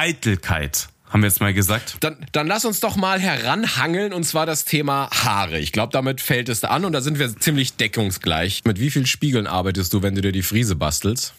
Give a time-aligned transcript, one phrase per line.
[0.00, 0.88] Eitelkeit.
[1.10, 1.98] Haben wir jetzt mal gesagt.
[2.00, 5.58] Dann, dann lass uns doch mal heranhangeln und zwar das Thema Haare.
[5.58, 8.62] Ich glaube, damit fällt es an und da sind wir ziemlich deckungsgleich.
[8.64, 11.34] Mit wie vielen Spiegeln arbeitest du, wenn du dir die Friese bastelst?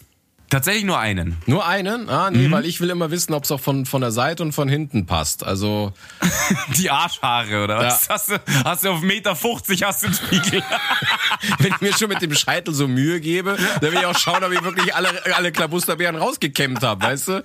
[0.48, 1.38] Tatsächlich nur einen.
[1.46, 2.08] Nur einen?
[2.10, 2.52] Ah, nee, mhm.
[2.52, 5.06] weil ich will immer wissen, ob es auch von, von der Seite und von hinten
[5.06, 5.42] passt.
[5.44, 5.94] Also.
[6.76, 8.06] Die Arschhaare, oder was?
[8.06, 8.14] Ja.
[8.14, 10.62] Hast, du, hast du auf 1,50 Meter 50 hast du einen Spiegel.
[11.58, 14.44] Wenn ich mir schon mit dem Scheitel so Mühe gebe, dann will ich auch schauen,
[14.44, 17.42] ob ich wirklich alle, alle Klabusterbeeren rausgekämmt habe, weißt du?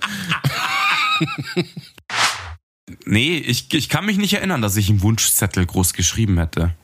[3.04, 6.74] Nee, ich, ich kann mich nicht erinnern, dass ich einen Wunschzettel groß geschrieben hätte.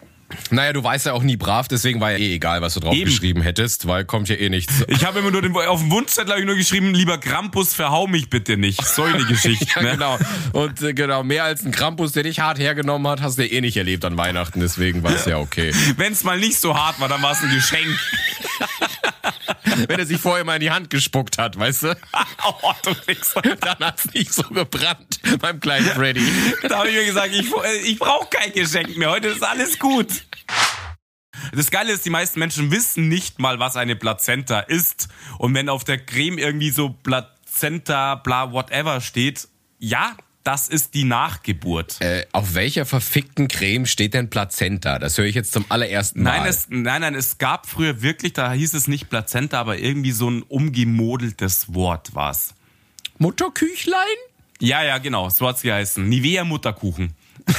[0.50, 2.94] Naja, du weißt ja auch nie brav, deswegen war ja eh egal, was du drauf
[2.94, 3.04] Eben.
[3.04, 4.84] geschrieben hättest, weil kommt ja eh nichts.
[4.88, 8.06] Ich habe immer nur den, auf dem Wunschzettel habe ich nur geschrieben, lieber Krampus, verhau
[8.06, 8.84] mich bitte nicht.
[8.84, 9.66] Solche Geschichte.
[9.76, 9.92] ja, ne?
[9.92, 10.18] genau.
[10.52, 13.52] Und äh, genau, mehr als ein Krampus, der dich hart hergenommen hat, hast du ja
[13.52, 15.72] eh nicht erlebt an Weihnachten, deswegen war es ja okay.
[15.96, 17.86] Wenn es mal nicht so hart war, dann war es ein Geschenk.
[19.88, 21.96] Wenn er sich vorher mal in die Hand gespuckt hat, weißt du?
[22.44, 22.94] oh, du
[23.60, 26.26] Dann hat es nicht so gebrannt beim kleinen Freddy.
[26.68, 27.50] Da habe ich mir gesagt, ich,
[27.84, 29.10] ich brauche kein Geschenk mehr.
[29.10, 30.08] Heute ist alles gut.
[31.52, 35.08] Das Geile ist, die meisten Menschen wissen nicht mal, was eine Plazenta ist.
[35.38, 41.04] Und wenn auf der Creme irgendwie so Plazenta, bla, whatever steht, ja, das ist die
[41.04, 42.00] Nachgeburt.
[42.00, 44.98] Äh, auf welcher verfickten Creme steht denn Plazenta?
[44.98, 46.40] Das höre ich jetzt zum allerersten Mal.
[46.40, 50.12] Nein, es, nein, nein, es gab früher wirklich, da hieß es nicht Plazenta, aber irgendwie
[50.12, 52.54] so ein umgemodeltes Wort war's.
[53.18, 53.96] Mutterküchlein?
[54.60, 56.06] Ja, ja, genau, so hat's geheißen.
[56.08, 57.14] Nivea Mutterkuchen.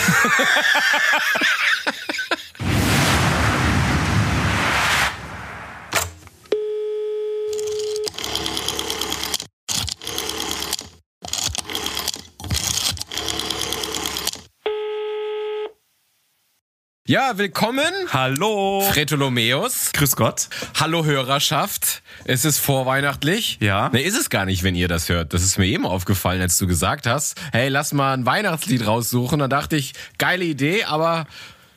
[17.07, 17.93] Ja, willkommen.
[18.11, 18.81] Hallo.
[18.81, 19.91] Fretolomeus.
[19.93, 20.49] Grüß Gott.
[20.79, 22.01] Hallo Hörerschaft.
[22.23, 23.59] Es ist vorweihnachtlich.
[23.61, 23.89] Ja.
[23.89, 25.31] Ne, ist es gar nicht, wenn ihr das hört.
[25.35, 29.37] Das ist mir eben aufgefallen, als du gesagt hast, hey, lass mal ein Weihnachtslied raussuchen.
[29.37, 31.27] Da dachte ich, geile Idee, aber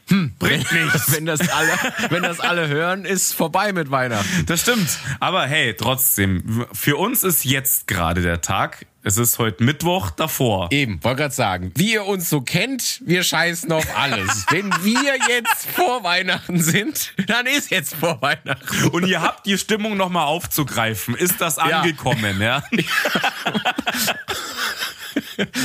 [0.08, 1.12] hm, bringt nichts.
[1.14, 1.72] wenn das alle,
[2.08, 4.46] wenn das alle hören, ist vorbei mit Weihnachten.
[4.46, 4.88] Das stimmt.
[5.20, 8.86] Aber hey, trotzdem, für uns ist jetzt gerade der Tag.
[9.05, 10.69] Es ist heute Mittwoch davor.
[10.73, 14.45] Eben, wollte gerade sagen, wie ihr uns so kennt, wir scheißen auf alles.
[14.51, 18.89] Wenn wir jetzt vor Weihnachten sind, dann ist jetzt vor Weihnachten.
[18.89, 21.14] Und ihr habt die Stimmung nochmal aufzugreifen.
[21.14, 22.64] Ist das angekommen, ja?
[22.73, 22.83] ja?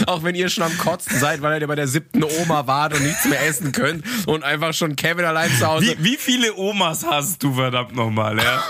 [0.06, 3.04] Auch wenn ihr schon am Kotzen seid, weil ihr bei der siebten Oma wart und
[3.04, 5.96] nichts mehr essen könnt und einfach schon Kevin allein zu Hause.
[5.98, 8.64] Wie, wie viele Omas hast du verdammt nochmal, ja?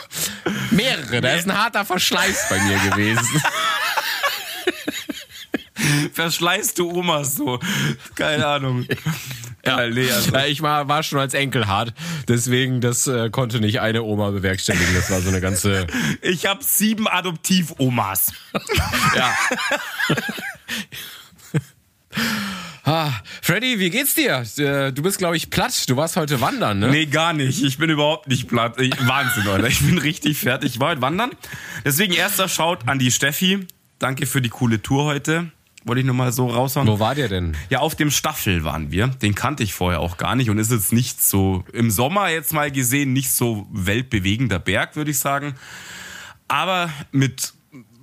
[0.71, 1.19] Mehrere.
[1.19, 3.41] Da ist ein harter Verschleiß bei mir gewesen.
[6.13, 7.59] Verschleißt du Omas so?
[8.15, 8.85] Keine Ahnung.
[9.65, 10.35] Ja, nee, also.
[10.39, 11.93] ich war, war schon als Enkel hart,
[12.27, 14.93] deswegen das äh, konnte nicht eine Oma bewerkstelligen.
[14.93, 15.87] Das war so eine ganze.
[16.21, 18.33] Ich habe sieben Adoptiv-Omas.
[19.15, 19.33] ja.
[22.85, 23.11] Ah,
[23.41, 24.43] Freddy, wie geht's dir?
[24.57, 25.89] Äh, du bist, glaube ich, platt.
[25.89, 26.89] Du warst heute wandern, ne?
[26.89, 27.63] Nee, gar nicht.
[27.63, 28.79] Ich bin überhaupt nicht platt.
[28.81, 29.67] Ich, Wahnsinn, Leute.
[29.69, 30.73] Ich bin richtig fertig.
[30.73, 31.31] Ich war heute wandern.
[31.85, 33.65] Deswegen erster Schaut an die Steffi.
[33.99, 35.51] Danke für die coole Tour heute.
[35.85, 36.87] Wollte ich nur mal so raushauen.
[36.87, 37.57] Wo war der denn?
[37.69, 39.07] Ja, auf dem Staffel waren wir.
[39.07, 42.53] Den kannte ich vorher auch gar nicht und ist jetzt nicht so im Sommer jetzt
[42.53, 45.55] mal gesehen, nicht so weltbewegender Berg, würde ich sagen.
[46.47, 47.53] Aber mit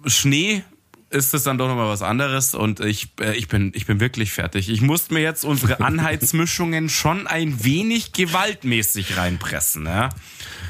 [0.07, 0.63] Schnee
[1.11, 4.31] ist es dann doch nochmal was anderes und ich, äh, ich, bin, ich bin wirklich
[4.33, 4.69] fertig.
[4.69, 9.87] Ich musste mir jetzt unsere Anheizmischungen schon ein wenig gewaltmäßig reinpressen.
[9.87, 10.11] Ja?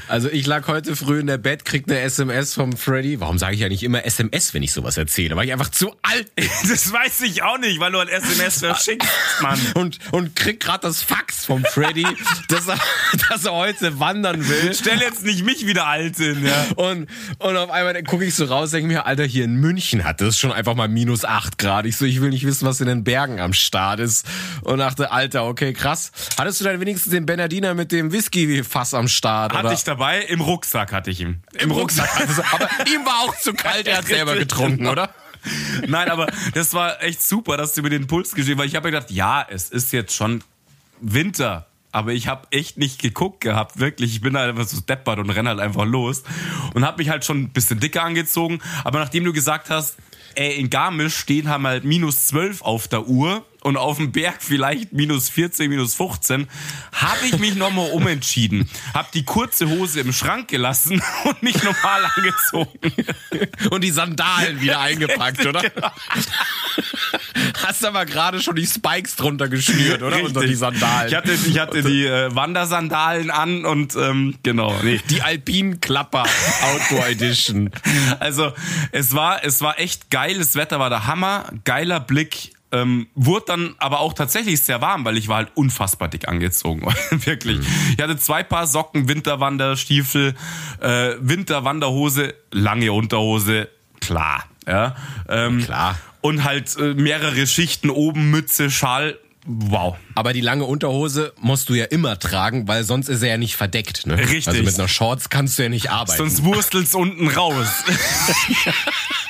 [0.07, 3.19] Also ich lag heute früh in der Bett, krieg eine SMS vom Freddy.
[3.19, 5.35] Warum sage ich eigentlich immer SMS, wenn ich sowas erzähle?
[5.35, 6.31] Weil ich einfach zu alt.
[6.69, 9.09] Das weiß ich auch nicht, weil du ein SMS verschickst,
[9.41, 9.59] Mann.
[9.75, 12.05] Und, und krieg gerade das Fax vom Freddy,
[12.47, 12.77] dass, er,
[13.29, 14.73] dass er heute wandern will.
[14.73, 16.65] Stell jetzt nicht mich wieder alt hin, ja.
[16.75, 17.07] Und,
[17.39, 20.37] und auf einmal gucke ich so raus, denke mir, Alter, hier in München hat es
[20.37, 21.85] schon einfach mal minus acht Grad.
[21.85, 24.25] Ich so, ich will nicht wissen, was in den Bergen am Start ist.
[24.61, 26.11] Und dachte, Alter, okay, krass.
[26.37, 29.53] Hattest du dann wenigstens den Bernardiner mit dem Whisky-Fass am Start?
[29.53, 29.73] Hatte oder?
[29.73, 30.21] ich dabei.
[30.21, 31.43] Im Rucksack hatte ich ihn.
[31.53, 32.09] Im, Im Rucksack.
[32.19, 35.13] Also, aber ihm war auch zu kalt, er hat selber getrunken, oder?
[35.87, 38.87] Nein, aber das war echt super, dass du mir den Puls geschrieben weil ich habe
[38.87, 40.43] mir gedacht, ja, es ist jetzt schon
[40.99, 41.67] Winter.
[41.91, 44.13] Aber ich habe echt nicht geguckt gehabt, wirklich.
[44.13, 46.23] Ich bin halt einfach so deppert und renn halt einfach los.
[46.73, 48.59] Und habe mich halt schon ein bisschen dicker angezogen.
[48.85, 49.97] Aber nachdem du gesagt hast,
[50.35, 54.37] ey, in Garmisch stehen haben halt minus 12 auf der Uhr und auf dem Berg
[54.39, 56.47] vielleicht minus 14, minus 15,
[56.93, 58.69] habe ich mich nochmal umentschieden.
[58.93, 62.79] Hab die kurze Hose im Schrank gelassen und mich normal angezogen.
[63.69, 65.61] Und die Sandalen wieder eingepackt, oder?
[67.63, 70.23] hast aber gerade schon die Spikes drunter geschnürt, oder?
[70.23, 71.09] Unter die Sandalen.
[71.09, 74.75] Ich hatte, ich hatte die äh, Wandersandalen an und ähm, genau.
[74.83, 74.99] Nee.
[75.09, 76.25] Die Alpin-Klapper
[76.63, 77.69] Outdoor Edition.
[78.19, 78.53] Also
[78.91, 80.37] es war, es war echt geil.
[80.39, 81.45] Das Wetter war der Hammer.
[81.63, 86.07] Geiler Blick ähm, wurde dann aber auch tatsächlich sehr warm, weil ich war halt unfassbar
[86.07, 86.81] dick angezogen.
[87.11, 87.59] Wirklich.
[87.59, 87.65] Mhm.
[87.97, 90.35] Ich hatte zwei Paar Socken, Winterwanderstiefel,
[90.79, 93.69] äh, Winterwanderhose, lange Unterhose,
[93.99, 94.45] klar.
[94.67, 94.95] Ja,
[95.27, 95.97] ähm, klar.
[96.21, 99.17] Und halt äh, mehrere Schichten oben, Mütze, Schal.
[99.45, 99.97] Wow.
[100.13, 103.55] Aber die lange Unterhose musst du ja immer tragen, weil sonst ist er ja nicht
[103.55, 104.05] verdeckt.
[104.05, 104.17] Ne?
[104.17, 104.47] Richtig.
[104.47, 106.17] Also mit einer Shorts kannst du ja nicht arbeiten.
[106.17, 107.67] Sonst wurstelt's unten raus.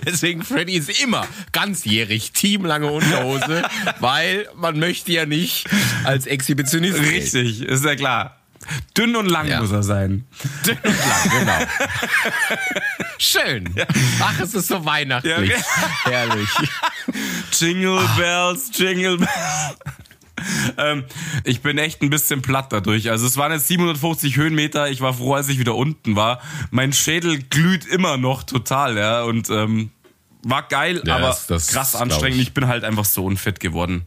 [0.06, 3.62] Deswegen Freddy ist immer ganzjährig Team lange Unterhose,
[4.00, 5.66] weil man möchte ja nicht
[6.04, 7.00] als Exhibitionist.
[7.00, 8.34] Richtig, ist ja klar.
[8.96, 9.60] Dünn und lang ja.
[9.60, 10.26] muss er sein.
[10.66, 11.58] Dünn und lang, genau.
[13.18, 13.74] Schön.
[14.20, 15.50] Ach, es ist so weihnachtlich.
[15.50, 15.56] Ja.
[16.04, 16.48] Herrlich.
[17.52, 19.78] Jingle Bells, Jingle Bells.
[20.76, 21.04] Ähm,
[21.44, 23.10] ich bin echt ein bisschen platt dadurch.
[23.10, 24.88] Also es waren jetzt 750 Höhenmeter.
[24.90, 26.40] Ich war froh, als ich wieder unten war.
[26.70, 29.22] Mein Schädel glüht immer noch total, ja.
[29.22, 29.90] Und ähm,
[30.42, 32.40] war geil, ja, aber das, das krass anstrengend.
[32.40, 32.48] Ich.
[32.48, 34.06] ich bin halt einfach so unfit geworden.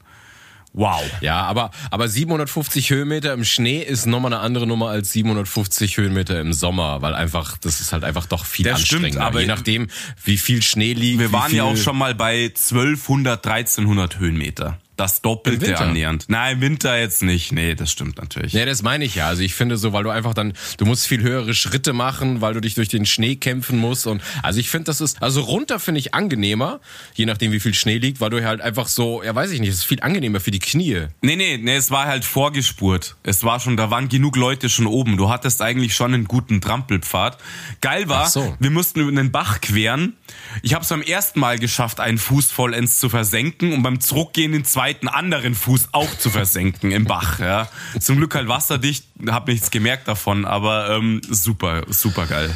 [0.74, 1.02] Wow.
[1.20, 6.40] Ja, aber, aber 750 Höhenmeter im Schnee ist nochmal eine andere Nummer als 750 Höhenmeter
[6.40, 9.10] im Sommer, weil einfach, das ist halt einfach doch viel das anstrengender.
[9.10, 9.88] Stimmt, aber je nachdem,
[10.24, 11.20] wie viel Schnee liegt.
[11.20, 16.26] Wir waren ja auch schon mal bei 1200, 1300 Höhenmeter das Doppelte annähernd.
[16.28, 17.52] Nein, im Winter jetzt nicht.
[17.52, 18.54] Nee, das stimmt natürlich.
[18.54, 19.28] Nee, das meine ich ja.
[19.28, 22.54] Also ich finde so, weil du einfach dann, du musst viel höhere Schritte machen, weil
[22.54, 24.06] du dich durch den Schnee kämpfen musst.
[24.06, 26.82] Und also ich finde, das ist, also runter finde ich angenehmer,
[27.16, 29.70] je nachdem wie viel Schnee liegt, weil du halt einfach so, ja weiß ich nicht,
[29.70, 31.08] es ist viel angenehmer für die Knie.
[31.22, 33.16] Nee, nee, nee, es war halt vorgespurt.
[33.24, 35.18] Es war schon, da waren genug Leute schon oben.
[35.18, 37.40] Du hattest eigentlich schon einen guten Trampelpfad.
[37.82, 38.56] Geil war, so.
[38.60, 40.14] wir mussten über einen Bach queren.
[40.62, 44.52] Ich habe es beim ersten Mal geschafft, einen Fuß vollends zu versenken und beim Zurückgehen
[44.52, 47.40] den zweiten zweiten anderen Fuß auch zu versenken im Bach.
[47.40, 47.70] Ja.
[48.00, 52.54] Zum Glück halt wasserdicht, hab nichts gemerkt davon, aber ähm, super, super geil.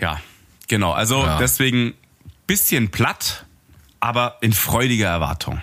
[0.00, 0.20] Ja,
[0.68, 0.92] genau.
[0.92, 1.38] Also ja.
[1.38, 1.94] deswegen
[2.46, 3.46] bisschen platt,
[3.98, 5.60] aber in freudiger Erwartung.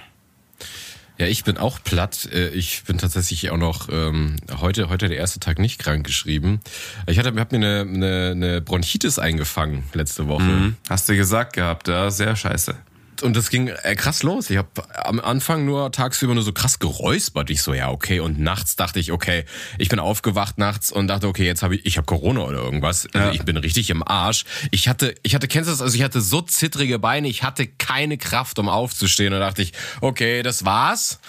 [1.17, 2.27] Ja, ich bin auch platt.
[2.33, 6.59] Äh, ich bin tatsächlich auch noch ähm, heute heute der erste Tag nicht krank geschrieben.
[7.07, 10.43] Ich hatte hab mir eine, eine, eine Bronchitis eingefangen letzte Woche.
[10.43, 10.75] Mhm.
[10.89, 12.75] Hast du gesagt gehabt, ja, sehr scheiße
[13.23, 14.49] und das ging äh, krass los.
[14.49, 14.69] Ich habe
[15.03, 17.49] am Anfang nur tagsüber nur so krass geräuspert.
[17.49, 18.19] Ich so, ja, okay.
[18.19, 19.45] Und nachts dachte ich, okay,
[19.77, 23.07] ich bin aufgewacht nachts und dachte, okay, jetzt habe ich, ich habe Corona oder irgendwas.
[23.13, 24.45] Also ich bin richtig im Arsch.
[24.71, 25.81] Ich hatte, ich hatte, kennst du das?
[25.81, 29.33] Also ich hatte so zittrige Beine, ich hatte keine Kraft, um aufzustehen.
[29.33, 31.19] Und dachte ich, okay, das war's.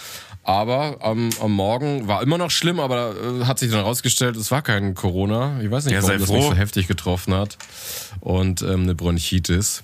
[0.47, 4.53] Aber am, am Morgen war immer noch schlimm, aber äh, hat sich dann rausgestellt, es
[4.53, 5.61] war kein Corona.
[5.61, 7.59] Ich weiß nicht, ja, warum das mich so heftig getroffen hat.
[8.21, 9.83] Und ähm, eine Bronchitis.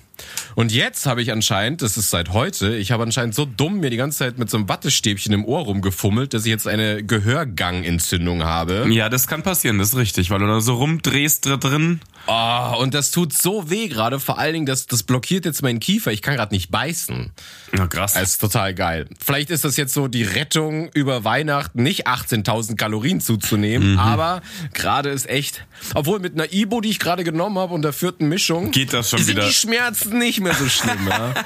[0.55, 3.89] Und jetzt habe ich anscheinend, das ist seit heute, ich habe anscheinend so dumm mir
[3.89, 8.43] die ganze Zeit mit so einem Wattestäbchen im Ohr rumgefummelt, dass ich jetzt eine Gehörgangentzündung
[8.43, 8.85] habe.
[8.89, 12.01] Ja, das kann passieren, das ist richtig, weil du da so rumdrehst drin.
[12.27, 15.79] Oh, und das tut so weh gerade, vor allen Dingen, das, das blockiert jetzt meinen
[15.79, 16.11] Kiefer.
[16.11, 17.31] Ich kann gerade nicht beißen.
[17.77, 18.13] Ja, krass.
[18.13, 19.07] Das ist total geil.
[19.23, 23.99] Vielleicht ist das jetzt so die Rettung über Weihnachten, nicht 18.000 Kalorien zuzunehmen, mhm.
[23.99, 24.41] aber
[24.73, 25.65] gerade ist echt,
[25.95, 29.09] obwohl mit einer Ibo, die ich gerade genommen habe und der vierten Mischung, geht das
[29.09, 29.47] schon sind wieder.
[29.47, 31.07] die Schmerzen nicht mehr so schlimm.
[31.07, 31.33] ja.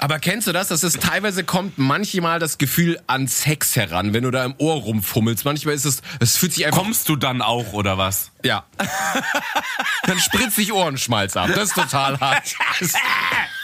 [0.00, 0.68] Aber kennst du das?
[0.68, 4.76] Das ist teilweise kommt manchmal das Gefühl an Sex heran, wenn du da im Ohr
[4.76, 5.44] rumfummelst.
[5.44, 6.80] Manchmal ist es, es fühlt sich einfach.
[6.80, 8.30] Kommst du dann auch oder was?
[8.42, 8.64] Ja.
[10.04, 11.50] dann spritzt sich Ohrenschmalz ab.
[11.54, 12.54] Das ist total hart.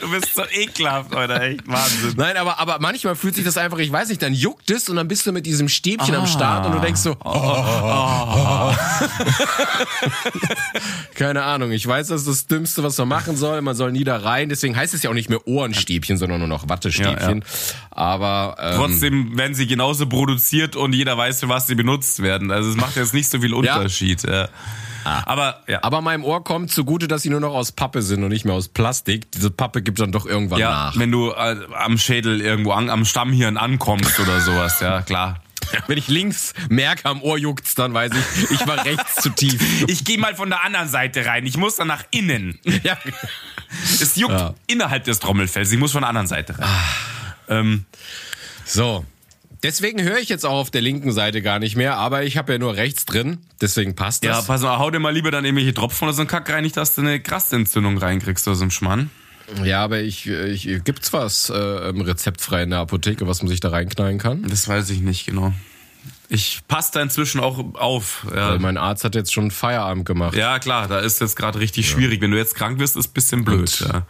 [0.00, 2.14] Du bist so ekelhaft, Alter, echt Wahnsinn.
[2.16, 4.96] Nein, aber, aber manchmal fühlt sich das einfach, ich weiß nicht, dann juckt es und
[4.96, 6.20] dann bist du mit diesem Stäbchen ah.
[6.20, 8.74] am Start und du denkst so, oh, oh, oh.
[11.14, 11.72] keine Ahnung.
[11.72, 13.60] Ich weiß, das ist das Dümmste, was man machen soll.
[13.62, 14.48] Man soll nie da rein.
[14.48, 17.40] Deswegen heißt es ja auch nicht mehr Ohrenstäbchen, sondern nur noch Wattestäbchen.
[17.40, 17.88] Ja, ja.
[17.90, 22.50] Aber ähm, trotzdem werden sie genauso produziert und jeder weiß, für was sie benutzt werden.
[22.50, 24.22] Also es macht jetzt nicht so viel Unterschied.
[24.24, 24.48] Ja.
[25.04, 25.22] Ah.
[25.26, 25.80] Aber, ja.
[25.82, 28.54] Aber meinem Ohr kommt zugute, dass sie nur noch aus Pappe sind und nicht mehr
[28.54, 29.30] aus Plastik.
[29.32, 30.98] Diese Pappe gibt dann doch irgendwann ja, nach.
[30.98, 35.40] Wenn du äh, am Schädel irgendwo an, am Stammhirn ankommst oder sowas, ja klar.
[35.86, 39.58] Wenn ich links merke, am Ohr juckt's, dann weiß ich, ich war rechts zu tief.
[39.88, 41.46] Ich gehe mal von der anderen Seite rein.
[41.46, 42.58] Ich muss dann nach innen.
[42.82, 42.96] Ja.
[44.00, 44.54] Es juckt ja.
[44.66, 45.70] innerhalb des Trommelfells.
[45.72, 46.68] Ich muss von der anderen Seite rein.
[46.68, 47.60] Ah.
[47.60, 47.84] Ähm.
[48.64, 49.04] So,
[49.62, 52.52] Deswegen höre ich jetzt auch auf der linken Seite gar nicht mehr, aber ich habe
[52.52, 54.30] ja nur rechts drin, deswegen passt das.
[54.30, 56.62] Ja, pass mal, hau dir mal lieber dann irgendwelche Tropfen oder so einen Kack rein,
[56.62, 59.10] nicht, dass du eine Krassentzündung reinkriegst aus dem Schmann.
[59.64, 63.70] Ja, aber ich, ich gibt's was äh, rezeptfrei in der Apotheke, was man sich da
[63.70, 64.42] reinknallen kann?
[64.48, 65.52] Das weiß ich nicht genau.
[66.28, 68.26] Ich passe da inzwischen auch auf.
[68.30, 70.36] Ja, Weil mein Arzt hat jetzt schon Feierabend gemacht.
[70.36, 72.20] ja klar, da ist jetzt gerade richtig schwierig.
[72.20, 73.60] Wenn du jetzt krank wirst, ist ein bisschen blöd.
[73.60, 74.06] Und- Ja.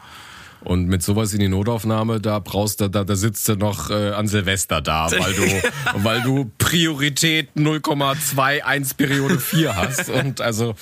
[0.60, 4.10] Und mit sowas in die Notaufnahme, da brauchst du, da, da sitzt du noch äh,
[4.10, 5.62] an Silvester da, weil du,
[6.02, 10.10] weil du Priorität 0,21 Periode 4 hast.
[10.10, 10.74] Und also,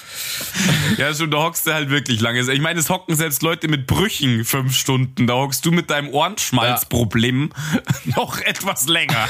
[0.99, 2.41] Ja, schon, da hockst du halt wirklich lange.
[2.41, 5.27] Ich meine, es hocken selbst Leute mit Brüchen fünf Stunden.
[5.27, 7.51] Da hockst du mit deinem Ohrenschmalzproblem
[8.17, 9.29] noch etwas länger.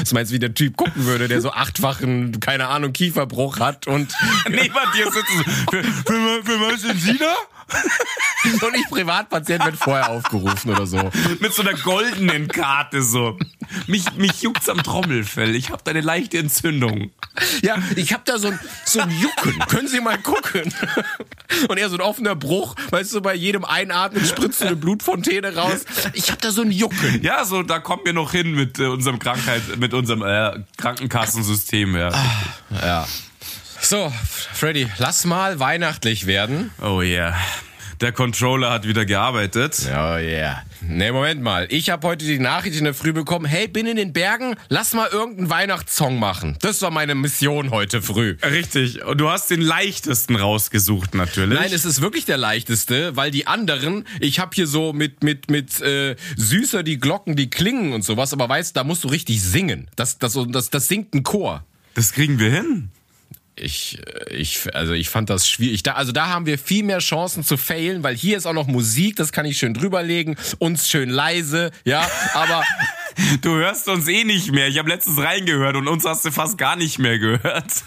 [0.00, 3.86] Was meinst du, wie der Typ gucken würde, der so achtfachen, keine Ahnung, Kieferbruch hat
[3.86, 4.12] und,
[4.48, 5.44] Neben dir sitzen.
[5.70, 7.34] Für, für, für was sind Sie da?
[8.62, 11.10] und ich Privatpatient wird vorher aufgerufen oder so.
[11.40, 13.38] Mit so einer goldenen Karte so.
[13.86, 15.54] Mich, mich juckt's am Trommelfell.
[15.54, 17.10] Ich habe da eine leichte Entzündung.
[17.62, 19.58] Ja, ich hab da so ein, so ein Jucken.
[19.68, 20.72] Können Sie mal gucken?
[21.68, 25.54] Und er so ein offener Bruch, weißt du, bei jedem Einatmen spritzt so eine Blutfontäne
[25.54, 25.84] raus.
[26.14, 27.22] Ich hab da so ein Jucken.
[27.22, 31.96] Ja, so da kommen wir noch hin mit äh, unserem Krankheit, mit unserem äh, Krankenkassensystem.
[31.96, 32.10] Ja.
[32.70, 33.08] Ja.
[33.80, 34.12] So,
[34.52, 36.70] Freddy, lass mal weihnachtlich werden.
[36.82, 37.34] Oh yeah.
[38.00, 39.76] Der Controller hat wieder gearbeitet.
[39.88, 40.62] Oh yeah.
[40.80, 41.66] Nee, Moment mal.
[41.68, 44.94] Ich habe heute die Nachricht in der Früh bekommen, hey, bin in den Bergen, lass
[44.94, 46.56] mal irgendeinen Weihnachtssong machen.
[46.60, 48.36] Das war meine Mission heute früh.
[48.42, 49.04] Richtig.
[49.04, 51.58] Und du hast den leichtesten rausgesucht natürlich.
[51.58, 55.50] Nein, es ist wirklich der leichteste, weil die anderen, ich habe hier so mit mit
[55.50, 59.42] mit äh, süßer die Glocken, die klingen und sowas, aber weißt, da musst du richtig
[59.42, 59.88] singen.
[59.96, 61.64] Das das das das singt ein Chor.
[61.94, 62.90] das kriegen wir hin.
[63.60, 64.00] Ich,
[64.30, 65.82] ich, also ich fand das schwierig.
[65.82, 68.66] Da, also da haben wir viel mehr Chancen zu failen, weil hier ist auch noch
[68.66, 72.64] Musik, das kann ich schön drüberlegen, uns schön leise, ja, aber
[73.40, 74.68] Du hörst uns eh nicht mehr.
[74.68, 77.84] Ich habe letztens reingehört und uns hast du fast gar nicht mehr gehört.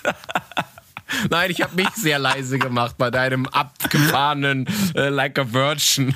[1.30, 6.16] nein, ich habe mich sehr leise gemacht bei deinem abgefahrenen äh, Like a Virgin.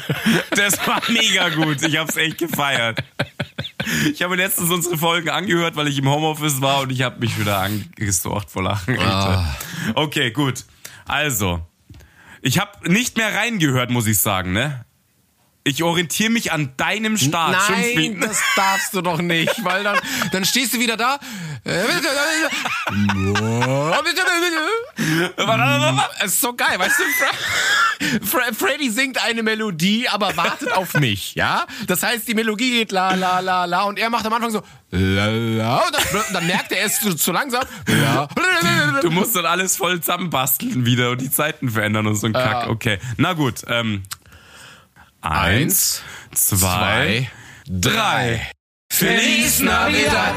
[0.51, 1.81] Das war mega gut.
[1.83, 2.99] Ich hab's echt gefeiert.
[4.11, 7.39] Ich habe letztens unsere Folgen angehört, weil ich im Homeoffice war und ich habe mich
[7.39, 8.97] wieder angestorcht vor Lachen.
[8.97, 9.55] Alter.
[9.93, 10.65] Okay, gut.
[11.05, 11.65] Also,
[12.41, 14.85] ich habe nicht mehr reingehört, muss ich sagen, ne?
[15.67, 17.57] Ich orientiere mich an deinem Start.
[17.69, 19.97] Nein, das darfst du doch nicht, weil dann,
[20.31, 21.17] dann stehst du wieder da.
[26.19, 27.03] Es ist so geil, weißt du?
[28.23, 31.65] Fre Fre Freddy singt eine Melodie, aber wartet auf mich, ja?
[31.87, 34.61] Das heißt, die Melodie geht la la la la und er macht am Anfang so
[34.91, 37.63] la la und dann, dann merkt er, er ist zu, zu langsam.
[37.87, 38.27] La.
[39.01, 42.69] Du musst dann alles voll zusammenbasteln wieder und die Zeiten verändern und so ein Kack.
[42.69, 43.63] Okay, na gut.
[43.67, 44.03] Ähm,
[45.25, 46.01] eins,
[46.33, 47.29] zwei,
[47.67, 48.41] drei.
[48.91, 50.35] Feliz Navidad.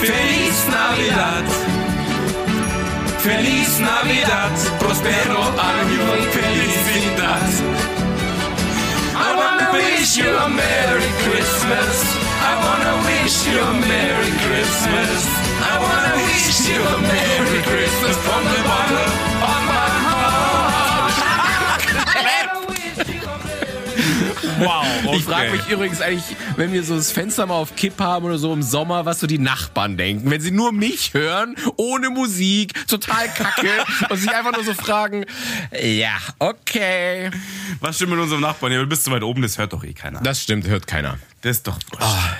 [0.00, 1.44] Feliz Navidad.
[3.18, 4.52] Feliz Navidad.
[4.78, 7.48] Prospero año y felicidad.
[9.16, 12.16] I wanna wish you a Merry Christmas.
[12.40, 15.26] I wanna wish you a Merry Christmas.
[15.60, 19.37] I wanna wish you a Merry Christmas from the bottom
[24.58, 25.16] Wow, okay.
[25.16, 28.38] Ich frage mich übrigens eigentlich, wenn wir so das Fenster mal auf Kipp haben oder
[28.38, 30.30] so im Sommer, was so die Nachbarn denken.
[30.30, 33.68] Wenn sie nur mich hören, ohne Musik, total kacke
[34.10, 35.24] und sich einfach nur so fragen,
[35.80, 37.30] ja, okay.
[37.80, 38.72] Was stimmt mit unserem Nachbarn?
[38.72, 40.20] Ja, du bist zu weit oben, das hört doch eh keiner.
[40.20, 41.18] Das stimmt, hört keiner.
[41.42, 41.78] Das ist doch.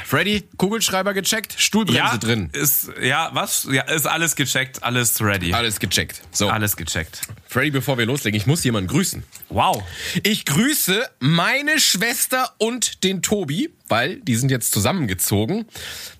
[0.05, 2.50] Freddy, Kugelschreiber gecheckt, Stuhlbremse ja, drin.
[2.52, 3.69] Ist, ja, was?
[3.71, 5.52] Ja, ist alles gecheckt, alles ready.
[5.52, 6.21] Alles gecheckt.
[6.33, 7.23] So, Alles gecheckt.
[7.47, 9.23] Freddy, bevor wir loslegen, ich muss jemanden grüßen.
[9.50, 9.85] Wow.
[10.25, 15.67] Ich grüße meine Schwester und den Tobi, weil die sind jetzt zusammengezogen.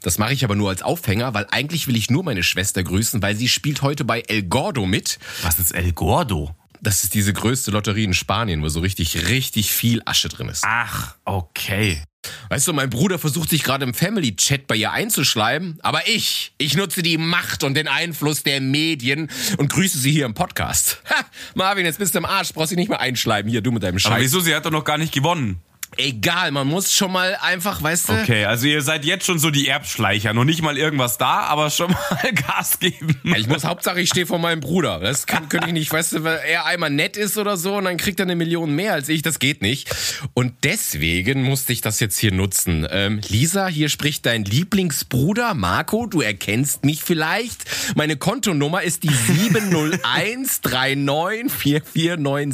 [0.02, 3.20] Das mache ich aber nur als Aufhänger, weil eigentlich will ich nur meine Schwester grüßen,
[3.23, 5.18] weil sie spielt heute bei El Gordo mit.
[5.42, 6.54] Was ist El Gordo?
[6.80, 10.62] Das ist diese größte Lotterie in Spanien, wo so richtig, richtig viel Asche drin ist.
[10.64, 12.02] Ach, okay.
[12.49, 16.76] Weißt du, mein Bruder versucht sich gerade im Family-Chat bei ihr einzuschleimen, aber ich, ich
[16.76, 21.02] nutze die Macht und den Einfluss der Medien und grüße sie hier im Podcast.
[21.11, 23.50] Ha, Marvin, jetzt bist du im Arsch, brauchst dich nicht mehr einschleimen.
[23.50, 24.23] Hier, du mit deinem Aber Scheiß.
[24.23, 24.40] wieso?
[24.40, 25.61] Sie hat doch noch gar nicht gewonnen.
[25.97, 29.50] Egal, man muss schon mal einfach, weißt du, Okay, also ihr seid jetzt schon so
[29.50, 30.33] die Erbschleicher.
[30.33, 33.18] Noch nicht mal irgendwas da, aber schon mal Gas geben.
[33.25, 35.00] Ja, ich muss Hauptsache, ich stehe vor meinem Bruder.
[35.00, 37.85] Das kann, könnte ich nicht, weißt du, weil er einmal nett ist oder so und
[37.85, 39.23] dann kriegt er eine Million mehr als ich.
[39.23, 39.88] Das geht nicht.
[40.35, 42.87] Und deswegen musste ich das jetzt hier nutzen.
[42.90, 46.07] Ähm, Lisa, hier spricht dein Lieblingsbruder Marco.
[46.07, 47.64] Du erkennst mich vielleicht.
[47.97, 49.11] Meine Kontonummer ist die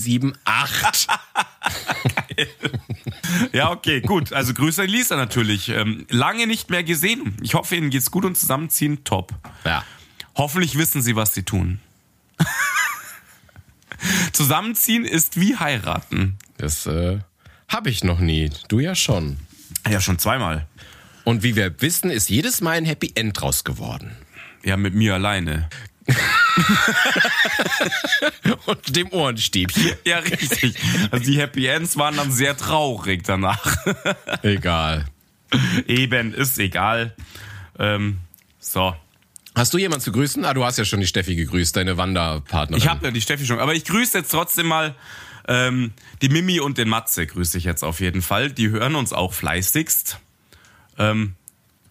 [0.05, 1.09] 70139449778.
[3.53, 4.33] Ja, okay, gut.
[4.33, 5.69] Also Grüße an Lisa natürlich.
[5.69, 7.37] Ähm, lange nicht mehr gesehen.
[7.43, 9.33] Ich hoffe, Ihnen geht's gut und zusammenziehen top.
[9.65, 9.85] Ja.
[10.37, 11.81] Hoffentlich wissen Sie, was Sie tun.
[14.33, 16.37] Zusammenziehen ist wie heiraten.
[16.57, 17.19] Das äh,
[17.69, 18.51] habe ich noch nie.
[18.69, 19.39] Du ja schon.
[19.89, 20.67] Ja, schon zweimal.
[21.25, 24.17] Und wie wir wissen, ist jedes Mal ein Happy End draus geworden.
[24.63, 25.69] Ja, mit mir alleine.
[28.67, 29.93] Und dem Ohrenstäbchen.
[30.05, 30.75] Ja, richtig.
[31.11, 33.77] Also die Happy Ends waren dann sehr traurig danach.
[34.43, 35.07] Egal.
[35.87, 37.15] Eben, ist egal.
[37.79, 38.19] Ähm,
[38.59, 38.95] so.
[39.55, 40.45] Hast du jemanden zu grüßen?
[40.45, 42.83] Ah, du hast ja schon die Steffi gegrüßt, deine Wanderpartnerin.
[42.83, 43.61] Ich habe ja die Steffi schon.
[43.61, 44.97] Aber ich grüße jetzt trotzdem mal
[45.47, 45.93] ähm,
[46.23, 48.51] die Mimi und den Matze grüße ich jetzt auf jeden Fall.
[48.51, 50.19] Die hören uns auch fleißigst.
[50.99, 51.35] Ähm,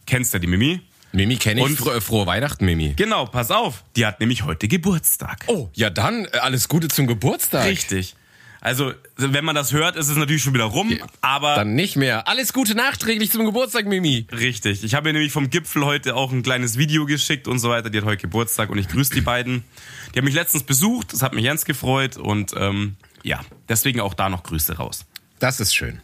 [0.06, 0.82] kennst du die Mimi?
[1.14, 1.66] Mimi kenne ich.
[1.68, 2.94] Und- Fro frohe Weihnachten, Mimi.
[2.96, 3.84] Genau, pass auf.
[3.96, 5.46] Die hat nämlich heute Geburtstag.
[5.48, 7.66] Oh, ja dann, äh, alles Gute zum Geburtstag.
[7.66, 8.16] Richtig.
[8.62, 12.30] Also, wenn man das hört, ist es natürlich schon wieder rum, aber Dann nicht mehr.
[12.30, 14.26] Alles Gute nachträglich zum Geburtstag, Mimi.
[14.32, 14.86] richtig.
[14.86, 17.90] Ich habe ihr nämlich vom Gipfel heute auch ein kleines Video geschickt und so weiter.
[17.90, 19.66] Die hat heute Geburtstag und ich grüße die beiden.
[20.14, 24.14] Die haben mich letztens besucht, das hat mich ganz gefreut und ähm, ja, deswegen auch
[24.14, 25.06] da noch Grüße raus.
[25.40, 26.00] Das ist schön.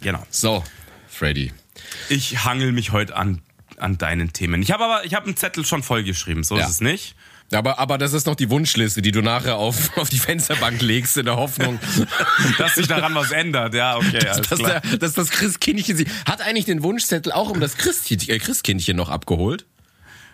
[0.00, 0.26] Genau.
[0.30, 0.64] So,
[1.06, 1.52] Freddy.
[2.08, 3.42] Ich hangel mich heute an,
[3.78, 4.62] an deinen Themen.
[4.62, 6.64] Ich habe aber, ich habe einen Zettel schon vollgeschrieben, so Ja.
[6.64, 7.14] ist es nicht.
[7.52, 11.16] Aber, aber das ist noch die Wunschliste, die du nachher auf, auf die Fensterbank legst,
[11.18, 11.78] in der Hoffnung,
[12.58, 14.80] Dass sich daran was ändert, ja, okay, dass, klar.
[14.80, 16.06] der, dass das Christkindchen sie.
[16.26, 19.66] Hat eigentlich den Wunschzettel auch um das Christkindchen, äh, Christkindchen noch abgeholt?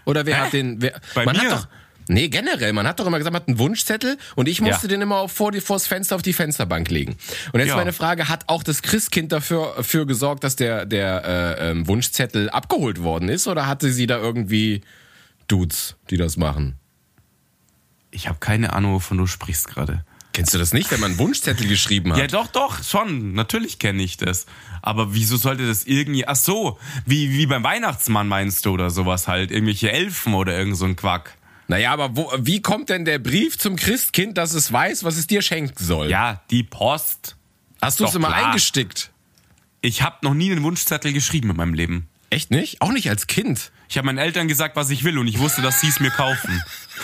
[0.06, 0.40] Oder wer Hä?
[0.46, 0.80] hat den.
[0.80, 1.50] Wer, Bei man mir?
[1.50, 1.68] Hat doch,
[2.08, 2.72] nee, generell.
[2.72, 4.88] Man hat doch immer gesagt, man hat einen Wunschzettel und ich musste Ja.
[4.88, 7.16] den immer auf, vor die, vors Fenster auf die Fensterbank legen.
[7.52, 7.76] Und jetzt Ja.
[7.76, 11.24] meine Frage: Hat auch das Christkind dafür für gesorgt, dass der, der
[11.58, 13.46] äh, ähm, Wunschzettel abgeholt worden ist?
[13.46, 14.82] Oder hatte sie da irgendwie
[15.48, 16.76] Dudes, die das machen?
[18.10, 20.04] Ich habe keine Ahnung, wovon du sprichst gerade.
[20.32, 22.18] Kennst du das nicht, wenn man einen Wunschzettel geschrieben hat?
[22.20, 23.32] Ja, doch, doch, schon.
[23.32, 24.46] Natürlich kenne ich das.
[24.80, 26.26] Aber wieso sollte das irgendwie.
[26.26, 29.50] Ach so, wie, wie beim Weihnachtsmann meinst du oder sowas halt?
[29.50, 31.36] Irgendwelche Elfen oder irgend so ein Quack.
[31.70, 35.28] Naja, aber wo, wie kommt denn der Brief zum Christkind, dass es weiß, was es
[35.28, 36.10] dir schenken soll?
[36.10, 37.36] Ja, die Post.
[37.80, 38.46] Hast du es immer klar.
[38.46, 39.12] eingestickt?
[39.80, 42.08] Ich habe noch nie einen Wunschzettel geschrieben in meinem Leben.
[42.28, 42.82] Echt nicht?
[42.82, 43.70] Auch nicht als Kind.
[43.88, 46.10] Ich habe meinen Eltern gesagt, was ich will und ich wusste, dass sie es mir
[46.10, 46.60] kaufen.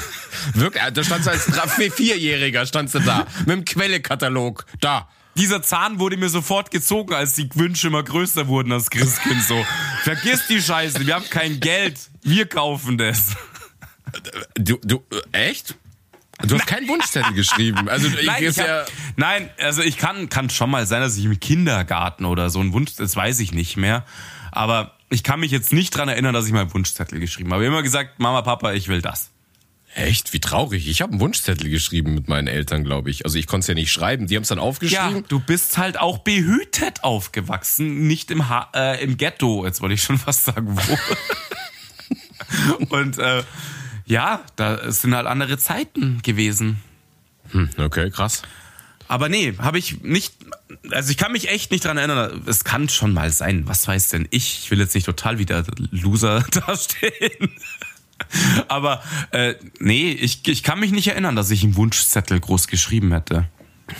[0.55, 3.25] Wirklich, da standst du als Vierjähriger, standst du da.
[3.47, 4.67] Mit dem Quellekatalog.
[4.81, 5.09] Da.
[5.37, 9.65] Dieser Zahn wurde mir sofort gezogen, als die Wünsche immer größer wurden als Christkind so.
[10.03, 13.37] Vergiss die Scheiße, wir haben kein Geld, wir kaufen das.
[14.55, 15.75] Du, du, echt?
[16.47, 17.89] Du hast keinen Wunschzettel geschrieben.
[17.89, 21.17] Also, ich, Nein, ich ja, hab, nein, also ich kann, kann schon mal sein, dass
[21.17, 24.05] ich im Kindergarten oder so einen Wunsch, das weiß ich nicht mehr.
[24.53, 27.63] Aber ich kann mich jetzt nicht dran erinnern, dass ich mal einen Wunschzettel geschrieben habe.
[27.63, 29.31] Ich habe immer gesagt, Mama, Papa, ich will das.
[29.95, 30.33] echt?
[30.35, 30.89] Wie traurig.
[30.89, 33.25] Ich habe einen Wunschzettel geschrieben mit meinen Eltern, glaube ich.
[33.25, 34.27] Also, ich konnte es ja nicht schreiben.
[34.27, 35.25] Die haben es dann Ja, aufgeschrieben.
[35.29, 40.03] du bist halt auch behütet aufgewachsen, nicht im, ha äh, im Ghetto, jetzt wollte ich
[40.03, 40.99] schon fast sagen, wo.
[42.95, 43.43] Und äh,
[44.07, 46.79] ja, da sind halt andere Zeiten gewesen.
[47.51, 48.43] Hm, okay, krass.
[49.09, 50.35] Aber nee, habe ich nicht,
[50.91, 52.43] also ich kann mich echt nicht dran erinnern.
[52.47, 54.61] Es kann schon mal sein, was weiß denn ich?
[54.65, 57.51] Ich will jetzt nicht total wieder Loser dastehen.
[58.69, 63.13] Aber äh, nee, ich, ich kann mich nicht erinnern, dass ich einen Wunschzettel groß geschrieben
[63.13, 63.49] hätte.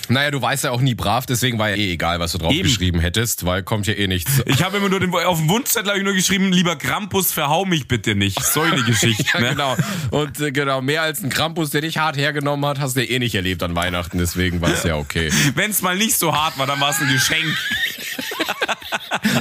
[0.09, 2.53] Naja, du weißt ja auch nie brav, deswegen war ja eh egal, was du drauf
[2.53, 2.65] Eben.
[2.65, 4.43] geschrieben hättest, weil kommt ja eh nichts.
[4.47, 7.65] Ich habe immer nur den, auf dem Wunschzettel habe ich nur geschrieben, lieber Krampus, verhau
[7.65, 8.43] mich bitte nicht.
[8.43, 9.25] So eine Geschichte.
[9.35, 9.51] Ja, ne?
[9.51, 9.77] genau.
[10.11, 13.19] Und äh, genau, mehr als ein Krampus, der dich hart hergenommen hat, hast du eh
[13.19, 15.31] nicht erlebt an Weihnachten, deswegen war es ja okay.
[15.55, 17.47] Wenn es mal nicht so hart war, dann war es ein Geschenk.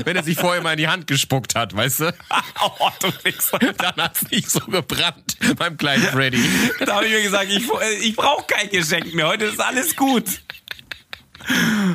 [0.05, 2.13] Wenn er sich vorher mal in die Hand gespuckt hat, weißt du?
[2.79, 3.59] oh, du Wichser.
[3.59, 6.43] Dann hat es nicht so gebrannt beim kleinen Freddy.
[6.85, 7.63] Da habe ich mir gesagt, ich,
[8.01, 9.27] ich brauche kein Geschenk mehr.
[9.27, 10.25] Heute ist alles gut.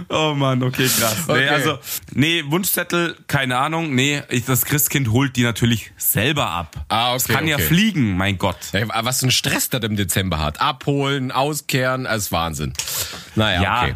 [0.08, 1.24] Oh Mann, okay, krass.
[1.26, 1.48] Nee, Okay.
[1.48, 1.78] also,
[2.12, 3.94] nee, Wunschzettel, keine Ahnung.
[3.96, 6.76] Nee, ich, das Christkind holt die natürlich selber ab.
[6.88, 7.64] Ah, okay, Es kann ja okay.
[7.66, 8.58] fliegen, mein Gott.
[8.72, 10.60] Ey, Was für ein Stress das im Dezember hat.
[10.60, 12.74] Abholen, auskehren, das ist Wahnsinn.
[13.34, 13.94] Naja, Ja, okay.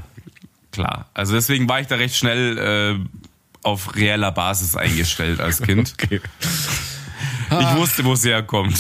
[0.74, 1.08] Klar.
[1.14, 3.18] Also deswegen war ich da recht schnell äh,
[3.62, 5.94] auf reeller Basis eingestellt als Kind.
[6.02, 6.20] okay.
[7.50, 8.76] Ich wusste, wo es herkommt.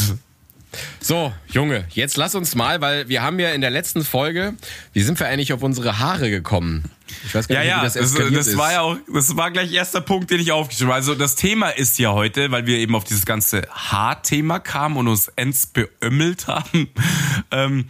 [1.00, 4.54] So, Junge, jetzt lass uns mal, weil wir haben ja in der letzten Folge,
[4.92, 6.90] wie sind wir eigentlich auf unsere Haare gekommen?
[7.26, 8.56] Ich weiß gar Ja, nicht, ja, wie das das, eskaliert das ist.
[8.56, 10.96] war ja auch, das war gleich erster Punkt, den ich aufgeschrieben habe.
[10.96, 15.06] Also das Thema ist ja heute, weil wir eben auf dieses ganze Haarthema kamen und
[15.06, 16.88] uns ends beömmelt haben,
[17.52, 17.86] ähm,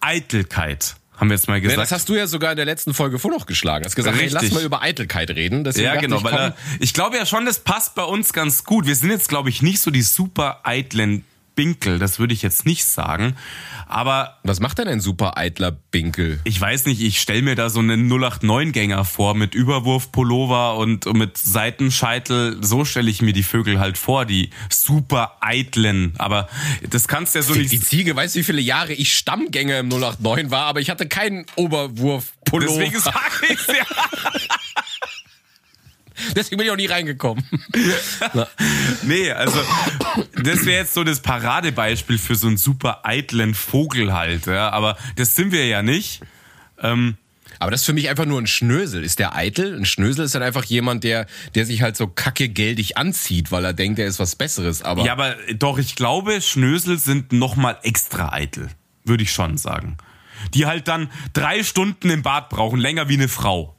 [0.00, 1.80] Eitelkeit, haben wir jetzt mal gesagt.
[1.80, 3.84] das hast du ja sogar in der letzten Folge vor noch geschlagen.
[3.84, 4.42] Hast gesagt, hey, Richtig.
[4.42, 5.64] lass mal über Eitelkeit reden.
[5.64, 8.86] Deswegen ja, genau, ich, weil ich glaube ja schon, das passt bei uns ganz gut.
[8.86, 11.24] Wir sind jetzt, glaube ich, nicht so die super eitlen
[11.60, 13.36] Binkel, das würde ich jetzt nicht sagen.
[13.86, 16.40] Aber was macht denn ein super eitler Binkel?
[16.44, 21.36] ich weiß nicht, ich stelle mir da so einen 089-Gänger vor mit Überwurfpullover und mit
[21.36, 22.56] Seitenscheitel.
[22.64, 26.14] So stelle ich mir die Vögel halt vor, die super eitlen.
[26.16, 26.48] Aber
[26.88, 27.84] das kannst du ja so Die nicht.
[27.84, 32.78] Ziege weiß, wie viele Jahre ich Stammgänger im 089 war, aber ich hatte keinen Oberwurf-Pullover.
[32.78, 33.16] Deswegen sage
[33.50, 33.84] ich ja.
[36.36, 37.44] Deswegen bin ich auch nie reingekommen.
[39.02, 39.60] nee, also
[40.42, 44.70] das wäre jetzt so das Paradebeispiel für so einen super eitlen Vogel halt, ja.
[44.70, 46.20] Aber das sind wir ja nicht.
[46.82, 47.16] Ähm,
[47.58, 49.04] aber das ist für mich einfach nur ein Schnösel.
[49.04, 49.76] Ist der eitel?
[49.76, 53.64] Ein Schnösel ist dann einfach jemand, der, der sich halt so kacke geldig anzieht, weil
[53.64, 54.82] er denkt, er ist was Besseres.
[54.82, 58.68] Aber ja, aber doch, ich glaube, Schnösel sind nochmal extra eitel.
[59.04, 59.98] Würde ich schon sagen.
[60.54, 63.76] Die halt dann drei Stunden im Bad brauchen, länger wie eine Frau.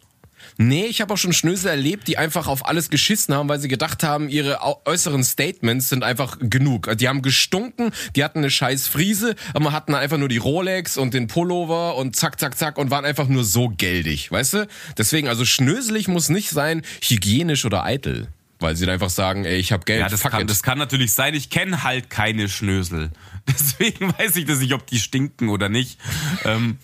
[0.57, 3.67] Nee, ich habe auch schon Schnösel erlebt, die einfach auf alles geschissen haben, weil sie
[3.67, 6.89] gedacht haben, ihre äußeren Statements sind einfach genug.
[6.97, 11.13] Die haben gestunken, die hatten eine scheiß Friese, aber hatten einfach nur die Rolex und
[11.13, 14.67] den Pullover und zack, zack, zack und waren einfach nur so geldig, weißt du?
[14.97, 18.27] Deswegen, also schnöselig muss nicht sein, hygienisch oder eitel.
[18.61, 20.01] Weil sie dann einfach sagen, ey, ich habe Geld.
[20.01, 21.33] Ja, das kann, das kann natürlich sein.
[21.33, 23.09] Ich kenne halt keine Schnösel.
[23.47, 25.97] Deswegen weiß ich das nicht, ob die stinken oder nicht.
[26.45, 26.77] ähm,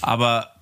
[0.00, 0.54] aber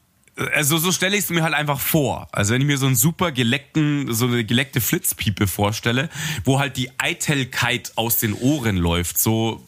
[0.55, 2.29] also so stelle ich es mir halt einfach vor.
[2.33, 6.09] Also wenn ich mir so einen super geleckten, so eine geleckte Flitzpiepe vorstelle,
[6.45, 9.65] wo halt die Eitelkeit aus den Ohren läuft, so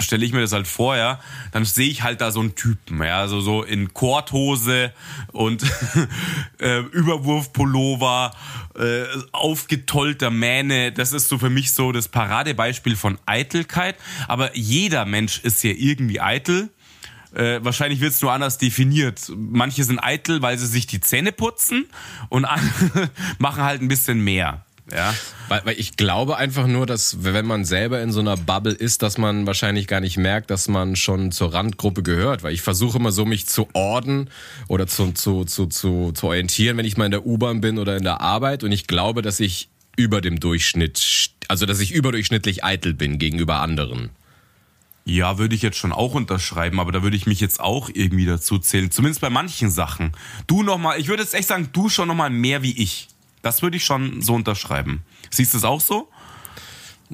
[0.00, 1.20] stelle ich mir das halt vor, ja,
[1.52, 4.92] dann sehe ich halt da so einen Typen, ja, also so in Korthose
[5.32, 5.62] und
[6.58, 8.32] äh, Überwurfpullover,
[8.76, 15.04] äh, aufgetollter Mähne, das ist so für mich so das Paradebeispiel von Eitelkeit, aber jeder
[15.04, 16.70] Mensch ist ja irgendwie eitel
[17.34, 19.30] äh, wahrscheinlich wird es nur anders definiert.
[19.36, 21.86] Manche sind eitel, weil sie sich die Zähne putzen
[22.28, 24.64] und andere machen halt ein bisschen mehr.
[24.92, 25.14] Ja.
[25.48, 29.02] Weil, weil ich glaube einfach nur, dass wenn man selber in so einer Bubble ist,
[29.02, 32.42] dass man wahrscheinlich gar nicht merkt, dass man schon zur Randgruppe gehört.
[32.42, 34.30] Weil ich versuche immer so, mich zu orden
[34.68, 37.96] oder zu, zu, zu, zu, zu orientieren, wenn ich mal in der U-Bahn bin oder
[37.96, 38.62] in der Arbeit.
[38.62, 43.56] Und ich glaube, dass ich über dem Durchschnitt, also dass ich überdurchschnittlich eitel bin gegenüber
[43.56, 44.10] anderen.
[45.06, 48.24] Ja, würde ich jetzt schon auch unterschreiben, aber da würde ich mich jetzt auch irgendwie
[48.24, 48.90] dazu zählen.
[48.90, 50.12] Zumindest bei manchen Sachen.
[50.46, 53.08] Du nochmal, ich würde jetzt echt sagen, du schon nochmal mehr wie ich.
[53.42, 55.02] Das würde ich schon so unterschreiben.
[55.30, 56.08] Siehst du es auch so?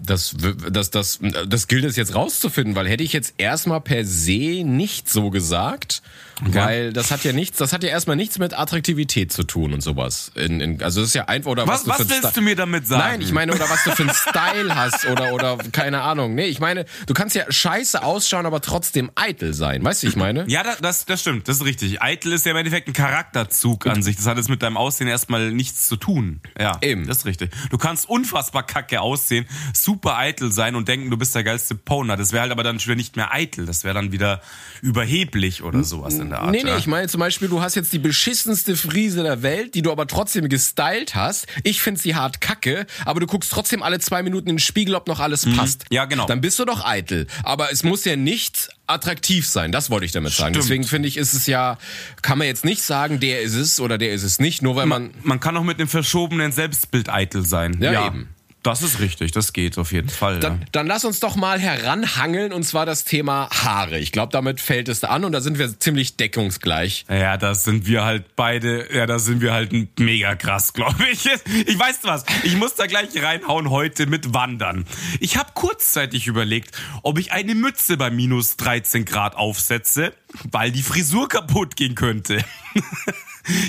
[0.04, 0.34] Das,
[0.70, 5.08] das, das, das gilt es jetzt rauszufinden, weil hätte ich jetzt erstmal per se nicht
[5.08, 6.02] so gesagt,
[6.40, 6.54] okay.
[6.54, 9.82] weil das hat ja nichts, das hat ja erstmal nichts mit Attraktivität zu tun und
[9.82, 10.32] sowas.
[10.34, 12.56] In, in, also das ist ja einfach oder was, was, was willst Sta du mir
[12.56, 13.02] damit sagen?
[13.02, 16.34] Nein, ich meine oder was du für einen Style hast oder oder keine Ahnung.
[16.34, 19.84] Nee, ich meine, du kannst ja scheiße ausschauen, aber trotzdem eitel sein.
[19.84, 20.44] Weißt du, ich meine?
[20.48, 22.02] Ja, das, das stimmt, das ist richtig.
[22.02, 24.16] Eitel ist ja im Endeffekt ein Charakterzug an sich.
[24.16, 26.40] Das hat jetzt mit deinem Aussehen erstmal nichts zu tun.
[26.58, 27.06] Ja, eben.
[27.06, 27.50] Das ist richtig.
[27.70, 32.16] Du kannst unfassbar kacke aussehen super eitel sein und denken, du bist der geilste Poner.
[32.16, 33.66] Das wäre halt aber dann schon nicht mehr eitel.
[33.66, 34.40] Das wäre dann wieder
[34.82, 36.50] überheblich oder sowas in der Art.
[36.50, 36.78] Nee, nee, ja.
[36.78, 40.06] ich meine zum Beispiel, du hast jetzt die beschissenste Frise der Welt, die du aber
[40.06, 41.46] trotzdem gestylt hast.
[41.64, 44.94] Ich finde sie hart kacke, aber du guckst trotzdem alle zwei Minuten in den Spiegel,
[44.94, 45.56] ob noch alles mhm.
[45.56, 45.84] passt.
[45.90, 46.26] Ja, genau.
[46.26, 47.26] Dann bist du doch eitel.
[47.42, 49.72] Aber es muss ja nicht attraktiv sein.
[49.72, 50.54] Das wollte ich damit sagen.
[50.54, 50.64] Stimmt.
[50.64, 51.78] Deswegen finde ich, ist es ja,
[52.22, 54.86] kann man jetzt nicht sagen, der ist es oder der ist es nicht, nur weil
[54.86, 55.02] man.
[55.02, 57.78] Man, man kann auch mit einem verschobenen Selbstbild eitel sein.
[57.80, 58.06] Ja, ja.
[58.06, 58.28] eben.
[58.62, 60.38] Das ist richtig, das geht auf jeden Fall.
[60.38, 60.66] Dann, ja.
[60.72, 63.98] dann lass uns doch mal heranhangeln und zwar das Thema Haare.
[63.98, 67.06] Ich glaube, damit fällt es an und da sind wir ziemlich deckungsgleich.
[67.08, 71.26] Ja, da sind wir halt beide, ja, da sind wir halt mega krass, glaube ich.
[71.66, 74.84] Ich weiß was, ich muss da gleich reinhauen heute mit Wandern.
[75.20, 80.12] Ich habe kurzzeitig überlegt, ob ich eine Mütze bei minus 13 Grad aufsetze,
[80.50, 82.44] weil die Frisur kaputt gehen könnte.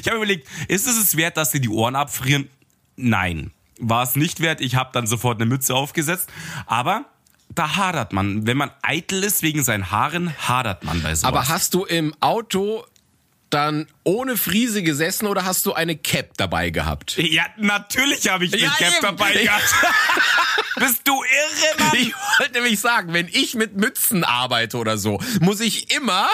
[0.01, 2.49] ich habe überlegt, ist es es wert, dass sie die Ohren abfrieren?
[2.97, 3.51] Nein
[3.82, 4.62] war es nicht wert.
[4.62, 6.30] Ich habe dann sofort eine Mütze aufgesetzt.
[6.65, 7.06] Aber
[7.50, 8.48] da hadert man.
[8.48, 11.24] Wenn man eitel ist wegen seinen Haaren, hadert man bei sowas.
[11.26, 12.86] Aber hast du im Auto
[13.50, 17.17] dann ohne Friese gesessen oder hast du eine Cap dabei gehabt?
[17.17, 19.02] Ja, natürlich habe ich eine ja, Cap eben.
[19.02, 19.76] dabei gehabt.
[20.78, 21.98] Bist du irre, Mann?
[21.98, 26.30] Ich wollte nämlich sagen, wenn ich mit Mützen arbeite oder so, muss ich immer,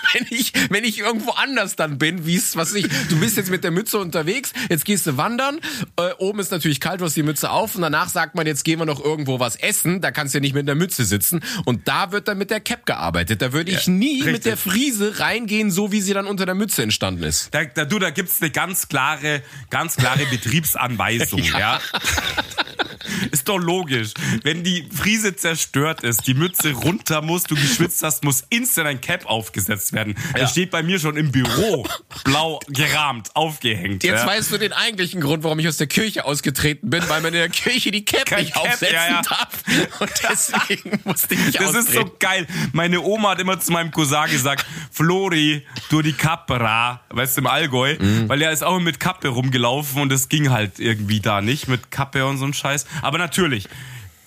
[0.12, 3.50] wenn ich, wenn ich irgendwo anders dann bin, wie es, was ich, du bist jetzt
[3.50, 5.60] mit der Mütze unterwegs, jetzt gehst du wandern,
[5.96, 8.64] äh, oben ist natürlich kalt, du hast die Mütze auf und danach sagt man, jetzt
[8.64, 11.40] gehen wir noch irgendwo was essen, da kannst du ja nicht mit der Mütze sitzen
[11.64, 13.42] und da wird dann mit der Cap gearbeitet.
[13.42, 14.32] Da würde ich ja, nie richtig.
[14.32, 17.54] mit der Friese reingehen, so wie sie dann unter der Mütze entstanden ist.
[17.54, 21.58] Da, da, du, da gibt's eine ganz klare, ganz klare Betriebsanweisung, ja.
[21.58, 21.80] ja.
[23.30, 24.12] Ist doch logisch.
[24.42, 29.00] Wenn die Friese zerstört ist, die Mütze runter muss, du geschwitzt hast, muss instant ein
[29.00, 30.16] Cap aufgesetzt werden.
[30.32, 30.40] Ja.
[30.40, 31.86] Das steht bei mir schon im Büro,
[32.24, 34.04] blau gerahmt, aufgehängt.
[34.04, 34.26] Jetzt ja.
[34.26, 37.40] weißt du den eigentlichen Grund, warum ich aus der Kirche ausgetreten bin, weil man in
[37.40, 39.62] der Kirche die Cap Kein nicht Cap, aufsetzen ja, darf.
[40.00, 41.86] Und deswegen musste ich Das austreten.
[41.86, 42.46] ist so geil.
[42.72, 47.46] Meine Oma hat immer zu meinem Cousin gesagt, Flori, du die Kappera, weißt du, im
[47.46, 48.28] Allgäu, mhm.
[48.28, 51.90] weil er ist auch mit Kappe rumgelaufen und es ging halt irgendwie da nicht mit
[51.90, 52.86] Kappe und so ein Scheiß.
[53.02, 53.68] Aber natürlich,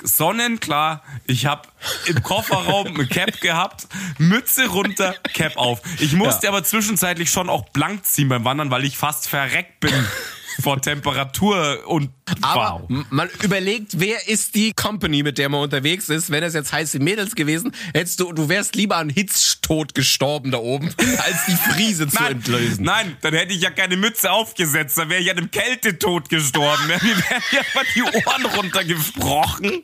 [0.04, 1.68] sonnenklar, ich habe
[2.06, 5.82] im Kofferraum eine Cap gehabt, Mütze runter, Cap auf.
[6.00, 6.52] Ich musste ja.
[6.52, 9.94] aber zwischenzeitlich schon auch blank ziehen beim Wandern, weil ich fast verreckt bin
[10.62, 12.12] vor Temperatur und
[12.42, 13.06] Aber wow.
[13.10, 16.32] man überlegt, wer ist die Company, mit der man unterwegs ist.
[16.32, 20.58] Wenn es jetzt heiße Mädels gewesen, hättest du, du wärst lieber an Hitztod gestorben da
[20.58, 22.86] oben, als die Friese zu entlösen.
[22.86, 26.88] nein, dann hätte ich ja keine Mütze aufgesetzt, dann wäre ich an einem Kältetod gestorben.
[26.88, 29.84] Mir wären ja mal die Ohren runtergebrochen.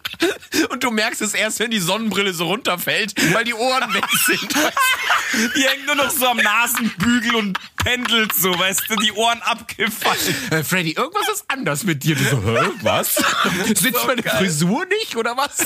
[0.70, 4.54] Und du merkst es erst, wenn die Sonnenbrille so runterfällt, weil die Ohren weg sind.
[5.56, 10.36] Die hängt nur noch so am Nasenbügel und pendelt so, weißt du, die Ohren abgefallen.
[10.52, 12.16] Äh, Freddy, irgendwas ist anders mit dir.
[12.16, 13.16] Du so, hä, was?
[13.66, 14.24] Sitzt meine.
[14.24, 15.58] Frisur nicht oder was?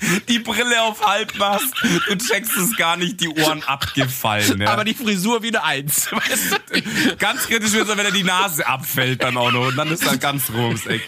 [0.28, 4.60] Die Brille auf Halbmast, du checkst es gar nicht, die Ohren abgefallen.
[4.60, 4.72] Ja.
[4.72, 6.08] Aber die Frisur wie eine Eins.
[6.12, 7.16] Weißt du?
[7.16, 9.68] Ganz kritisch wird es, wenn er die Nase abfällt dann auch noch.
[9.68, 11.02] Und dann ist er ganz roh ums Eck.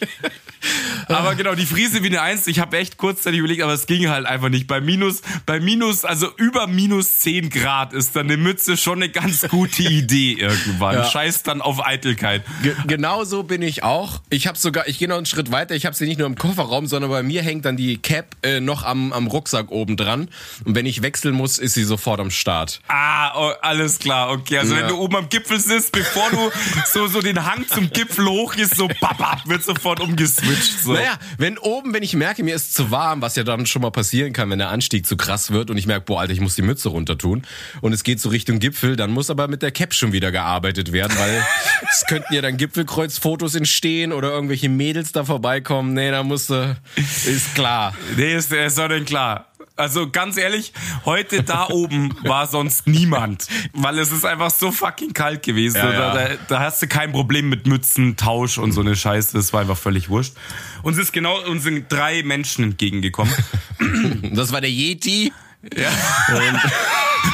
[1.08, 4.08] Aber genau, die Friese wie eine Eins, ich habe echt kurzzeitig überlegt, aber es ging
[4.08, 4.66] halt einfach nicht.
[4.66, 9.08] Bei minus, bei minus, also über minus 10 Grad ist dann eine Mütze schon eine
[9.08, 10.96] ganz gute Idee irgendwann.
[10.96, 11.04] Ja.
[11.04, 12.42] Scheiß dann auf Eitelkeit.
[12.62, 14.20] Ge genau so bin ich auch.
[14.30, 15.74] Ich habe sogar, ich gehe noch einen Schritt weiter.
[15.74, 18.60] Ich habe sie nicht nur im Kofferraum, sondern bei mir hängt dann die Cap äh,
[18.60, 20.28] noch am, am Rucksack oben dran.
[20.64, 22.80] Und wenn ich wechseln muss, ist sie sofort am Start.
[22.88, 24.58] Ah, oh, alles klar, okay.
[24.58, 24.80] Also Ja.
[24.82, 26.50] wenn du oben am Gipfel sitzt, bevor du
[26.92, 30.82] so, so den Hang zum Gipfel hochgehst, so babab, wird sofort umgeswitcht.
[30.82, 30.92] So.
[30.94, 33.90] Naja, wenn oben, wenn ich merke, mir ist zu warm, was ja dann schon mal
[33.90, 36.54] passieren kann, wenn der Anstieg zu krass wird und ich merke, boah, Alter, ich muss
[36.54, 37.46] die Mütze runter tun
[37.80, 40.92] und es geht so Richtung Gipfel, dann muss aber mit der Cap schon wieder gearbeitet
[40.92, 41.44] werden, weil
[41.90, 45.92] es könnten ja dann Gipfelkreuzfotos entstehen oder irgendwelche Mädels da vorbeikommen.
[45.94, 47.94] Nee, da musst du, ist klar.
[48.16, 49.46] Nee, ist, ist doch denn klar.
[49.76, 50.72] Also ganz ehrlich,
[51.04, 55.76] heute da oben war sonst niemand, weil es ist einfach so fucking kalt gewesen.
[55.76, 56.14] Ja, ja.
[56.14, 59.36] Da, da, hast du kein Problem mit Mützen, Tausch und so eine Scheiße.
[59.36, 60.34] Das war einfach völlig wurscht.
[60.82, 63.32] Uns ist genau, uns sind drei Menschen entgegengekommen.
[64.32, 65.32] Das war der Yeti.
[65.76, 65.90] Ja.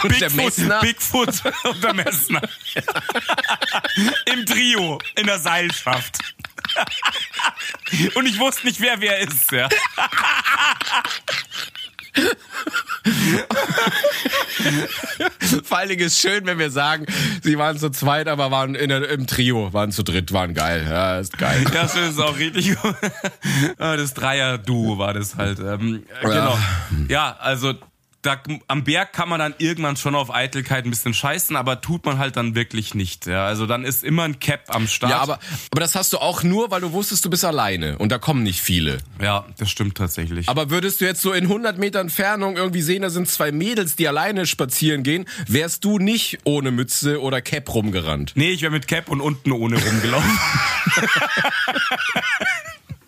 [0.02, 0.80] Und der Bigfoot, Messner.
[0.80, 2.42] Bigfoot und der Messner.
[4.32, 6.18] Im Trio, in der Seilschaft.
[8.14, 9.50] Und ich wusste nicht, wer wer ist.
[9.52, 9.68] Ja.
[15.64, 17.06] Vor allen Dingen ist schön, wenn wir sagen,
[17.42, 20.86] sie waren zu zweit, aber waren in im Trio, waren zu dritt, waren geil.
[20.88, 21.64] Ja, ist geil.
[21.72, 22.94] Das ist auch richtig gut.
[23.78, 25.58] Ah, Das Dreier-Duo war das halt.
[25.58, 26.58] Ähm, äh, genau.
[27.08, 27.74] Ja, also
[28.24, 32.06] da, am Berg kann man dann irgendwann schon auf Eitelkeit ein bisschen scheißen, aber tut
[32.06, 33.26] man halt dann wirklich nicht.
[33.26, 35.10] Ja, also dann ist immer ein Cap am Start.
[35.10, 35.38] Ja, aber,
[35.70, 38.42] aber das hast du auch nur, weil du wusstest, du bist alleine und da kommen
[38.42, 38.98] nicht viele.
[39.20, 40.48] ja, das stimmt tatsächlich.
[40.48, 43.94] Aber würdest du jetzt so in 100 Meter Entfernung irgendwie sehen, da sind zwei Mädels,
[43.96, 48.32] die alleine spazieren gehen, wärst du nicht ohne Mütze oder Cap rumgerannt.
[48.36, 50.38] nee, ich wäre mit Cap und unten ohne rumgelaufen.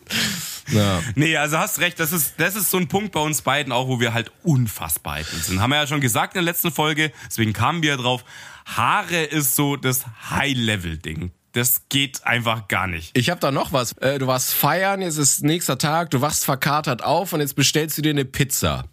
[0.69, 1.01] Ja.
[1.15, 3.89] Nee, also hast recht, das ist, das ist so ein Punkt bei uns beiden auch,
[3.89, 5.61] wo wir halt unfassbar eitel sind.
[5.61, 8.25] Haben wir ja schon gesagt in der letzten Folge, deswegen kamen wir drauf.
[8.65, 11.31] Haare ist so das High-Level-Ding.
[11.53, 13.17] Das geht einfach gar nicht.
[13.17, 13.93] Ich habe da noch was.
[13.99, 17.97] Äh, Du warst feiern, jetzt ist nächster Tag, du wachst verkatert auf und jetzt bestellst
[17.97, 18.85] du dir eine Pizza.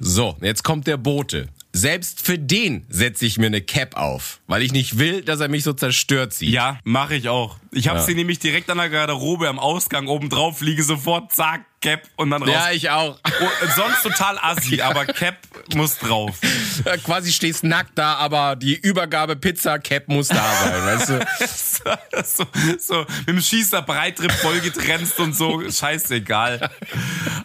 [0.00, 1.48] So, jetzt kommt der Bote.
[1.76, 5.48] Selbst für den setze ich mir eine Cap auf, weil ich nicht will, dass er
[5.48, 6.50] mich so zerstört sieht.
[6.50, 7.56] Ja, mache ich auch.
[7.72, 8.04] Ich habe Ja.
[8.04, 12.30] sie nämlich direkt an der Garderobe am Ausgang oben drauf, liege sofort, zack, Cap und
[12.30, 12.50] dann raus.
[12.50, 13.18] Ja, ich auch.
[13.26, 15.36] Oh, sonst total assi, aber Cap
[15.74, 16.38] muss drauf.
[16.86, 21.26] Ja, Quasi stehst nackt da, aber die Übergabe Pizza Cap muss da sein, weißt du?
[22.24, 22.46] so,
[22.78, 26.70] so mit dem Schießer Breitrip vollgetrennt und so, scheißegal.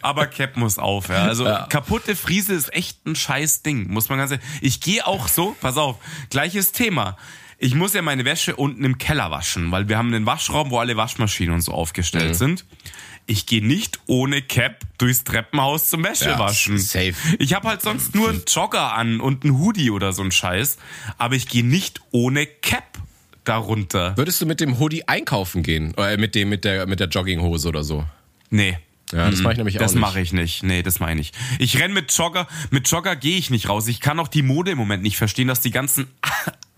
[0.02, 1.24] Aber Cap muss auf, ja.
[1.24, 4.46] Also kaputte Friese ist echt ein scheiß Ding, muss man ganz ehrlich.
[4.62, 5.98] Ich gehe auch so, pass auf,
[6.30, 7.18] gleiches Thema.
[7.58, 10.80] Ich muss ja meine Wäsche unten im Keller waschen, weil wir haben einen Waschraum, wo
[10.80, 12.64] alle Waschmaschinen und so aufgestellt sind.
[13.30, 16.80] Ich gehe nicht ohne Cap durchs Treppenhaus zum Wäschewaschen.
[16.80, 17.14] safe.
[17.38, 20.80] Ich habe halt sonst nur einen Jogger an und einen Hoodie oder so ein Scheiß,
[21.20, 22.98] aber ich gehe nicht ohne Cap
[23.44, 24.18] darunter.
[24.18, 25.94] Würdest du mit dem Hoodie einkaufen gehen?
[25.96, 28.04] Oder mit dem, mit der, mit der Jogginghose oder so?
[28.50, 28.80] Nee.
[29.12, 30.02] Ja, das mache ich nämlich auch Das nicht.
[30.02, 30.64] mache ich nicht.
[30.64, 31.32] Nee, das meine ich.
[31.60, 32.48] Ich renn mit Jogger.
[32.72, 33.88] Mit Jogger gehe ich nicht raus.
[33.88, 36.08] Ich kann auch die Mode im Moment nicht verstehen, dass die ganzen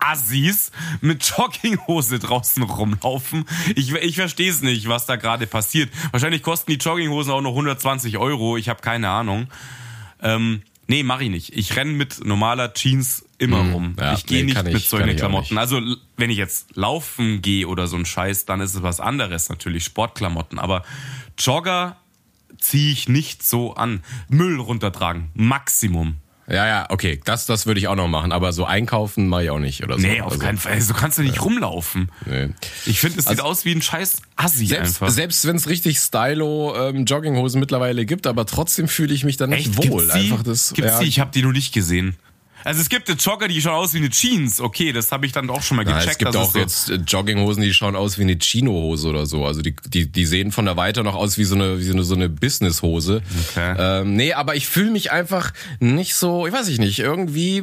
[0.04, 3.44] Assis mit Jogginghose draußen rumlaufen.
[3.76, 5.90] Ich, ich verstehe es nicht, was da gerade passiert.
[6.10, 8.56] Wahrscheinlich kosten die Jogginghosen auch noch 120 Euro.
[8.56, 9.48] Ich habe keine Ahnung.
[10.22, 11.56] Ähm, nee, mache ich nicht.
[11.56, 13.94] Ich renn mit normaler Jeans immer rum.
[13.96, 15.58] Hm, ja, ich gehe nee, nicht ich- mit solchen Klamotten.
[15.58, 15.80] Also
[16.16, 19.84] wenn ich jetzt laufen gehe oder so ein Scheiß, dann ist es was anderes natürlich,
[19.84, 20.58] Sportklamotten.
[20.58, 20.84] Aber
[21.38, 21.96] Jogger
[22.58, 24.02] ziehe ich nicht so an.
[24.28, 26.16] Müll runtertragen, Maximum.
[26.48, 29.50] Ja, ja, okay, das, das würde ich auch noch machen, aber so einkaufen mache ich
[29.50, 30.06] auch nicht oder so.
[30.06, 30.80] Nee, auf Also, keinen Fall.
[30.80, 32.10] So kannst du nicht rumlaufen.
[32.26, 32.48] Nee.
[32.84, 35.10] Ich finde, es sieht Also- aus wie ein scheiß Assi Selbst, einfach.
[35.14, 39.46] selbst wenn es richtig stylo ähm, Jogginghosen mittlerweile gibt, aber trotzdem fühle ich mich da
[39.46, 39.88] nicht Echt?
[39.90, 40.02] wohl.
[40.02, 40.14] Gibt's?
[40.14, 40.72] Einfach das.
[40.74, 41.06] Gibt's ja, die?
[41.06, 42.16] Ich habe die noch nicht gesehen.
[42.64, 44.60] Also es gibt Jogger, die schauen aus wie eine Jeans.
[44.60, 46.12] Okay, das habe ich dann auch schon mal Ja, gecheckt.
[46.12, 49.44] es gibt auch so- jetzt äh, Jogginghosen, die schauen aus wie eine Chino-Hose oder so.
[49.44, 51.92] Also die, die, die sehen von der Weite noch aus wie so eine, wie so
[51.92, 53.22] eine, so eine Business-Hose.
[53.50, 53.74] Okay.
[53.78, 57.62] Ähm, nee, aber ich fühle mich einfach nicht so, ich weiß ich nicht, irgendwie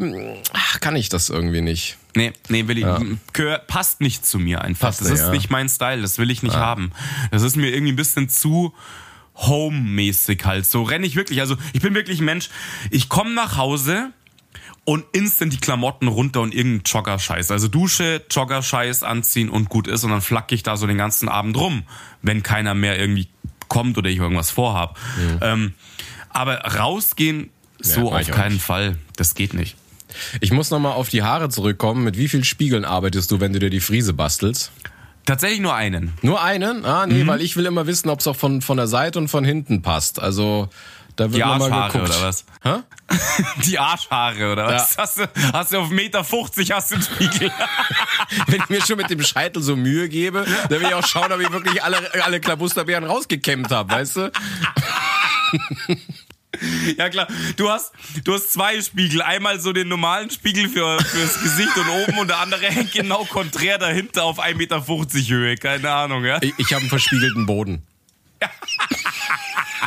[0.53, 1.97] ach, kann ich das irgendwie nicht.
[2.15, 2.85] Nee, nee, will ich.
[3.33, 4.88] Gehör, passt nicht zu mir einfach.
[4.88, 5.31] Passt das ist ja.
[5.31, 6.91] nicht mein Style, das will ich nicht haben.
[7.31, 8.73] Das ist mir irgendwie ein bisschen zu
[9.35, 10.65] home-mäßig halt.
[10.65, 11.39] So renne ich wirklich.
[11.39, 12.49] Also ich bin wirklich ein Mensch.
[12.91, 14.12] Ich komme nach Hause
[14.89, 17.52] und instant die Klamotten runter und irgendein Jogger-Scheiß.
[17.52, 21.30] Also Dusche, Jogger-Scheiß anziehen und gut ist und dann flacke ich da so den ganzen
[21.30, 21.84] Abend rum,
[22.23, 23.28] wenn keiner mehr irgendwie
[23.67, 24.97] kommt oder ich irgendwas vorhab.
[25.41, 25.75] Ähm,
[26.30, 28.65] aber rausgehen so mach auf keinen nicht.
[28.65, 28.97] Fall.
[29.15, 29.75] Das geht nicht.
[30.41, 32.04] Ich muss nochmal auf die Haare zurückkommen.
[32.04, 34.71] Mit wie vielen Spiegeln arbeitest du, wenn du dir die Friese bastelst?
[35.28, 36.13] Tatsächlich nur einen.
[36.23, 36.84] Nur einen?
[36.84, 37.13] Ah, Mhm.
[37.13, 39.45] nee, weil ich will immer wissen, ob es auch von, von der Seite und von
[39.45, 40.19] hinten passt.
[40.19, 40.69] Also,
[41.19, 42.10] da wird Die Arschhaare geguckt.
[42.10, 42.45] oder was?
[42.63, 42.75] Hä?
[43.65, 44.97] Die Arschhaare oder was?
[44.97, 47.51] Hast, du, hast du auf 1,50 Meter hast du einen Spiegel?
[48.47, 51.32] Wenn ich mir schon mit dem Scheitel so Mühe gebe, dann will ich auch schauen,
[51.32, 54.32] ob ich wirklich alle, alle Klabusterbeeren rausgekämmt habe, weißt du?
[56.97, 57.27] ja klar,
[57.58, 57.91] du hast,
[58.23, 59.21] du hast zwei Spiegel.
[59.21, 63.25] Einmal so den normalen Spiegel für, fürs Gesicht und oben und der andere hängt genau
[63.25, 65.55] konträr dahinter auf 1,50 Meter Höhe.
[65.55, 66.38] Keine Ahnung, ja?
[66.41, 67.84] Ich, ich habe einen verspiegelten Boden.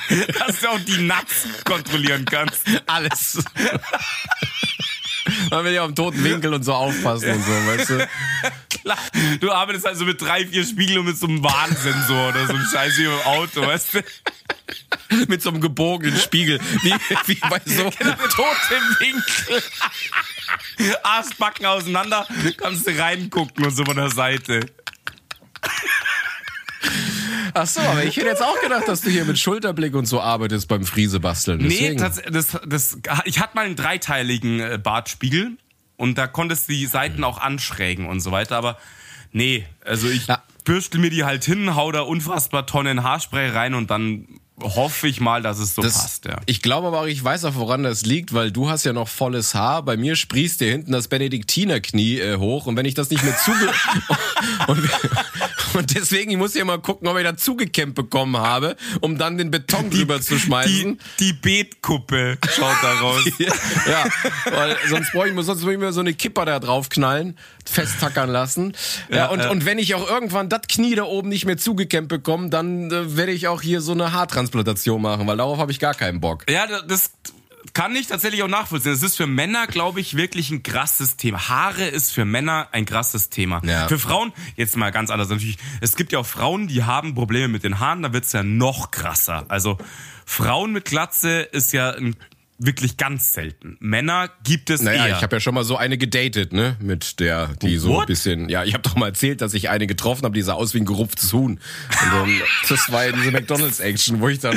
[0.38, 2.62] Dass du auch die Nuts kontrollieren kannst.
[2.86, 3.42] Alles.
[5.50, 8.08] Man will ja am toten Winkel und so aufpassen und so, weißt du?
[8.82, 8.98] Klar,
[9.40, 12.66] du arbeitest also mit drei, vier Spiegeln und mit so einem Warnsensor oder so einem
[12.66, 14.04] Scheiß wie im Auto, weißt du?
[15.28, 16.58] Mit so einem gebogenen Spiegel.
[16.82, 16.94] Wie,
[17.26, 17.90] wie bei so.
[17.90, 19.62] Genau, mit totem Winkel.
[21.02, 22.26] Arschbacken auseinander,
[22.56, 24.60] kannst du reingucken und so von der Seite.
[27.54, 30.20] Ach so, aber ich hätte jetzt auch gedacht, dass du hier mit Schulterblick und so
[30.20, 31.58] arbeitest beim Friese basteln.
[31.58, 31.98] Nee, Deswegen.
[31.98, 35.56] das, das, das, ich hatte mal einen dreiteiligen äh, Bartspiegel
[35.96, 38.78] und da konntest du die Seiten auch anschrägen und so weiter, aber
[39.32, 40.26] nee, also ich
[40.64, 44.26] bürstel mir die halt hin, hau da unfassbar Tonnen Haarspray rein und dann
[44.60, 46.38] hoffe ich mal, dass es so Das, passt, ja.
[46.46, 49.08] Ich glaube aber auch, ich weiß auch, woran das liegt, weil du hast ja noch
[49.08, 49.82] volles Haar.
[49.82, 53.36] Bei mir sprießt dir hinten das Benediktinerknie äh, hoch und wenn ich das nicht mehr
[53.38, 53.72] zuge...
[54.68, 54.90] und,
[55.74, 59.38] und deswegen, ich muss ja mal gucken, ob ich da zugekämmt bekommen habe, um dann
[59.38, 61.00] den Beton drüber zu Die, schmeißen.
[61.18, 63.22] die Beetkuppe schaut da raus.
[63.38, 64.04] ja,
[64.50, 68.30] weil sonst brauche ich mir, sonst muss ich mir so eine Kipper da draufknallen, festtackern
[68.30, 68.74] lassen.
[69.08, 69.50] Ja, Ja, und, ja.
[69.50, 73.16] und wenn ich auch irgendwann das Knie da oben nicht mehr zugekämmt bekomme, dann äh,
[73.16, 76.44] werde ich auch hier so eine Haartransplantation machen, weil darauf habe ich gar keinen Bock.
[76.50, 77.12] Ja, da- das
[77.74, 78.92] kann ich tatsächlich auch nachvollziehen.
[78.92, 81.48] Es ist für Männer, glaube ich, wirklich ein krasses Thema.
[81.48, 83.62] Haare ist für Männer ein krasses Thema.
[83.64, 83.88] Ja.
[83.88, 87.48] Für Frauen, jetzt mal ganz anders natürlich, es gibt ja auch Frauen, die haben Probleme
[87.48, 89.44] mit den Haaren, da wird's ja noch krasser.
[89.48, 89.78] Also
[90.26, 92.16] Frauen mit Glatze ist ja ein,
[92.64, 93.76] wirklich ganz selten.
[93.80, 95.16] Männer gibt es Naja, eher.
[95.16, 96.76] ich habe ja schon mal so eine gedatet, ne?
[96.80, 98.06] Mit der, die so ein What?
[98.06, 98.48] bisschen.
[98.48, 100.78] Ja, ich habe doch mal erzählt, dass ich eine getroffen habe, die sah aus wie
[100.78, 101.52] ein gerupftes Huhn.
[101.52, 102.30] Und dann,
[102.68, 104.56] das war ja diese McDonalds-Action, wo ich dann.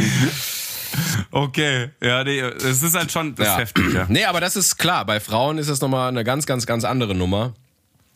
[1.32, 3.58] okay, ja, nee, es ist halt schon das Ja.
[3.58, 4.06] heftig, ja.
[4.10, 5.06] Nee, aber das ist klar.
[5.06, 7.54] Bei Frauen ist das nochmal eine ganz, ganz, ganz andere Nummer.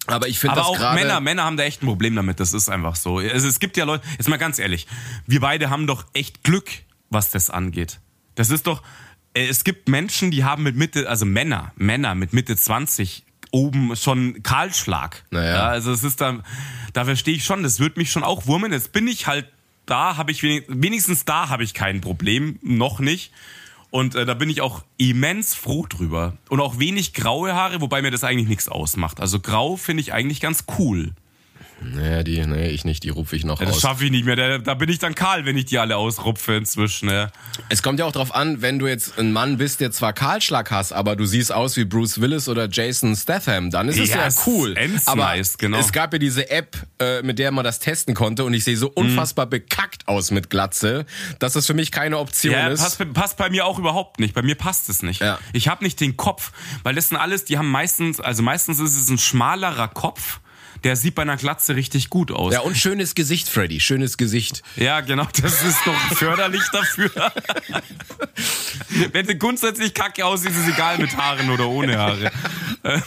[0.07, 0.99] Aber ich finde das auch gerade.
[0.99, 2.39] Männer, Männer haben da echt ein Problem damit.
[2.39, 3.17] Das ist einfach so.
[3.19, 4.87] Also es gibt ja Leute, jetzt mal ganz ehrlich,
[5.27, 6.69] wir beide haben doch echt Glück,
[7.09, 7.99] was das angeht.
[8.35, 8.81] Das ist doch,
[9.33, 14.43] es gibt Menschen, die haben mit Mitte, also Männer, Männer mit Mitte 20 oben schon
[14.43, 15.23] Kahlschlag.
[15.31, 15.53] Naja.
[15.53, 16.39] Ja, also es ist da,
[16.93, 18.71] da verstehe ich schon, das wird mich schon auch wurmen.
[18.71, 19.47] Jetzt bin ich halt
[19.85, 23.31] da, habe ich wenig, wenigstens da habe ich kein Problem, noch nicht.
[23.91, 26.37] Und äh, da bin ich auch immens froh drüber.
[26.49, 29.19] Und auch wenig graue Haare, wobei mir das eigentlich nichts ausmacht.
[29.19, 31.13] Also grau finde ich eigentlich ganz cool.
[31.81, 33.81] Nee, die, nee, ich nicht, die rupfe ich noch Ja, das aus.
[33.81, 34.35] schaffe ich nicht mehr.
[34.35, 37.09] Da, da bin ich dann kahl, wenn ich die alle ausrupfe inzwischen.
[37.09, 37.31] Ja.
[37.69, 40.71] Es kommt ja auch drauf an, wenn du jetzt ein Mann bist, der zwar Kahlschlag
[40.71, 44.27] hast, aber du siehst aus wie Bruce Willis oder Jason Statham, dann ist es Ja,
[44.45, 44.75] cool.
[45.05, 45.77] aber genau.
[45.79, 48.75] es gab ja diese App, äh, mit der man das testen konnte und ich sehe
[48.77, 51.05] so unfassbar bekackt aus mit Glatze,
[51.39, 52.81] dass das für mich keine Option Ja, ist.
[52.81, 54.33] passt, passt bei mir auch überhaupt nicht.
[54.33, 55.21] Bei mir passt es nicht.
[55.21, 55.39] Ja.
[55.53, 56.51] Ich habe nicht den Kopf,
[56.83, 60.39] weil das sind alles, die haben meistens, also meistens ist es ein schmalerer Kopf,
[60.83, 62.53] der sieht bei einer Glatze richtig gut aus.
[62.53, 64.63] Ja, und schönes Gesicht, Freddy, schönes Gesicht.
[64.75, 67.11] Ja, genau, das ist doch förderlich dafür.
[69.11, 72.31] Wenn du grundsätzlich kacke aussiehst, ist es egal mit Haaren oder ohne Haare.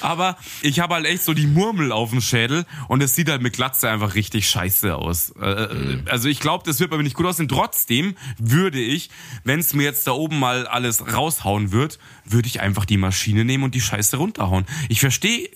[0.00, 3.42] Aber ich habe halt echt so die Murmel auf dem Schädel und es sieht halt
[3.42, 5.30] mit Glatze einfach richtig scheiße aus.
[5.40, 7.48] Äh, Also ich glaube, das wird bei mir nicht gut aussehen.
[7.48, 9.10] Trotzdem würde ich,
[9.44, 13.44] wenn es mir jetzt da oben mal alles raushauen wird, würde ich einfach die Maschine
[13.44, 14.66] nehmen und die Scheiße runterhauen.
[14.88, 15.48] Ich verstehe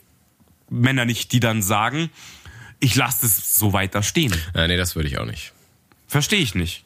[0.70, 2.10] Männer nicht, die dann sagen,
[2.80, 4.34] ich lasse es so weiter stehen.
[4.54, 5.52] Äh, nee, das würde ich auch nicht.
[6.06, 6.84] Verstehe ich nicht.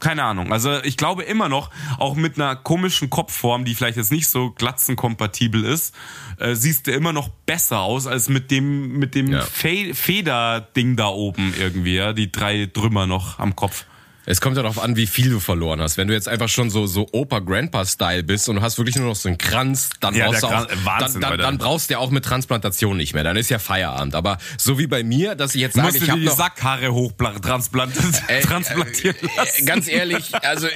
[0.00, 0.52] Keine Ahnung.
[0.52, 4.50] Also ich glaube immer noch, auch mit einer komischen Kopfform, die vielleicht jetzt nicht so
[4.50, 5.94] glatzenkompatibel ist,
[6.38, 9.40] äh, siehst du immer noch besser aus als mit dem mit dem Ja.
[9.40, 13.86] Fe Federding da oben irgendwie, ja, die drei Trümmer noch am Kopf.
[14.26, 15.96] Es kommt ja darauf an, wie viel du verloren hast.
[15.98, 19.16] Wenn du jetzt einfach schon so, so Opa-Grandpa-Style bist und du hast wirklich nur noch
[19.16, 21.94] so einen Kranz, dann Ja, brauchst du auch, Kranz- Wahnsinn, dann, dann, dann brauchst du
[21.94, 23.22] ja auch mit Transplantation nicht mehr.
[23.24, 24.14] Dann ist ja Feierabend.
[24.14, 28.22] Aber so wie bei mir, dass ich jetzt sage, ich habe die noch, Sackhaare hochtransplantiert
[28.28, 29.66] Äh, transplantieren äh, lassen.
[29.66, 30.72] Ganz ehrlich, also äh,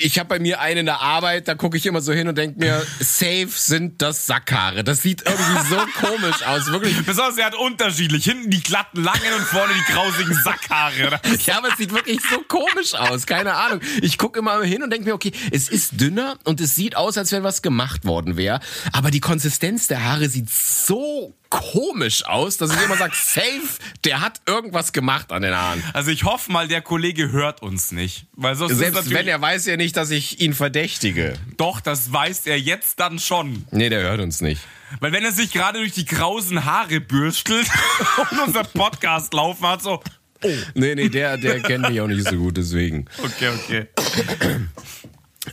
[0.00, 2.36] ich habe bei mir eine in der Arbeit, da gucke ich immer so hin und
[2.38, 4.82] denke mir, safe sind das Sackhaare.
[4.84, 5.76] Das sieht irgendwie so
[6.06, 6.96] komisch aus, wirklich.
[7.04, 8.24] Besonders er hat unterschiedlich.
[8.24, 11.20] Hinten die glatten langen und vorne die grausigen Sackhaare.
[11.44, 13.26] Ja, aber es sieht wirklich so komisch aus.
[13.26, 13.80] Keine Ahnung.
[14.02, 17.16] Ich gucke immer hin und denke mir, okay, es ist dünner und es sieht aus,
[17.18, 18.60] als wenn was gemacht worden wäre.
[18.92, 23.62] Aber die Konsistenz der Haare sieht so komisch aus, dass ich immer sage, safe,
[24.04, 25.82] der hat irgendwas gemacht an den Haaren.
[25.92, 28.26] Also ich hoffe mal, der Kollege hört uns nicht.
[28.32, 31.34] Weil sonst ist Selbst wenn er weiß ja nicht, dass ich ihn verdächtige.
[31.56, 33.66] Doch, das weiß er jetzt dann schon.
[33.72, 34.62] Nee, der hört uns nicht.
[34.98, 37.68] Weil wenn er sich gerade durch die krausen Haare bürstelt
[38.30, 40.02] und unser Podcast laufen hat, so,
[40.74, 43.06] Nee, nee, der, der kennt mich auch nicht so gut, deswegen.
[43.22, 43.86] okay, okay.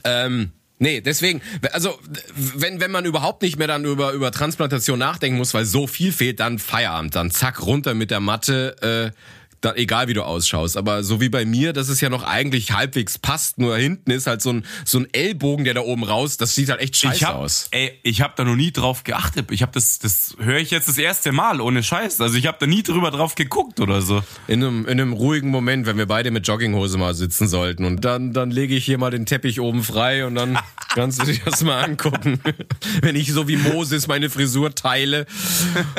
[0.03, 1.99] Ähm, nee, deswegen, also
[2.35, 6.11] wenn, wenn man überhaupt nicht mehr dann über, über Transplantation nachdenken muss, weil so viel
[6.11, 9.17] fehlt, dann Feierabend, dann zack, runter mit der Matte, äh,
[9.61, 10.77] dann, egal wie du ausschaust.
[10.77, 14.27] Aber so wie bei mir, das ist ja noch eigentlich halbwegs passt, nur hinten ist
[14.27, 17.15] halt so ein, so ein Ellbogen, der da oben raus, das sieht halt echt scheiße
[17.15, 17.67] Ich hab, aus.
[17.71, 19.51] ey, ich habe da noch nie drauf geachtet.
[19.51, 22.21] Ich habe das, das höre ich jetzt das erste Mal, ohne Scheiß.
[22.21, 24.23] Also ich habe da nie drüber drauf geguckt oder so.
[24.47, 27.85] In einem, in einem ruhigen Moment, wenn wir beide mit Jogginghose mal sitzen sollten.
[27.85, 30.57] Und dann, dann lege ich hier mal den Teppich oben frei und dann
[30.93, 32.39] kannst du dir das mal angucken.
[33.01, 35.25] wenn ich so wie Moses meine Frisur teile.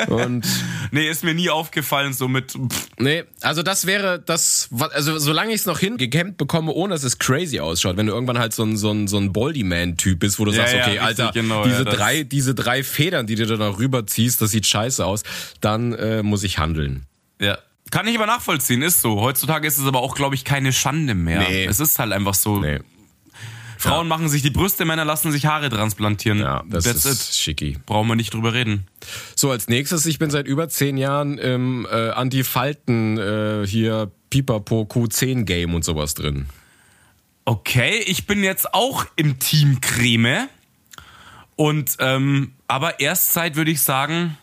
[0.07, 0.45] Und
[0.91, 5.49] Nee, ist mir nie aufgefallen, so mit, pff, Nee, also das wäre das, also solange
[5.53, 8.63] ich es noch hingekämmt bekomme, ohne dass es crazy ausschaut, wenn du irgendwann halt so
[8.63, 11.31] ein, so ein, so ein Boldy-Man-Typ bist, wo du Ja, sagst, ja, okay, richtig, Alter,
[11.33, 15.03] genau, diese, ja, drei, diese drei Federn, die du da noch rüberziehst, das sieht scheiße
[15.03, 15.23] aus,
[15.61, 17.05] dann äh, muss ich handeln.
[17.41, 17.57] ja.
[17.91, 19.19] Kann ich aber nachvollziehen, ist so.
[19.19, 21.39] Heutzutage ist es aber auch, glaube ich, keine Schande mehr.
[21.49, 21.65] Nee.
[21.65, 22.59] Es ist halt einfach so.
[22.59, 22.81] Nee,
[23.79, 26.39] Frauen machen sich die Brüste, Männer lassen sich Haare transplantieren.
[26.39, 27.35] ja, das That's ist it.
[27.37, 27.77] schicki.
[27.85, 28.85] Brauchen wir nicht drüber reden.
[29.35, 34.81] So, als nächstes, ich bin seit über zehn Jahren im äh, Anti-Falten äh, hier Pipapo
[34.81, 36.47] Q10-Game und sowas drin.
[37.45, 40.49] Okay, ich bin jetzt auch im Team Creme.
[41.55, 44.37] Und, ähm, aber erst seit, würde ich sagen,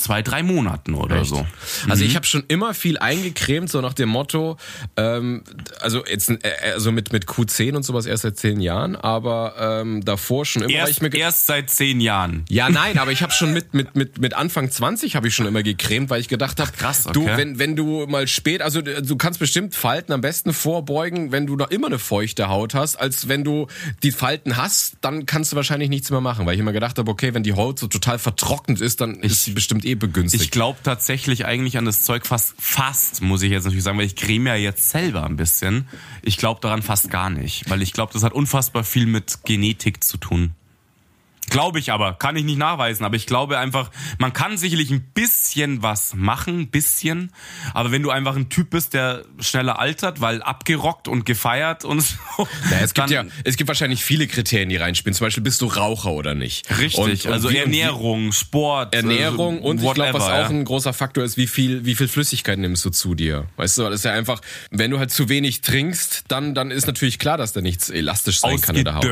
[0.00, 1.30] zwei, drei Monaten oder Echt?
[1.30, 1.46] so.
[1.88, 4.56] Also ich habe schon immer viel eingecremt, so nach dem Motto,
[4.96, 5.42] ähm,
[5.80, 6.38] also jetzt äh,
[6.74, 10.72] also mit, mit Q10 und sowas erst seit zehn Jahren, aber ähm, davor schon immer,
[10.72, 12.44] Erst, ich mir erst seit zehn Jahren.
[12.48, 15.46] ja, nein, aber ich habe schon mit, mit, mit, mit Anfang 20 habe ich schon
[15.46, 17.36] immer gecremt, weil ich gedacht habe, krass, du, okay.
[17.36, 21.56] wenn, wenn du mal spät, also du kannst bestimmt Falten am besten vorbeugen, wenn du
[21.56, 23.66] noch immer eine feuchte Haut hast, als wenn du
[24.02, 27.10] die Falten hast, dann kannst du wahrscheinlich nichts mehr machen, weil ich immer gedacht habe,
[27.10, 30.44] okay, wenn die Haut so total vertrocknet ist, dann ist sie bestimmt eh begünstigt.
[30.44, 34.06] Ich glaube tatsächlich eigentlich an das Zeug fast, fast, muss ich jetzt natürlich sagen, weil
[34.06, 35.88] ich creme ja jetzt selber ein bisschen.
[36.22, 40.02] Ich glaube daran fast gar nicht, weil ich glaube, das hat unfassbar viel mit Genetik
[40.02, 40.54] zu tun.
[41.50, 45.02] Glaube ich aber, kann ich nicht nachweisen, aber ich glaube einfach, man kann sicherlich ein
[45.12, 47.32] bisschen was machen, ein bisschen,
[47.74, 52.00] aber wenn du einfach ein Typ bist, der schneller altert, weil abgerockt und gefeiert und
[52.00, 52.14] so,
[52.70, 55.14] Ja, es gibt ja, es gibt wahrscheinlich viele Kriterien, die reinspielen.
[55.14, 56.68] Zum Beispiel bist du Raucher oder nicht.
[56.78, 60.50] Richtig, Und- und also wie- Ernährung, Sport, Ernährung äh, und ich glaube, was whatever, auch
[60.50, 60.56] ja.
[60.56, 63.46] ein großer Faktor ist, wie viel, wie viel Flüssigkeit nimmst du zu dir.
[63.56, 64.40] Weißt du, das ist ja einfach,
[64.70, 68.40] wenn du halt zu wenig trinkst, dann, dann ist natürlich klar, dass da nichts elastisch
[68.40, 69.06] sein kann in der Haut.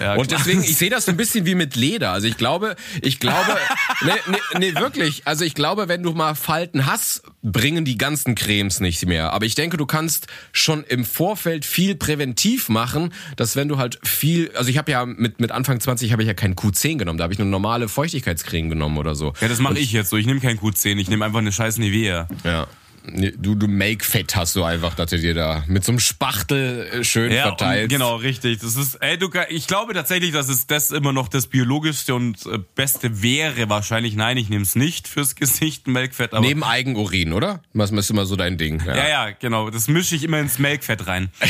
[0.00, 2.12] Ja, und deswegen, ich sehe das so ein bisschen wie mit Leder.
[2.12, 3.56] Also ich glaube, ich glaube,
[4.04, 5.22] nee, nee, nee, wirklich.
[5.26, 9.32] Also ich glaube, wenn du mal Falten hast, bringen die ganzen Cremes nicht mehr.
[9.32, 13.98] Aber ich denke, du kannst schon im Vorfeld viel präventiv machen, dass wenn du halt
[14.04, 17.18] viel, also ich habe ja mit, mit Anfang 20 habe ich ja kein Q10 genommen,
[17.18, 19.32] da habe ich eine normale Feuchtigkeitscreme genommen oder so.
[19.40, 20.16] Ja, das mache ich jetzt so.
[20.16, 22.28] Ich nehme kein Q10, ich nehme einfach eine scheiß Nivea.
[22.44, 22.66] Ja.
[23.08, 27.04] Du, du Make-Fett hast du einfach, dass du dir da mit so einem Spachtel äh,
[27.04, 27.84] schön Ja, verteilst.
[27.84, 28.58] und genau, richtig.
[28.58, 32.44] Das ist, ey, du, ich glaube tatsächlich, dass es das immer noch das biologischste und
[32.46, 33.68] äh, beste wäre.
[33.68, 36.44] Wahrscheinlich, nein, ich nehme es nicht fürs Gesicht, Melkfett, aber.
[36.44, 37.62] Neben Eigenurin, oder?
[37.72, 38.82] Was ist immer so dein Ding?
[38.84, 39.70] ja, ja, genau.
[39.70, 41.30] Das mische ich immer ins Melkfett rein.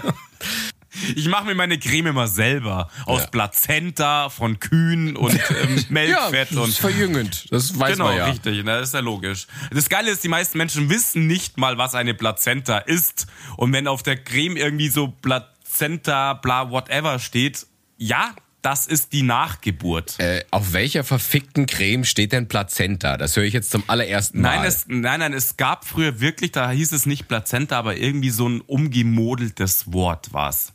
[1.14, 2.90] Ich mache mir meine Creme immer selber.
[3.06, 3.26] Aus Ja.
[3.28, 7.46] Plazenta, von Kühen und ähm, Melkfett das und ist verjüngend.
[7.50, 8.26] Das weiß Genau, man ja.
[8.26, 9.46] richtig, das ist ja logisch.
[9.72, 13.26] Das Geile ist, die meisten Menschen wissen nicht mal, was eine Plazenta ist.
[13.56, 17.66] Und wenn auf der Creme irgendwie so Plazenta, bla, whatever steht,
[17.96, 20.18] ja, das ist die Nachgeburt.
[20.18, 23.16] Äh, auf welcher verfickten Creme steht denn Plazenta?
[23.16, 24.56] Das höre ich jetzt zum allerersten Mal.
[24.58, 28.30] Nein, es, nein, nein, es gab früher wirklich, da hieß es nicht Plazenta, aber irgendwie
[28.30, 30.72] so ein umgemodeltes Wort war's.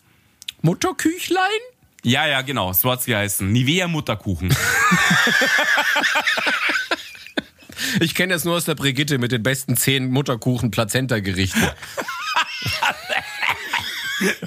[0.65, 1.61] Mutterküchlein?
[2.01, 3.51] Ja, ja, genau, so hat's geheißen.
[3.51, 4.53] Nivea Mutterkuchen.
[7.99, 11.61] Ich kenne das nur aus der Brigitte mit den besten zehn Mutterkuchen Plazenta-Gerichten.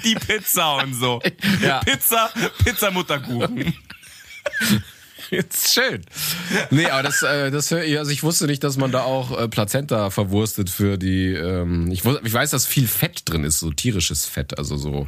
[0.03, 1.21] Die Pizza und so.
[1.61, 1.79] Ja.
[1.79, 2.31] Pizza,
[2.63, 3.73] Pizza Mutterkuchen.
[5.29, 6.03] Jetzt schön.
[6.69, 9.39] Nee, aber das, äh, das hör ich, also ich wusste nicht, dass man da auch
[9.39, 14.25] äh, Plazenta verwurstet für die, ähm, ich weiß, dass viel Fett drin ist, so tierisches
[14.25, 15.07] Fett, also so.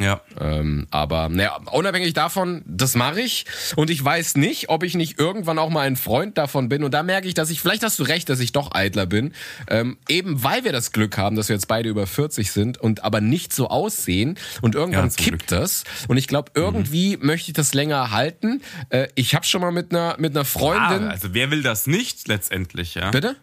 [0.00, 0.22] Ja.
[0.40, 3.44] Ähm, aber naja, unabhängig davon, das mache ich.
[3.76, 6.82] Und ich weiß nicht, ob ich nicht irgendwann auch mal ein Freund davon bin.
[6.82, 9.34] Und da merke ich, dass ich, vielleicht hast du recht, dass ich doch eitler bin.
[9.68, 13.04] Ähm, eben weil wir das Glück haben, dass wir jetzt beide über 40 sind und
[13.04, 14.38] aber nicht so aussehen.
[14.62, 15.84] Und irgendwann Ja, kippt das.
[16.08, 18.62] Und ich glaube, irgendwie möchte ich das länger halten.
[18.88, 21.08] Äh, ich habe schon mal mit einer, mit einer Freundin.
[21.08, 23.10] also wer will das nicht letztendlich, ja?
[23.10, 23.36] Bitte?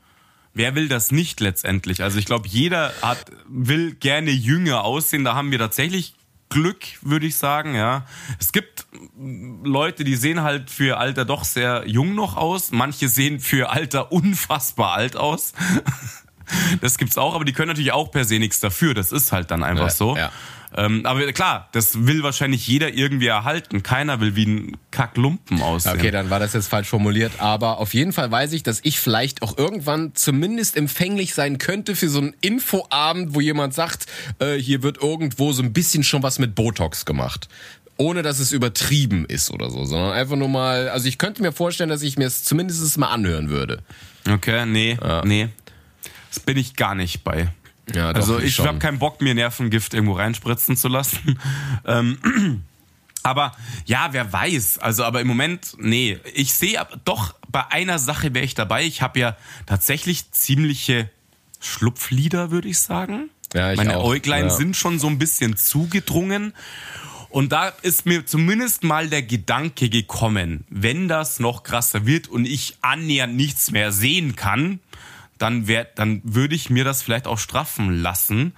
[0.53, 2.01] Wer will das nicht letztendlich?
[2.01, 5.23] Also ich glaube, jeder hat, will gerne jünger aussehen.
[5.23, 6.15] Da haben wir tatsächlich
[6.49, 8.05] Glück, würde ich sagen, ja.
[8.39, 8.85] Es gibt
[9.63, 12.71] Leute, die sehen halt für ihr Alter doch sehr jung noch aus.
[12.71, 15.53] Manche sehen für ihr Alter unfassbar alt aus.
[16.79, 18.93] Das gibt's auch, aber die können natürlich auch per se nichts dafür.
[18.93, 20.15] Das ist halt dann einfach Ja, so.
[20.15, 20.31] ja.
[20.75, 23.83] Ähm, aber klar, das will wahrscheinlich jeder irgendwie erhalten.
[23.83, 25.95] Keiner will wie ein Kacklumpen aussehen.
[25.95, 28.99] Okay, dann war das jetzt falsch formuliert, aber auf jeden Fall weiß ich, dass ich
[28.99, 34.07] vielleicht auch irgendwann zumindest empfänglich sein könnte für so einen Infoabend, wo jemand sagt,
[34.39, 37.47] äh, hier wird irgendwo so ein bisschen schon was mit Botox gemacht.
[37.99, 41.51] Ohne dass es übertrieben ist oder so, sondern einfach nur mal, also ich könnte mir
[41.51, 43.81] vorstellen, dass ich mir es zumindest mal anhören würde.
[44.29, 45.49] Okay, nee, nee.
[46.29, 47.47] Das bin ich gar nicht bei.
[47.93, 51.39] Ja, doch, also ich habe keinen Bock, mir Nervengift irgendwo reinspritzen zu lassen.
[51.85, 52.63] ähm,
[53.23, 53.53] aber
[53.85, 54.79] ja, wer weiß.
[54.79, 56.19] Also, aber im Moment, nee.
[56.33, 58.85] Ich sehe doch, bei einer Sache wäre ich dabei.
[58.85, 61.09] Ich habe ja tatsächlich ziemliche
[61.59, 63.29] Schlupflider, würde ich sagen.
[63.53, 64.49] Ja, ich Meine auch, Äuglein ja.
[64.49, 66.53] sind schon so ein bisschen zugedrungen.
[67.29, 72.45] Und da ist mir zumindest mal der Gedanke gekommen, wenn das noch krasser wird und
[72.45, 74.79] ich annähernd nichts mehr sehen kann,
[75.37, 78.53] dann, wär, dann würde ich mir das vielleicht auch straffen lassen.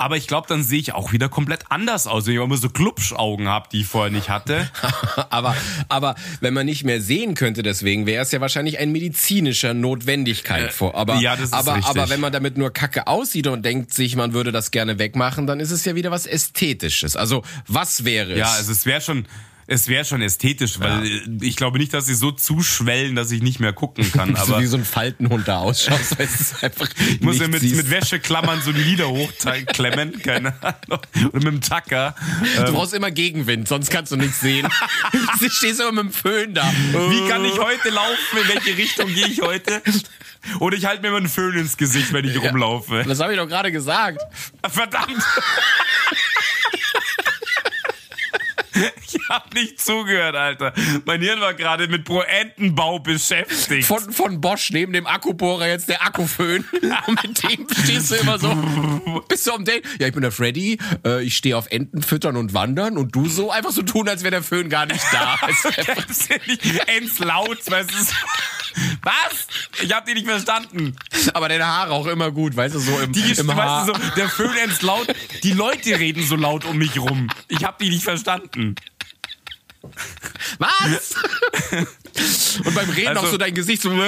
[0.00, 2.70] Aber ich glaube, dann sehe ich auch wieder komplett anders aus, wenn ich immer so
[2.70, 4.70] Klubschaugen habe, die ich vorher nicht hatte.
[5.30, 5.54] aber,
[5.90, 10.72] aber wenn man nicht mehr sehen könnte, deswegen wäre es ja wahrscheinlich ein medizinischer Notwendigkeit
[10.72, 10.94] vor.
[10.94, 11.90] Aber, ja, das ist aber, richtig.
[11.90, 15.46] aber wenn man damit nur kacke aussieht und denkt sich, man würde das gerne wegmachen,
[15.46, 17.14] dann ist es ja wieder was Ästhetisches.
[17.14, 18.38] Also, was wäre es?
[18.38, 19.26] Ja, also es wäre schon,
[19.70, 23.40] es wäre schon ästhetisch, weil äh, ich glaube nicht, dass sie so zuschwellen, dass ich
[23.40, 24.34] nicht mehr gucken kann.
[24.44, 27.60] so Aber wie so ein Faltenhund da ausschaust, weil es einfach ich muss ja mit,
[27.60, 27.76] siehst.
[27.76, 31.00] mit Wäscheklammern so Lieder hochklemmen, keine Ahnung.
[31.30, 32.16] Und mit dem Tacker.
[32.66, 34.66] Du brauchst immer Gegenwind, sonst kannst du nichts sehen.
[35.40, 36.68] du stehst immer mit dem Föhn da.
[37.08, 38.38] Wie kann ich heute laufen?
[38.42, 39.82] In welche Richtung gehe ich heute?
[40.58, 43.04] Oder ich halte mir immer einen Föhn ins Gesicht, wenn ich rumlaufe.
[43.06, 44.20] Das habe ich doch gerade gesagt.
[44.68, 45.22] Verdammt!
[48.74, 50.72] Ich hab nicht zugehört, Alter.
[51.04, 53.86] Mein Hirn war gerade mit Proentenbau beschäftigt.
[53.86, 56.64] Von, von Bosch neben dem Akkubohrer jetzt der Akkuföhn.
[57.06, 58.54] Und mit dem stehst du immer so.
[59.28, 59.84] Bist du am Date?
[59.98, 60.78] Ja, ich bin der Freddy.
[61.04, 62.96] Äh, ich stehe auf Enten füttern und wandern.
[62.96, 65.38] Und du so einfach so tun, als wäre der Föhn gar nicht da.
[66.28, 67.94] Ja nicht ends laut, weißt du?
[69.02, 69.46] Was?
[69.82, 70.96] Ich hab die nicht verstanden.
[71.34, 73.86] Aber deine Haare auch immer gut, weißt du, so im, Die, im Haar.
[73.86, 75.06] weißt du, so, der Föhn ends laut.
[75.42, 77.28] Die Leute reden so laut um mich rum.
[77.48, 78.74] Ich hab die nicht verstanden.
[80.58, 81.14] Was?
[82.64, 83.90] Und beim Reden Also- auch so dein Gesicht so.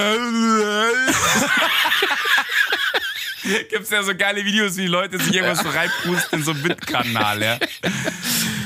[3.70, 7.43] Gibt's ja so geile Videos, wie Leute sich irgendwas so reinpusten in so einem Windkanal,
[7.43, 7.59] ja.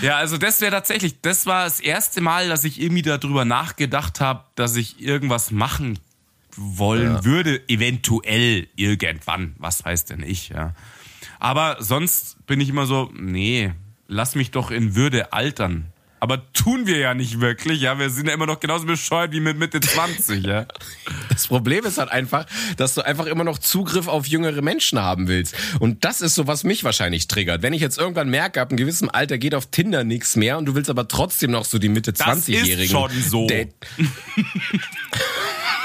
[0.03, 4.21] Ja, also das wäre tatsächlich, das war das erste Mal, dass ich irgendwie darüber nachgedacht
[4.21, 5.99] habe, dass ich irgendwas machen
[6.57, 9.55] wollen würde, eventuell irgendwann.
[9.59, 10.75] Was weiß denn ich, ja.
[11.39, 13.73] Aber sonst bin ich immer so, nee,
[14.09, 15.93] lass mich doch in Würde altern.
[16.19, 17.99] Aber tun wir ja nicht wirklich, ja.
[17.99, 20.67] Wir sind ja immer noch genauso bescheuert wie mit Mitte 20, ja.
[21.29, 22.47] Das Problem ist halt einfach,
[22.79, 25.55] dass du einfach immer noch Zugriff auf jüngere Menschen haben willst.
[25.79, 27.63] Und das ist so, was mich wahrscheinlich triggert.
[27.63, 30.65] Wenn ich jetzt irgendwann merke, ab einem gewissen Alter geht auf Tinder nichts mehr und
[30.67, 32.85] du willst aber trotzdem noch so die Mitte Das 20-Jährigen.
[32.85, 33.47] ist schon so.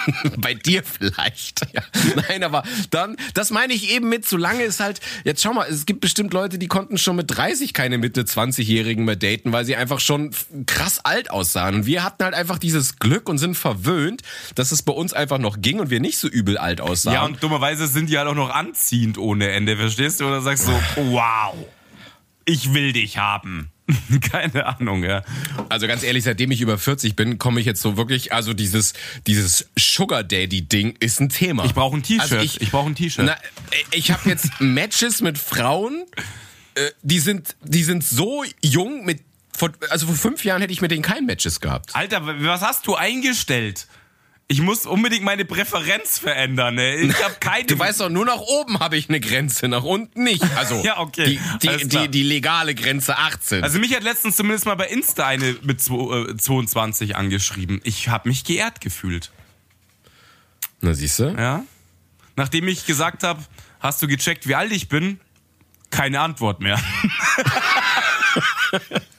[0.38, 1.62] Bei dir vielleicht.
[1.74, 1.82] Ja.
[2.28, 5.86] Nein, aber dann, das meine ich eben mit, solange es halt, jetzt schau mal, es
[5.86, 9.76] gibt bestimmt Leute, die konnten schon mit 30 keine Mitte 20-Jährigen mehr daten, weil sie
[9.76, 10.32] einfach schon
[10.66, 11.76] krass alt aussahen.
[11.76, 14.22] Und wir hatten halt einfach dieses Glück und sind verwöhnt,
[14.56, 17.14] dass es bei uns einfach noch ging und wir nicht so übel alt aussahen.
[17.14, 20.26] Ja, und dummerweise sind die halt auch noch anziehend ohne Ende, verstehst du?
[20.26, 21.56] Oder sagst so, wow,
[22.46, 23.72] ich will dich haben.
[24.32, 25.24] Keine Ahnung, ja.
[25.70, 28.94] Also ganz ehrlich, seitdem ich über 40 bin, komme ich jetzt so wirklich, also dieses,
[29.28, 31.66] dieses Sugar Daddy Ding ist ein Thema.
[31.66, 32.32] Ich brauche ein T-Shirt.
[32.32, 33.26] Also ich ich brauche ein T-Shirt.
[33.26, 33.38] Na,
[33.92, 36.06] ich habe jetzt Matches mit Frauen,
[36.76, 39.22] äh, die sind, die sind so jung mit,
[39.56, 41.96] vor, also vor fünf Jahren hätte ich mit denen kein Matches gehabt.
[41.96, 43.88] Alter, was hast du eingestellt?
[44.52, 46.76] Ich muss unbedingt meine Präferenz verändern.
[46.76, 46.98] Ne?
[46.98, 47.64] Ich habe keine.
[47.68, 50.44] Du weißt doch, nur nach oben habe ich eine Grenze, nach unten nicht.
[50.58, 51.40] Also Ja, okay.
[51.62, 53.64] die, die, die, die legale Grenze 18.
[53.64, 57.80] Also mich hat letztens zumindest mal bei Insta eine mit zwo- äh, 22 angeschrieben.
[57.86, 59.32] Ich habe mich geehrt gefühlt.
[60.82, 61.34] Na siehst du?
[61.38, 61.64] Ja.
[62.36, 63.42] Nachdem ich gesagt habe,
[63.80, 65.22] hast du gecheckt, wie alt ich bin?
[65.92, 66.78] Keine Antwort mehr.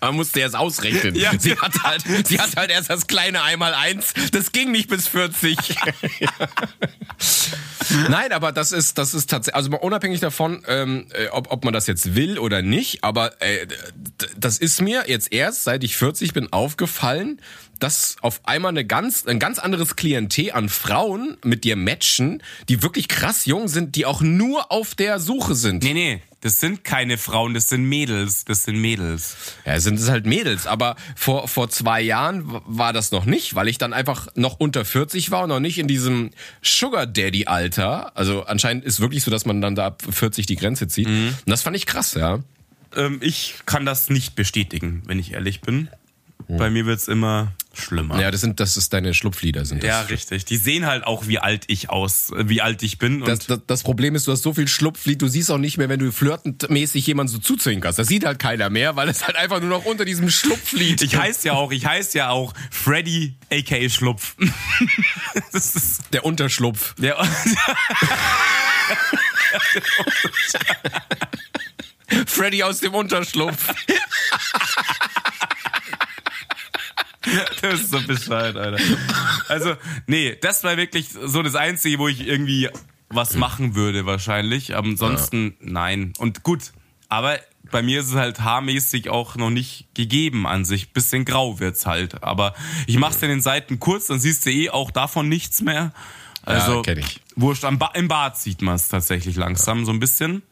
[0.03, 1.15] Man musste erst ausrechnen.
[1.23, 1.31] Ja.
[1.39, 4.13] Sie, hat halt, sie hat halt erst das kleine Einmal-Eins.
[4.33, 5.57] Das ging nicht bis 40.
[8.09, 11.73] Nein, aber das ist, das ist tatsächlich, also unabhängig davon, ähm, äh, ob, ob man
[11.73, 13.69] das jetzt will oder nicht, aber äh,
[14.37, 17.41] das ist mir jetzt erst, seit ich 40 bin, aufgefallen,
[17.79, 22.83] dass auf einmal eine ganz, ein ganz anderes Klientel an Frauen mit dir matchen, die
[22.83, 25.85] wirklich krass jung sind, die auch nur auf der Suche sind.
[25.85, 28.45] Nee, nee, das sind keine Frauen, das sind Mädels.
[28.45, 29.37] Das sind Mädels.
[29.65, 33.69] Ja, sind es halt Mädels, aber vor, vor zwei Jahren war das noch nicht, weil
[33.69, 36.31] ich dann einfach noch unter 40 war und noch nicht in diesem
[36.61, 38.17] Sugar Daddy Alter.
[38.17, 41.07] Also anscheinend ist wirklich so, dass man dann da ab 40 die Grenze zieht.
[41.07, 42.41] Und das fand ich krass, ja.
[42.97, 45.89] Ähm, ich kann das nicht bestätigen, wenn ich ehrlich bin.
[46.49, 48.21] Bei mir wird's immer schlimmer.
[48.21, 49.89] Ja, das sind, das ist deine Schlupflieder sind das.
[49.89, 50.45] Ja, richtig.
[50.45, 53.23] Die sehen halt auch, wie alt ich aus, wie alt ich bin.
[53.23, 55.79] Und Das, das, das Problem ist, du hast so viel Schlupflied, du siehst auch nicht
[55.79, 57.99] mehr, wenn du flirtendmäßig jemanden so zuzwinkerst.
[57.99, 61.01] Das sieht halt keiner mehr, weil es halt einfach nur noch unter diesem Schlupflied.
[61.03, 64.37] ich heiße ja auch, ich heiße ja auch Freddy aka Schlupf.
[65.53, 66.95] das ist der Unterschlupf.
[66.99, 67.17] der,
[72.27, 73.73] Freddy aus dem Unterschlupf.
[77.63, 78.83] das ist so bescheid, Alter.
[79.49, 79.75] Also,
[80.07, 82.69] nee, das war wirklich so das Einzige, wo ich irgendwie
[83.09, 84.75] was machen würde wahrscheinlich.
[84.75, 86.13] Ansonsten nein.
[86.19, 86.73] Und gut,
[87.09, 87.39] aber
[87.71, 90.93] bei mir ist es halt haarmäßig auch noch nicht gegeben an sich.
[90.93, 92.23] Bisschen grau wird's halt.
[92.23, 92.55] Aber
[92.87, 95.93] ich mach's in den Seiten kurz, dann siehst du eh auch davon nichts mehr.
[96.45, 97.21] Also, Ja, kenn ich.
[97.37, 100.43] Wurscht, am ba im Bad sieht man es tatsächlich langsam so ein bisschen.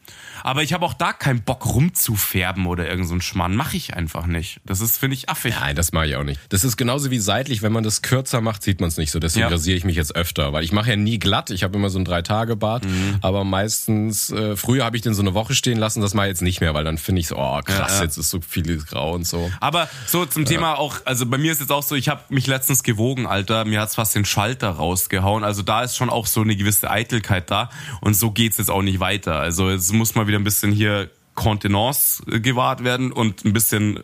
[0.43, 3.55] Aber ich habe auch da keinen Bock rumzufärben oder irgend so Schmarrn.
[3.55, 4.59] Mache ich einfach nicht.
[4.65, 5.53] Das ist, finde ich, affig.
[5.59, 6.39] Nein, das mache ich auch nicht.
[6.49, 9.19] Das ist genauso wie seitlich, wenn man das kürzer macht, sieht man es nicht so.
[9.19, 9.47] Deswegen Ja.
[9.49, 11.51] rasiere ich mich jetzt öfter, weil ich mache ja nie glatt.
[11.51, 13.17] Ich habe immer so ein Drei-Tage-Bart, Mhm.
[13.21, 16.31] aber meistens, äh, früher habe ich den so eine Woche stehen lassen, das mache ich
[16.31, 18.03] jetzt nicht mehr, weil dann finde ich so, oh krass, Ja, ja.
[18.03, 19.51] jetzt ist so vieles grau und so.
[19.59, 22.47] Aber so zum Thema auch, also bei mir ist jetzt auch so, ich habe mich
[22.47, 25.43] letztens gewogen, Alter, mir hat's fast den Schalter rausgehauen.
[25.43, 27.69] Also da ist schon auch so eine gewisse Eitelkeit da
[28.01, 29.39] und so geht's jetzt auch nicht weiter.
[29.39, 33.99] Also jetzt muss mal wieder ein bisschen hier Kontenance äh, gewahrt werden und ein bisschen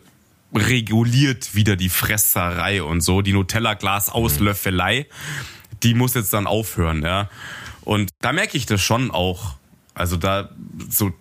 [0.54, 5.06] reguliert wieder die Fresserei und so, die Nutella-Glas-Auslöffelei,
[5.82, 7.28] die muss jetzt dann aufhören, ja.
[7.82, 9.54] Und da merke ich das schon auch.
[9.94, 10.50] Also da
[10.88, 11.12] so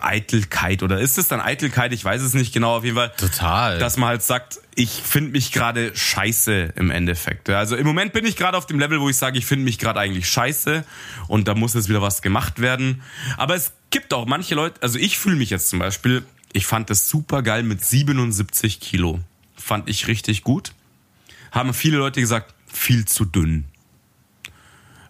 [0.00, 1.92] Eitelkeit oder ist es dann Eitelkeit?
[1.92, 2.76] Ich weiß es nicht genau.
[2.76, 3.12] Auf jeden Fall.
[3.16, 3.78] Total.
[3.78, 7.48] Dass man halt sagt, ich finde mich gerade scheiße im Endeffekt.
[7.50, 9.78] Also im Moment bin ich gerade auf dem Level, wo ich sage, ich finde mich
[9.78, 10.84] gerade eigentlich scheiße
[11.28, 13.02] und da muss jetzt wieder was gemacht werden.
[13.36, 16.90] Aber es gibt auch manche Leute, also ich fühle mich jetzt zum Beispiel, ich fand
[16.90, 19.20] das super geil mit 77 Kilo.
[19.56, 20.72] Fand ich richtig gut.
[21.52, 23.64] Haben viele Leute gesagt, viel zu dünn.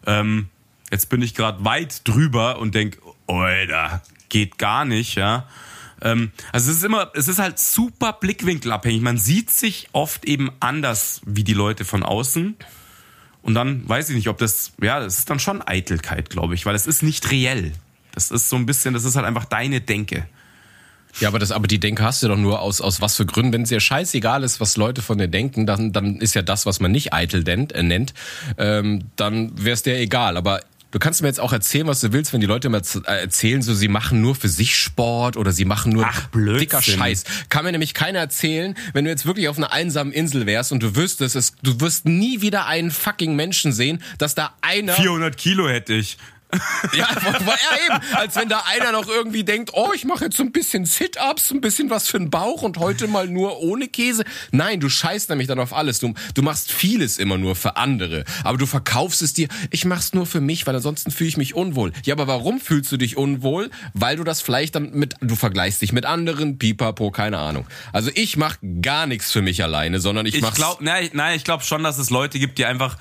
[0.06, 0.48] Ähm,
[0.90, 5.48] jetzt bin ich gerade weit drüber und denk, Alter, geht gar nicht, ja.
[6.02, 9.00] Ähm, also es ist immer, es ist halt super blickwinkelabhängig.
[9.00, 12.56] Man sieht sich oft eben anders wie die Leute von außen.
[13.42, 16.64] Und dann weiß ich nicht, ob das, ja, das ist dann schon Eitelkeit, glaube ich,
[16.64, 17.72] weil es ist nicht reell.
[18.12, 20.26] Das ist so ein bisschen, das ist halt einfach deine Denke.
[21.20, 23.52] Ja, aber das, aber die Denke hast du doch nur aus, aus was für Gründen.
[23.52, 26.66] Wenn es dir scheißegal ist, was Leute von dir denken, dann, dann ist ja das,
[26.66, 28.14] was man nicht eitel nennt, äh, nennt
[28.58, 30.36] ähm, dann wäre es dir egal.
[30.36, 30.60] Aber
[30.94, 33.62] du kannst mir jetzt auch erzählen, was du willst, wenn die Leute immer äh, erzählen,
[33.62, 36.60] so sie machen nur für sich Sport oder sie machen nur Ach, Blödsinn.
[36.60, 37.24] dicker Scheiß.
[37.48, 40.82] Kann mir nämlich keiner erzählen, wenn du jetzt wirklich auf einer einsamen Insel wärst und
[40.84, 45.36] du wüsstest, es, du wirst nie wieder einen fucking Menschen sehen, dass da einer 400
[45.36, 46.16] Kilo hätte ich.
[46.92, 48.14] ja, ja, eben.
[48.14, 51.50] Als wenn da einer noch irgendwie denkt, oh, ich mache jetzt so ein bisschen Sit-Ups,
[51.50, 54.24] ein bisschen was für den Bauch und heute mal nur ohne Käse.
[54.50, 55.98] Nein, du scheißt nämlich dann auf alles.
[55.98, 58.24] Du, du machst vieles immer nur für andere.
[58.42, 61.54] Aber du verkaufst es dir, ich mach's nur für mich, weil ansonsten fühle ich mich
[61.54, 61.92] unwohl.
[62.04, 63.70] Ja, aber warum fühlst du dich unwohl?
[63.92, 67.66] Weil du das vielleicht dann mit, du vergleichst dich mit anderen, pipapo, keine Ahnung.
[67.92, 70.56] Also ich mach gar nichts für mich alleine, sondern ich, Ich mach's...
[70.56, 72.96] glaube, nein, nein, ich glaube schon, dass es Leute gibt, die einfach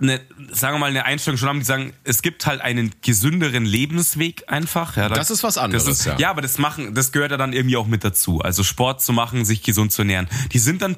[0.00, 0.20] eine,
[0.52, 4.44] sagen wir mal, eine Einstellung schon haben, die sagen, es gibt halt einen gesünderen Lebensweg
[4.48, 4.96] einfach.
[4.96, 5.84] Ja, das ist was anderes.
[5.84, 6.18] Das ist, ja.
[6.18, 8.40] ja, aber das machen, das gehört ja dann irgendwie auch mit dazu.
[8.40, 10.28] Also Sport zu machen, sich gesund zu ernähren.
[10.52, 10.96] Die sind dann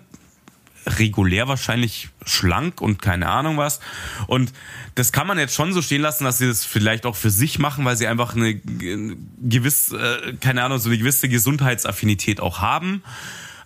[0.86, 3.80] regulär wahrscheinlich schlank und keine Ahnung was.
[4.26, 4.53] Und
[4.94, 7.59] das kann man jetzt schon so stehen lassen, dass sie das vielleicht auch für sich
[7.59, 13.03] machen, weil sie einfach eine gewisse, äh, keine Ahnung, so eine gewisse Gesundheitsaffinität auch haben.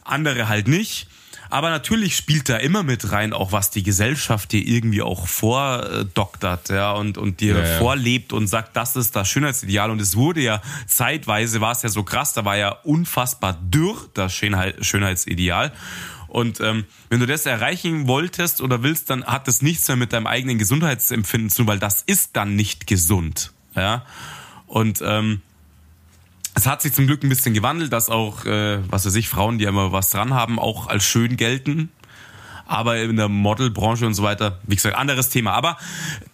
[0.04, 1.06] Andere halt nicht.
[1.52, 6.70] Aber natürlich spielt da immer mit rein, auch was die Gesellschaft dir irgendwie auch vordoktert,
[6.70, 7.78] ja, und, und dir ja, ja.
[7.78, 9.90] vorlebt und sagt, das ist das Schönheitsideal.
[9.90, 13.98] Und es wurde ja zeitweise war es ja so krass, da war ja unfassbar dürr
[14.14, 15.72] das Schönheitsideal.
[16.28, 20.14] Und ähm, wenn du das erreichen wolltest oder willst, dann hat das nichts mehr mit
[20.14, 23.52] deinem eigenen Gesundheitsempfinden zu tun, weil das ist dann nicht gesund.
[23.76, 24.06] Ja.
[24.66, 25.42] Und ähm,
[26.54, 29.58] es hat sich zum Glück ein bisschen gewandelt, dass auch, äh, was weiß ich, Frauen,
[29.58, 31.90] die immer was dran haben, auch als schön gelten
[32.72, 35.52] aber in der Modelbranche und so weiter, wie gesagt, anderes Thema.
[35.52, 35.76] Aber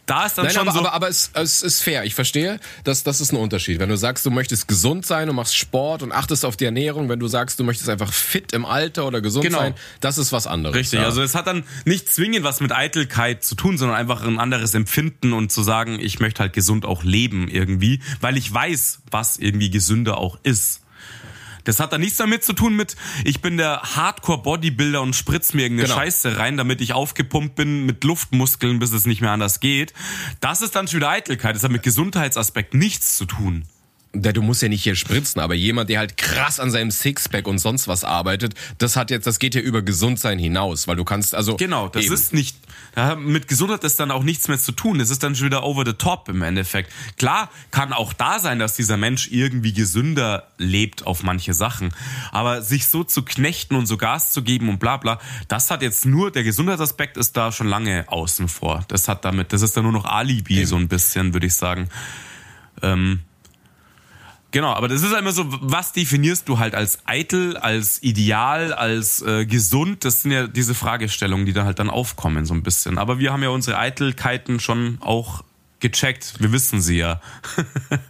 [0.06, 0.78] da ist dann Nein, schon aber, so.
[0.80, 2.04] Aber, aber es, es ist fair.
[2.04, 3.78] Ich verstehe, dass das ist ein Unterschied.
[3.78, 7.08] Wenn du sagst, du möchtest gesund sein und machst Sport und achtest auf die Ernährung,
[7.08, 9.58] wenn du sagst, du möchtest einfach fit im Alter oder gesund genau.
[9.58, 10.76] sein, das ist was anderes.
[10.76, 11.00] Richtig.
[11.00, 11.06] Ja.
[11.06, 14.74] Also es hat dann nicht zwingend was mit Eitelkeit zu tun, sondern einfach ein anderes
[14.74, 19.36] Empfinden und zu sagen, ich möchte halt gesund auch leben irgendwie, weil ich weiß, was
[19.36, 20.82] irgendwie gesünder auch ist.
[21.68, 25.64] Das hat da nichts damit zu tun mit, ich bin der Hardcore-Bodybuilder und spritz mir
[25.64, 26.00] irgendeine genau.
[26.00, 29.92] Scheiße rein, damit ich aufgepumpt bin mit Luftmuskeln, bis es nicht mehr anders geht.
[30.40, 31.54] Das ist dann schon wieder Eitelkeit.
[31.54, 33.64] Das hat mit Gesundheitsaspekt nichts zu tun.
[34.22, 37.58] Du musst ja nicht hier spritzen, aber jemand, der halt krass an seinem Sixpack und
[37.58, 41.34] sonst was arbeitet, das hat jetzt, das geht ja über Gesundsein hinaus, weil du kannst,
[41.34, 41.56] also.
[41.56, 42.14] Genau, das eben.
[42.14, 42.56] ist nicht,
[43.18, 44.98] mit Gesundheit ist dann auch nichts mehr zu tun.
[44.98, 46.92] Das ist dann schon wieder over the top im Endeffekt.
[47.16, 51.94] Klar, kann auch da sein, dass dieser Mensch irgendwie gesünder lebt auf manche Sachen.
[52.32, 55.82] Aber sich so zu knechten und so Gas zu geben und bla, bla, das hat
[55.82, 58.84] jetzt nur, der Gesundheitsaspekt ist da schon lange außen vor.
[58.88, 60.66] Das hat damit, das ist dann nur noch Alibi, eben.
[60.66, 61.88] so ein bisschen, würde ich sagen.
[62.82, 63.20] Ähm,
[64.50, 69.20] Genau, aber das ist immer so, was definierst du halt als eitel, als ideal, als
[69.20, 70.06] äh, gesund?
[70.06, 72.96] Das sind ja diese Fragestellungen, die da halt dann aufkommen so ein bisschen.
[72.96, 75.44] Aber wir haben ja unsere Eitelkeiten schon auch
[75.80, 76.34] gecheckt.
[76.38, 77.20] Wir wissen sie ja.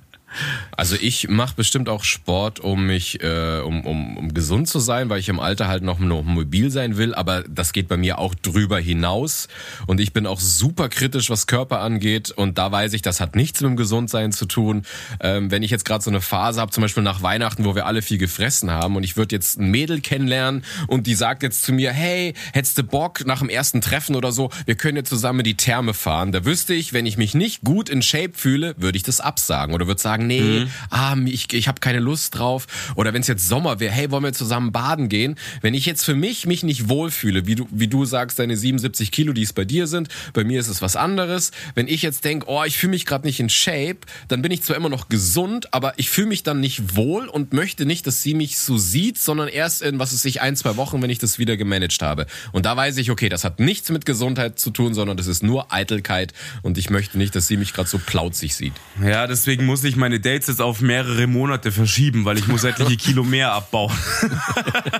[0.76, 5.08] Also ich mache bestimmt auch Sport, um mich, äh, um, um, um gesund zu sein,
[5.08, 8.34] weil ich im Alter halt noch, mobil sein will, aber das geht bei mir auch
[8.34, 9.48] drüber hinaus.
[9.86, 12.30] Und ich bin auch super kritisch, was Körper angeht.
[12.30, 14.82] Und da weiß ich, das hat nichts mit dem Gesundsein zu tun.
[15.20, 17.86] Ähm, wenn ich jetzt gerade so eine Phase habe, zum Beispiel nach Weihnachten, wo wir
[17.86, 21.62] alle viel gefressen haben und ich würde jetzt ein Mädel kennenlernen und die sagt jetzt
[21.62, 25.08] zu mir, hey, hättest du Bock nach dem ersten Treffen oder so, wir können jetzt
[25.08, 26.32] zusammen die Therme fahren.
[26.32, 29.74] Da wüsste ich, wenn ich mich nicht gut in Shape fühle, würde ich das absagen
[29.74, 30.70] oder würde sagen, nee, mhm.
[30.90, 32.66] ah, ich, ich habe keine Lust drauf.
[32.94, 35.36] Oder wenn es jetzt Sommer wäre, hey, wollen wir zusammen baden gehen?
[35.60, 39.10] Wenn ich jetzt für mich mich nicht wohlfühle, wie du, wie du sagst, deine 77
[39.10, 41.52] Kilo, die es bei dir sind, bei mir ist es was anderes.
[41.74, 43.98] Wenn ich jetzt denke, oh, ich fühle mich gerade nicht in Shape,
[44.28, 47.52] dann bin ich zwar immer noch gesund, aber ich fühle mich dann nicht wohl und
[47.52, 50.76] möchte nicht, dass sie mich so sieht, sondern erst in, was es sich ein, zwei
[50.76, 52.26] Wochen, wenn ich das wieder gemanagt habe.
[52.52, 55.42] Und da weiß ich, okay, das hat nichts mit Gesundheit zu tun, sondern das ist
[55.42, 58.74] nur Eitelkeit und ich möchte nicht, dass sie mich gerade so plauzig sieht.
[59.02, 62.96] Ja, deswegen muss ich meine Dates jetzt auf mehrere Monate verschieben, weil ich muss etliche
[62.96, 63.92] Kilo mehr abbauen.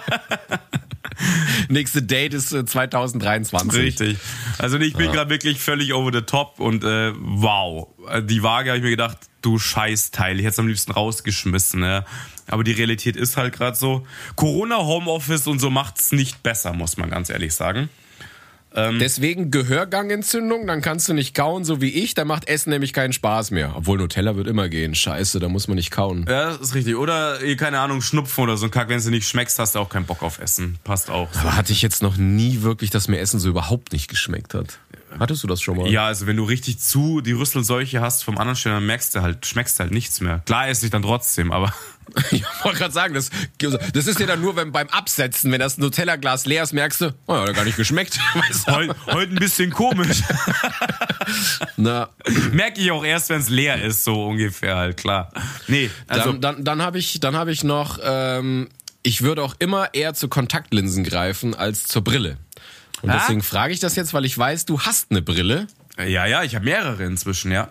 [1.71, 3.73] Nächste Date ist 2023.
[3.73, 4.19] Äh, Richtig.
[4.59, 5.13] Also ich bin ja.
[5.13, 7.89] gerade wirklich völlig over the top und äh, wow.
[8.23, 10.37] Die Waage habe ich mir gedacht, du Scheißteil.
[10.37, 11.83] Ich hätte es am liebsten rausgeschmissen.
[11.83, 12.05] Ja.
[12.47, 14.07] Aber die Realität ist halt gerade so.
[14.37, 17.89] Corona, Homeoffice und so macht es nicht besser, muss man ganz ehrlich sagen.
[18.75, 22.93] Ähm, Deswegen Gehörgangentzündung, dann kannst du nicht kauen, so wie ich, dann macht Essen nämlich
[22.93, 23.73] keinen Spaß mehr.
[23.77, 24.95] Obwohl Nutella wird immer gehen.
[24.95, 26.27] Scheiße, da muss man nicht kauen.
[26.29, 26.97] Ja, ist richtig.
[26.97, 28.89] Oder, eh, keine Ahnung, Schnupfen oder so ein Kack.
[28.89, 30.79] Wenn du nicht schmeckst, hast du auch keinen Bock auf Essen.
[30.85, 31.29] Passt auch.
[31.41, 34.79] Aber hatte ich jetzt noch nie wirklich, dass mir Essen so überhaupt nicht geschmeckt hat.
[35.19, 35.89] Hattest du das schon mal?
[35.89, 39.23] Ja, also wenn du richtig zu die Rüsselseuche hast vom anderen Stellen, dann merkst du
[39.23, 40.43] halt, schmeckst halt nichts mehr.
[40.47, 41.73] Klar esse ich dann trotzdem, aber.
[42.31, 43.29] Ich wollte gerade sagen, das,
[43.59, 47.15] das ist ja dann nur wenn, beim Absetzen, wenn das Nutella-Glas leer ist, merkst du,
[47.27, 48.19] oh, hat gar nicht geschmeckt.
[48.67, 50.23] Heute heut ein bisschen komisch.
[51.77, 52.09] Na.
[52.51, 55.31] Merke ich auch erst, wenn es leer ist, so ungefähr halt, klar.
[55.67, 56.33] Nee, also.
[56.33, 58.71] Dann, dann, dann habe ich, hab ich noch, ähm,
[59.03, 62.37] ich würde auch immer eher zu Kontaktlinsen greifen als zur Brille.
[63.03, 63.19] Und ja?
[63.19, 65.67] deswegen frage ich das jetzt, weil ich weiß, du hast eine Brille.
[65.99, 67.69] Ja, ja, ich habe mehrere inzwischen, ja.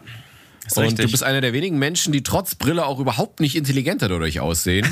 [0.66, 1.06] Ist und richtig.
[1.06, 4.88] du bist einer der wenigen Menschen, die trotz Brille auch überhaupt nicht intelligenter dadurch aussehen.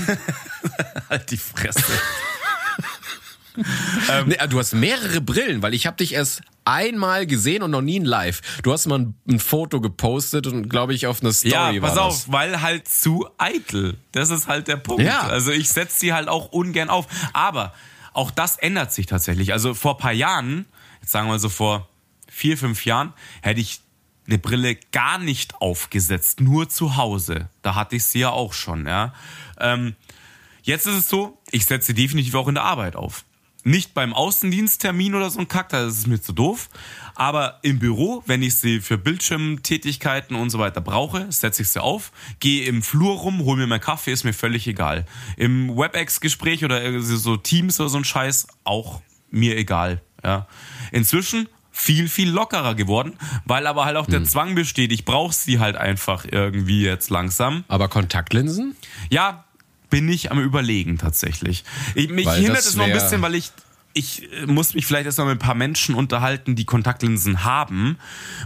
[1.10, 1.84] halt die Fresse.
[4.12, 7.82] ähm, nee, du hast mehrere Brillen, weil ich habe dich erst einmal gesehen und noch
[7.82, 8.42] nie in live.
[8.64, 11.76] Du hast mal ein, ein Foto gepostet und glaube ich auf eine Story.
[11.76, 13.98] Ja, pass auf, weil halt zu eitel.
[14.14, 15.04] Das ist halt der Punkt.
[15.04, 15.22] Ja.
[15.28, 17.08] Also ich setze sie halt auch ungern auf.
[17.34, 17.74] Aber
[18.16, 19.54] auch das ändert sich tatsächlich.
[19.54, 20.66] Also vor paar Jahren,
[21.02, 21.90] jetzt sagen wir so vor
[22.30, 23.82] vier, fünf Jahren hätte ich
[24.28, 27.50] eine Brille gar nicht aufgesetzt, nur zu Hause.
[27.62, 29.14] Da hatte ich sie ja auch schon, ja.
[29.60, 29.96] Ähm,
[30.64, 33.24] jetzt ist es so, ich setze sie definitiv auch in der Arbeit auf.
[33.68, 36.70] Nicht beim Außendiensttermin oder so ein Kack, da ist mir zu doof.
[37.16, 41.82] Aber im Büro, wenn ich sie für Bildschirmtätigkeiten und so weiter brauche, setze ich sie
[41.82, 45.06] auf, gehe im Flur rum, hole mir meinen Kaffee, ist mir völlig egal.
[45.36, 49.02] Im WebEx-Gespräch oder so Teams oder so ein Scheiß, auch
[49.32, 50.04] mir egal.
[50.24, 50.48] Ja.
[50.92, 54.26] Inzwischen viel, viel lockerer geworden, weil aber halt auch der hm.
[54.26, 54.92] Zwang besteht.
[54.92, 57.64] Ich brauche sie halt einfach irgendwie jetzt langsam.
[57.68, 58.76] Aber Kontaktlinsen?
[59.10, 59.45] Ja,
[59.96, 61.64] bin ich am überlegen tatsächlich.
[61.94, 63.54] Ich, mich weil hindert es noch ein bisschen, weil ich
[63.94, 67.98] ich äh, muss mich vielleicht erstmal mit ein paar Menschen unterhalten, die Kontaktlinsen haben,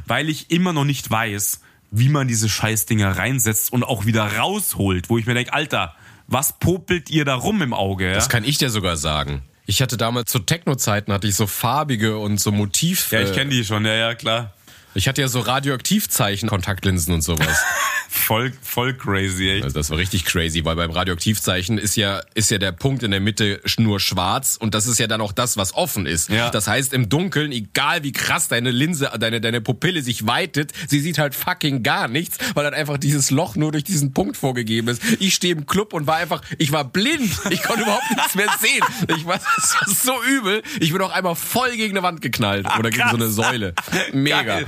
[0.06, 5.10] weil ich immer noch nicht weiß, wie man diese Scheißdinger reinsetzt und auch wieder rausholt,
[5.10, 5.96] wo ich mir denke, Alter,
[6.28, 8.10] was popelt ihr da rum im Auge?
[8.10, 8.14] Ja?
[8.14, 9.42] Das kann ich dir sogar sagen.
[9.66, 13.12] Ich hatte damals zu Techno-Zeiten hatte ich so farbige und so Motiv.
[13.12, 14.54] Ja, ich kenne die schon, ja, ja, klar.
[14.96, 17.64] Ich hatte ja so Radioaktivzeichen, Kontaktlinsen und sowas.
[18.10, 19.64] voll, voll crazy, echt.
[19.64, 23.12] Also das war richtig crazy, weil beim Radioaktivzeichen ist ja, ist ja der Punkt in
[23.12, 26.30] der Mitte nur schwarz und das ist ja dann auch das, was offen ist.
[26.30, 26.50] Ja.
[26.50, 31.00] Das heißt, im Dunkeln, egal wie krass deine Linse, deine, deine Pupille sich weitet, sie
[31.00, 34.88] sieht halt fucking gar nichts, weil dann einfach dieses Loch nur durch diesen Punkt vorgegeben
[34.88, 35.02] ist.
[35.20, 37.32] Ich stehe im Club und war einfach, ich war blind.
[37.52, 38.84] Ich konnte überhaupt nichts mehr sehen.
[39.18, 40.64] Ich war, das war so übel.
[40.80, 43.74] Ich bin auch einmal voll gegen eine Wand geknallt Ach, oder gegen so eine Säule.
[44.14, 44.44] Mega.
[44.44, 44.66] Geil.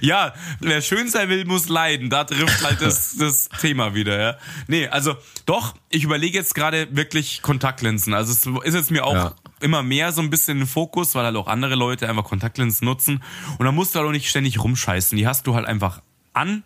[0.00, 2.10] Ja, wer schön sein will, muss leiden.
[2.10, 4.36] Da trifft halt das, das Thema wieder, ja.
[4.66, 5.16] Nee, also
[5.46, 8.14] doch, ich überlege jetzt gerade wirklich Kontaktlinsen.
[8.14, 9.34] Also es ist jetzt mir auch ja.
[9.60, 13.22] immer mehr so ein bisschen den Fokus, weil halt auch andere Leute einfach Kontaktlinsen nutzen.
[13.58, 15.16] Und da musst du halt auch nicht ständig rumscheißen.
[15.18, 16.62] Die hast du halt einfach an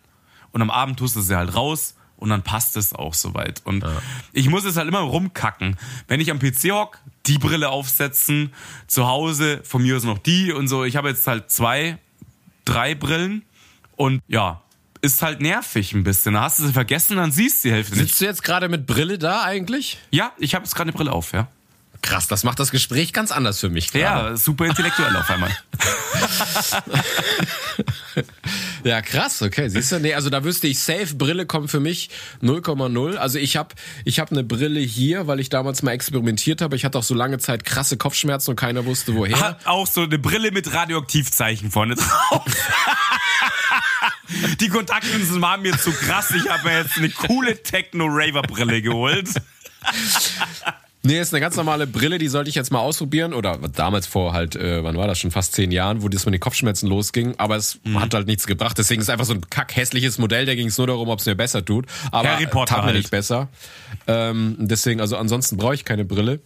[0.51, 3.61] und am Abend tust du sie halt raus und dann passt es auch soweit.
[3.65, 3.91] Und ja.
[4.31, 5.77] ich muss es halt immer rumkacken.
[6.07, 8.53] Wenn ich am PC hock, die Brille aufsetzen,
[8.87, 10.85] zu Hause, von mir aus noch die und so.
[10.85, 11.97] Ich habe jetzt halt zwei
[12.65, 13.43] drei Brillen
[13.95, 14.61] und ja,
[15.01, 16.33] ist halt nervig ein bisschen.
[16.33, 18.07] Da hast du sie vergessen, dann siehst du die Hälfte nicht.
[18.07, 19.99] Sitzt du jetzt gerade mit Brille da eigentlich?
[20.11, 21.47] Ja, ich habe jetzt gerade eine Brille auf, ja.
[22.05, 23.91] Krass, das macht das Gespräch ganz anders für mich.
[23.91, 24.03] Grade.
[24.03, 25.49] Ja, super intellektuell auf einmal.
[28.83, 29.69] ja, krass, okay.
[29.69, 32.11] Siehst du, nee, also da wüsste ich, Safe Brille kommt für mich
[32.43, 33.15] 0,0.
[33.15, 36.75] Also ich habe ich hab eine Brille hier, weil ich damals mal experimentiert habe.
[36.75, 39.39] Ich hatte auch so lange Zeit krasse Kopfschmerzen und keiner wusste woher.
[39.39, 42.43] Hat auch so eine Brille mit Radioaktivzeichen vorne drauf.
[44.59, 46.29] Die Kontaktlinsen waren mir zu krass.
[46.31, 49.29] Ich habe mir jetzt eine coole Techno-Raver-Brille geholt.
[51.05, 53.33] Nee, ist eine ganz normale Brille, die sollte ich jetzt mal ausprobieren.
[53.33, 56.33] Oder damals vor halt, äh, wann war das schon, fast zehn Jahren, wo das mit
[56.33, 57.35] den Kopfschmerzen losging.
[57.37, 57.99] Aber es mhm.
[57.99, 58.77] hat halt nichts gebracht.
[58.77, 60.45] Deswegen ist es einfach so ein kack hässliches Modell.
[60.45, 61.85] Da ging es nur darum, ob es mir besser tut.
[62.11, 62.97] Aber Harry Potter tat mir halt.
[62.97, 63.49] nicht besser.
[64.07, 66.39] Ähm, deswegen, also ansonsten brauche ich keine Brille.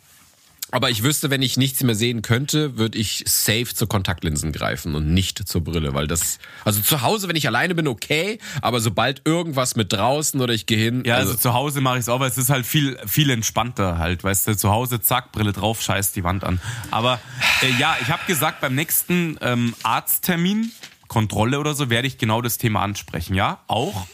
[0.71, 4.93] Aber ich wüsste, wenn ich nichts mehr sehen könnte, würde ich safe zu Kontaktlinsen greifen
[4.93, 8.79] und nicht zur Brille, weil das, also zu Hause, wenn ich alleine bin, okay, aber
[8.79, 11.03] sobald irgendwas mit draußen oder ich gehe hin.
[11.05, 13.31] Ja, also, also zu Hause mache ich es auch, weil es ist halt viel, viel
[13.31, 16.61] entspannter halt, weißt du, zu Hause, zack, Brille drauf, scheiß die Wand an.
[16.91, 17.19] Aber
[17.63, 20.71] äh, ja, ich habe gesagt, beim nächsten ähm, Arzttermin,
[21.07, 24.05] Kontrolle oder so, werde ich genau das Thema ansprechen, ja, auch,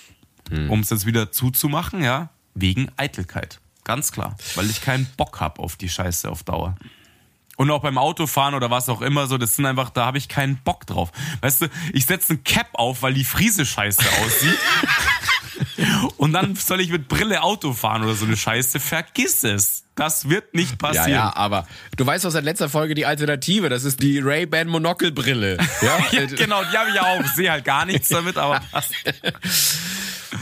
[0.50, 0.72] hm.
[0.72, 3.60] um es jetzt wieder zuzumachen, ja, wegen Eitelkeit.
[3.86, 4.36] Ganz klar.
[4.56, 6.76] Weil ich keinen Bock hab auf die Scheiße auf Dauer.
[7.56, 10.28] Und auch beim Autofahren oder was auch immer so, das sind einfach, da habe ich
[10.28, 11.12] keinen Bock drauf.
[11.42, 14.58] Weißt du, ich setze ein Cap auf, weil die Friese scheiße aussieht.
[16.18, 18.80] Und dann soll ich mit Brille Auto fahren oder so eine Scheiße.
[18.82, 19.84] Vergiss es.
[19.96, 21.10] Das wird nicht passieren.
[21.12, 21.66] Ja, ja, aber
[21.96, 23.70] du weißt aus der letzten Folge die Alternative.
[23.70, 25.58] Das ist die Ray-Ban Monokelbrille.
[25.82, 26.00] Ja?
[26.12, 27.26] ja, genau, die habe ich ja auch.
[27.36, 28.94] Sehe halt gar nichts damit, aber passt.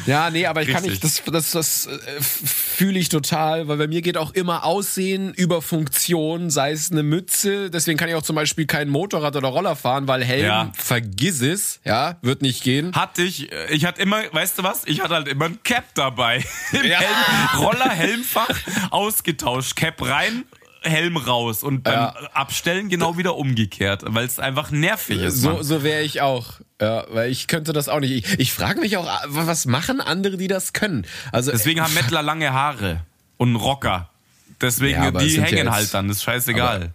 [0.05, 0.83] Ja, nee, aber ich Richtig.
[0.83, 4.65] kann nicht, das, das, das äh, fühle ich total, weil bei mir geht auch immer
[4.65, 9.35] Aussehen über Funktion, sei es eine Mütze, deswegen kann ich auch zum Beispiel kein Motorrad
[9.35, 10.71] oder Roller fahren, weil Helm, ja.
[10.75, 12.93] vergiss es, ja, wird nicht gehen.
[12.93, 15.85] Hatte ich, äh, ich hatte immer, weißt du was, ich hatte halt immer ein Cap
[15.95, 16.43] dabei.
[16.71, 16.99] Im ja.
[16.99, 18.59] Helm, Roller, Helmfach
[18.91, 20.45] ausgetauscht, Cap rein,
[20.81, 22.15] Helm raus und beim ja.
[22.33, 25.41] Abstellen genau wieder umgekehrt, weil es einfach nervig ist.
[25.41, 26.59] So, so wäre ich auch.
[26.83, 28.11] Ja, weil ich könnte das auch nicht.
[28.11, 31.05] Ich, ich frage mich auch, was machen andere, die das können?
[31.31, 32.99] Also deswegen haben Mettler lange Haare
[33.37, 34.09] und Rocker.
[34.59, 36.91] Deswegen ja, die hängen ja halt dann, das ist scheißegal.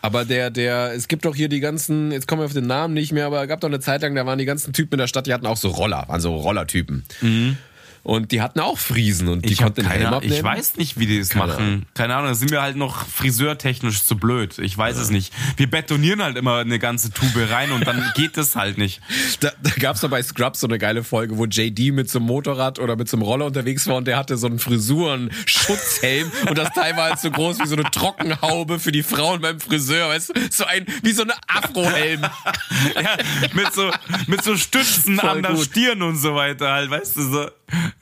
[0.00, 2.66] Aber, aber der, der, es gibt doch hier die ganzen, jetzt kommen wir auf den
[2.66, 4.94] Namen nicht mehr, aber es gab doch eine Zeit lang, da waren die ganzen Typen
[4.94, 7.04] in der Stadt, die hatten auch so Roller, waren so Rollertypen.
[7.20, 7.58] Mhm.
[8.06, 10.32] Und die hatten auch Friesen und die Ich, konnten den Helm keine, abnehmen.
[10.32, 11.86] ich weiß nicht, wie die das Keine machen.
[11.94, 14.60] Keine Ahnung, da sind wir halt noch friseurtechnisch zu blöd.
[14.60, 15.32] Ich weiß es nicht.
[15.56, 19.00] Wir betonieren halt immer eine ganze Tube rein und dann geht das halt nicht.
[19.40, 22.28] Da, da gab's doch bei Scrubs so eine geile Folge, wo JD mit so einem
[22.28, 26.56] Motorrad oder mit so einem Roller unterwegs war und der hatte so einen Frisuren-Schutzhelm und
[26.56, 30.08] das Teil war halt so groß wie so eine Trockenhaube für die Frauen beim Friseur,
[30.08, 30.40] weißt du?
[30.50, 32.22] So ein, wie so eine Afro-Helm.
[32.94, 33.16] Ja,
[33.52, 33.90] mit so,
[34.26, 35.64] mit so Stützen Voll an der gut.
[35.64, 37.50] Stirn und so weiter halt, weißt du, so.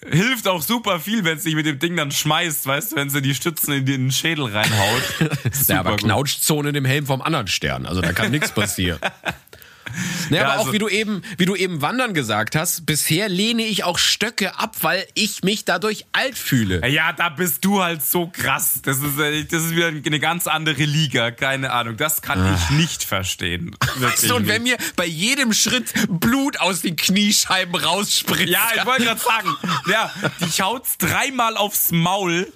[0.07, 3.09] Hilft auch super viel, wenn es sich mit dem Ding dann schmeißt, weißt du, wenn
[3.09, 5.03] sie die Stützen in den Schädel reinhaut.
[5.68, 5.97] Ja, aber.
[5.97, 7.86] Knautschzone in dem Helm vom anderen Stern.
[7.86, 8.99] Also da kann nichts passieren.
[10.30, 13.28] Naja, Ja, aber also- auch wie du eben, wie du eben Wandern gesagt hast, bisher
[13.28, 16.87] lehne ich auch Stöcke ab, weil ich mich dadurch alt fühle.
[16.89, 18.80] Ja, da bist du halt so krass.
[18.82, 21.30] Das ist, äh, das ist wieder eine ganz andere Liga.
[21.30, 21.97] Keine Ahnung.
[21.97, 23.76] Das kann ich nicht verstehen.
[23.97, 28.49] Weißt du, und wenn mir bei jedem Schritt Blut aus den Kniescheiben rausspritzt.
[28.49, 29.49] Ja, ich wollte gerade sagen,
[29.91, 30.11] ja,
[30.41, 32.53] die haut's dreimal aufs Maul,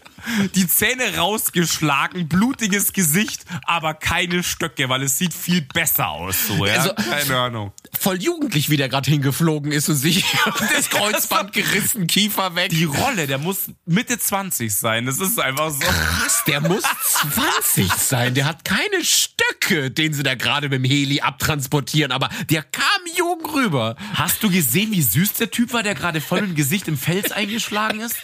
[0.54, 6.46] die Zähne rausgeschlagen, blutiges Gesicht, aber keine Stöcke, weil es sieht viel besser aus.
[6.48, 6.74] So, ja?
[6.74, 7.72] Also- keine Ahnung.
[7.98, 10.24] voll jugendlich, wie der gerade hingeflogen ist und sich
[10.74, 12.70] das Kreuzband gerissen, Kiefer weg.
[12.70, 15.06] Die Rolle, der muss Mitte 20 sein.
[15.06, 15.80] Das ist einfach so.
[15.80, 16.82] Krass, der muss
[17.22, 18.34] 20 sein.
[18.34, 22.84] Der hat keine Stöcke, den sie da gerade mit dem Heli abtransportieren, aber der kam
[23.16, 23.96] jung rüber.
[24.14, 27.32] Hast du gesehen, wie süß der Typ war, der gerade voll im Gesicht im Fels
[27.32, 28.16] eingeschlagen ist?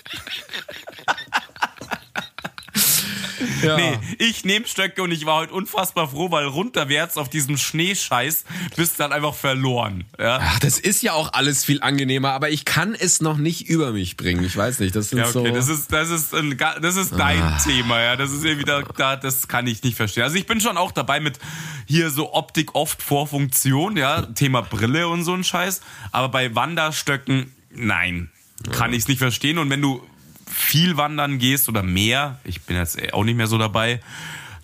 [3.62, 3.76] Ja.
[3.76, 8.45] Nee, ich nehme Stöcke und ich war heute unfassbar froh, weil runterwärts auf diesem Schneescheiß
[8.76, 10.05] bist du dann einfach verloren.
[10.18, 13.68] Ja, Ach, das ist ja auch alles viel angenehmer, aber ich kann es noch nicht
[13.68, 14.45] über mich bringen.
[14.45, 15.47] Ich weiß nicht, das sind ja okay, so.
[15.47, 19.16] das ist das ist ein, das ist dein Thema, ja, das ist irgendwie da, da
[19.16, 20.24] das kann ich nicht verstehen.
[20.24, 21.38] Also ich bin schon auch dabei mit
[21.86, 25.80] hier so Optik oft vor Funktion, ja, Thema Brille und so ein Scheiß,
[26.12, 28.30] aber bei Wanderstöcken nein,
[28.72, 30.03] kann ich es nicht verstehen und wenn du
[30.47, 34.01] viel wandern gehst oder mehr, ich bin jetzt auch nicht mehr so dabei,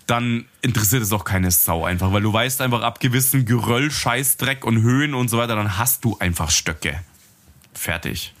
[0.07, 4.65] dann interessiert es auch keine Sau einfach, weil du weißt einfach ab gewissen Geröll, Scheißdreck
[4.65, 7.01] und Höhen und so weiter, dann hast du einfach Stöcke.
[7.73, 8.33] Fertig.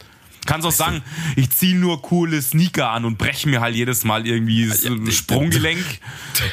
[0.45, 1.03] Kannst auch sagen,
[1.35, 5.83] ich ziehe nur coole Sneaker an und breche mir halt jedes Mal irgendwie ein Sprunggelenk.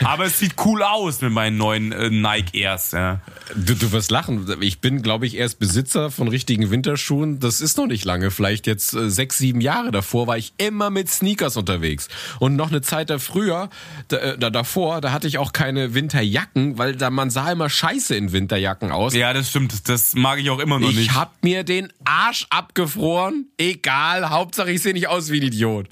[0.05, 2.93] Aber es sieht cool aus mit meinen neuen äh, Nike Airs.
[2.93, 3.21] Ja.
[3.55, 4.47] Du, du wirst lachen.
[4.61, 7.41] Ich bin, glaube ich, erst Besitzer von richtigen Winterschuhen.
[7.41, 8.31] Das ist noch nicht lange.
[8.31, 12.09] Vielleicht jetzt äh, sechs, sieben Jahre davor war ich immer mit Sneakers unterwegs.
[12.39, 13.71] Und noch eine Zeit da früher,
[14.09, 17.71] da, äh, da davor, da hatte ich auch keine Winterjacken, weil da man sah immer
[17.71, 19.15] scheiße in Winterjacken aus.
[19.15, 19.89] ja, das stimmt.
[19.89, 21.15] Das mag ich auch immer noch ich nicht.
[21.15, 23.47] hab mir den Arsch abgefroren.
[23.83, 25.87] Egal, Hauptsache ich sehe nicht aus wie ein Idiot.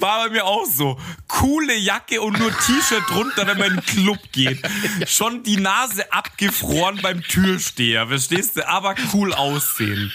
[0.00, 0.98] War bei mir auch so.
[1.28, 4.60] Coole Jacke und nur T-Shirt drunter, wenn man in den Club geht.
[5.06, 8.68] Schon die Nase abgefroren beim Türsteher, verstehst du?
[8.68, 10.12] Aber cool aussehen.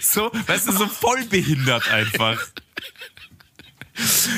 [0.00, 2.38] So, weißt du, so voll behindert einfach.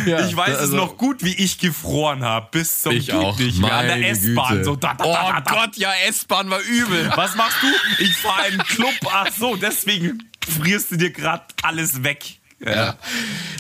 [0.07, 2.49] Ja, Ich weiß also- es noch gut, wie ich gefroren habe.
[2.53, 3.39] Bis zum Ich auch.
[3.39, 3.72] nicht mehr.
[3.72, 4.64] An der S-Bahn.
[4.64, 5.41] So, da, da, oh da.
[5.41, 7.12] Gott, ja, S-Bahn war übel.
[7.16, 8.03] Was machst du?
[8.03, 8.95] Ich fahre in den Club.
[9.12, 12.38] Ach so, deswegen frierst du dir gerade alles weg.
[12.64, 12.97] Ja.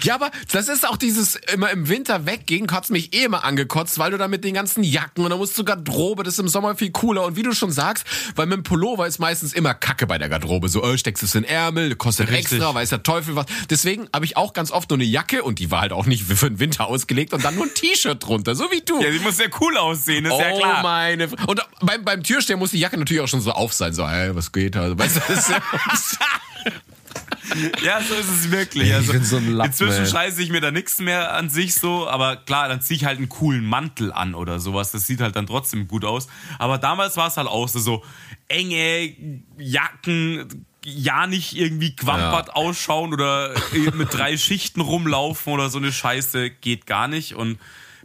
[0.04, 3.98] ja, aber das ist auch dieses immer im Winter weggehen, kotzt mich eh immer angekotzt,
[3.98, 6.46] weil du da mit den ganzen Jacken und dann musst du Garderobe, das ist im
[6.46, 7.24] Sommer viel cooler.
[7.24, 8.06] Und wie du schon sagst,
[8.36, 10.68] weil mit dem Pullover ist meistens immer Kacke bei der Garderobe.
[10.68, 12.52] So, äh, steckst es in Ärmel, kostet Richtig.
[12.58, 13.46] extra, weiß der Teufel was.
[13.68, 16.22] Deswegen habe ich auch ganz oft nur eine Jacke und die war halt auch nicht
[16.22, 19.02] für den Winter ausgelegt und dann nur ein T-Shirt drunter, so wie du.
[19.02, 20.82] Ja, die muss ja cool aussehen, ist ja Oh klar.
[20.84, 21.24] meine.
[21.24, 23.92] F- Und beim, beim Türsteher muss die Jacke natürlich auch schon so auf sein.
[23.94, 24.76] So, ey, was geht?
[24.76, 25.56] Also, weißt du, das ist, Ja,
[28.08, 28.88] so ist es wirklich.
[28.88, 31.74] Ich Also, bin so ein Lappen, inzwischen scheiße ich mir da nichts mehr an sich
[31.74, 34.92] so, aber klar, dann zieh ich halt einen coolen Mantel an oder sowas.
[34.92, 36.28] Das sieht halt dann trotzdem gut aus.
[36.58, 38.04] Aber damals war es halt auch so, so
[38.48, 39.14] enge
[39.58, 43.54] Jacken, ja nicht irgendwie quampert ausschauen oder
[43.94, 47.34] mit drei Schichten rumlaufen oder so eine Scheiße geht gar nicht.
[47.34, 47.58] Und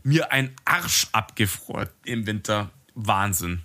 [0.03, 2.69] mir ein Arsch abgefroren im Winter.
[2.93, 3.61] Wahnsinn.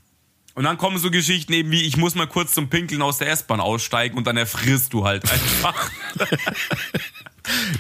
[0.55, 3.31] Und dann kommen so Geschichten eben wie, ich muss mal kurz zum Pinkeln aus der
[3.31, 5.91] S-Bahn aussteigen und dann erfrierst du halt einfach.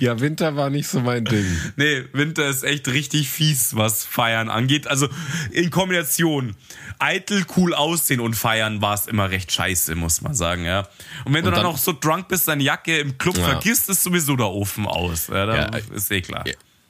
[0.00, 1.44] ja, Winter war nicht so mein Ding.
[1.76, 4.86] Nee, Winter ist echt richtig fies, was Feiern angeht.
[4.88, 5.08] Also
[5.50, 6.56] in Kombination
[6.98, 10.88] eitel, cool aussehen und feiern war es immer recht scheiße, muss man sagen, ja.
[11.24, 13.44] Und wenn du Und dann dann- noch so drunk bist, deine Jacke im Club Ja.
[13.44, 15.28] vergisst, ist sowieso der Ofen aus.
[15.28, 16.44] Ja, Ja, ist eh klar.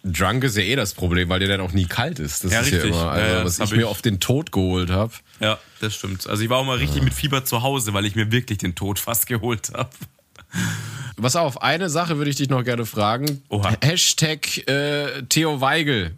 [0.05, 2.45] Drunk ist ja eh das Problem, weil der dann auch nie kalt ist.
[2.45, 2.91] Das Ja, ist richtig.
[2.93, 3.85] ja immer, also, Ja, ja, was ich hab mir ich.
[3.85, 5.13] auf den Tod geholt habe.
[5.41, 6.27] Ja, das stimmt.
[6.27, 8.75] Also ich war auch mal richtig mit Fieber zu Hause, weil ich mir wirklich den
[8.75, 9.91] Tod fast geholt habe.
[11.21, 13.43] Pass auf, eine Sache würde ich dich noch gerne fragen.
[13.49, 13.75] Oha.
[13.83, 16.17] Hashtag äh, Theo Weigel.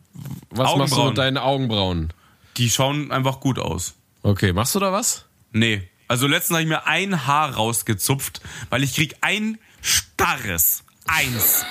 [0.50, 2.12] Was machst du mit deinen Augenbrauen?
[2.56, 3.94] Die schauen einfach gut aus.
[4.22, 5.24] Okay, machst du da was?
[5.52, 5.88] Nee.
[6.08, 11.64] Also letztens habe ich mir ein Haar rausgezupft, weil ich krieg ein starres, eins.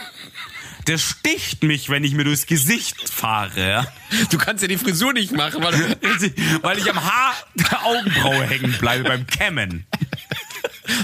[0.87, 3.87] Der sticht mich, wenn ich mir durchs Gesicht fahre.
[4.29, 5.73] Du kannst ja die Frisur nicht machen, weil,
[6.61, 9.85] weil ich am Haar der Augenbraue hängen bleibe beim Kämmen.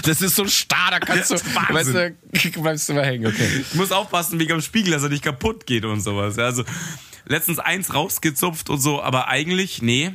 [0.02, 1.34] Das ist so starr, da kannst du,
[1.68, 3.64] weißt du, bleibst du mal hängen, okay.
[3.70, 6.38] Ich muss aufpassen wegen am Spiegel, dass er nicht kaputt geht und sowas.
[6.38, 6.64] Also
[7.26, 10.12] letztens eins rausgezupft und so, aber eigentlich, nee,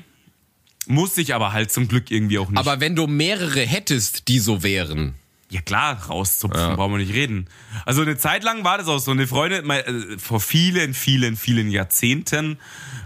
[0.87, 2.59] muss ich aber halt zum Glück irgendwie auch nicht.
[2.59, 5.15] Aber wenn du mehrere hättest, die so wären.
[5.55, 6.75] Ja klar, rauszupfen, ja.
[6.75, 7.47] brauchen wir nicht reden.
[7.85, 9.11] Also eine Zeit lang war das auch so.
[9.11, 12.57] Eine Freundin, äh, vor vielen, vielen, vielen Jahrzehnten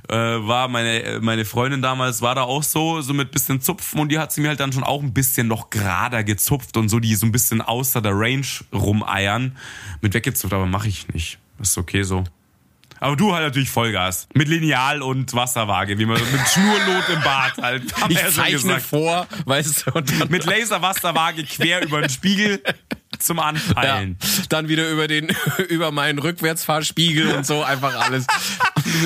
[0.08, 4.12] äh, war meine, meine Freundin damals, war da auch so, so mit bisschen Zupfen und
[4.12, 7.00] die hat sie mir halt dann schon auch ein bisschen noch gerader gezupft und so,
[7.00, 9.56] die so ein bisschen außer der Range rumeiern.
[10.02, 11.38] Mit weggezupft, aber mache ich nicht.
[11.60, 12.24] Das ist okay so.
[13.00, 14.28] Aber du halt natürlich Vollgas.
[14.34, 17.84] Mit Lineal und Wasserwaage, wie man mit Schnurlot im Bad halt.
[18.10, 19.92] Ich ja zeichne vor, weißt du.
[19.92, 22.62] Und mit Laserwasserwaage quer über den Spiegel
[23.20, 24.18] zum Anpeilen.
[24.22, 25.28] Ja, dann wieder über den,
[25.70, 28.26] über meinen Rückwärtsfahrspiegel und so einfach alles.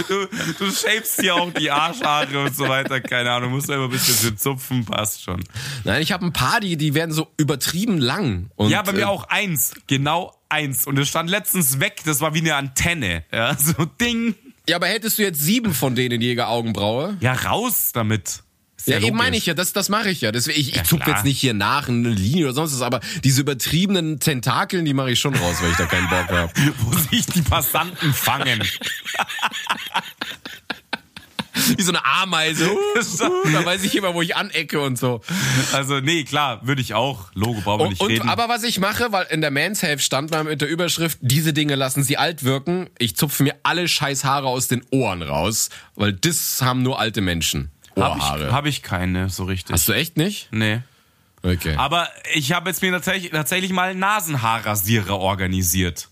[0.07, 0.27] Du,
[0.59, 3.89] du shapest hier auch die Arschhaare und so weiter, keine Ahnung, musst du immer ein
[3.89, 5.43] bisschen zupfen, passt schon.
[5.83, 8.49] Nein, ich habe ein paar, die, die werden so übertrieben lang.
[8.55, 10.87] Und, ja, bei mir äh, auch eins, genau eins.
[10.87, 13.23] Und es stand letztens weg, das war wie eine Antenne.
[13.31, 14.35] Ja, so Ding.
[14.67, 17.17] Ja, aber hättest du jetzt sieben von denen Jäger Augenbraue?
[17.19, 18.43] Ja, raus damit.
[18.85, 20.31] Ja, ja eben meine ich ja, das, das mache ich ja.
[20.31, 22.99] Deswegen, ich, ja, ich zuck jetzt nicht hier nach eine Linie oder sonst was, aber
[23.23, 26.51] diese übertriebenen Tentakeln, die mache ich schon raus, weil ich da keinen Bock habe.
[26.79, 28.63] Wo sich die Passanten fangen.
[31.77, 32.69] Wie so eine Ameise.
[33.23, 35.21] Uh, da weiß ich immer, wo ich anecke und so.
[35.71, 37.31] Also, nee, klar, würde ich auch.
[37.33, 38.29] Logo brauchen wir nicht und, reden.
[38.29, 41.53] Aber was ich mache, weil in der Man's Health stand mal mit der Überschrift, diese
[41.53, 42.89] Dinge lassen sie alt wirken.
[42.99, 47.21] Ich zupfe mir alle scheiß Haare aus den Ohren raus, weil das haben nur alte
[47.21, 47.72] Menschen.
[47.95, 49.73] Habe ich, hab ich keine, so richtig.
[49.73, 50.49] Hast du echt nicht?
[50.51, 50.81] Nee.
[51.43, 51.75] Okay.
[51.75, 56.07] Aber ich habe jetzt mir tatsächlich, tatsächlich mal einen Nasenhaarrasierer organisiert.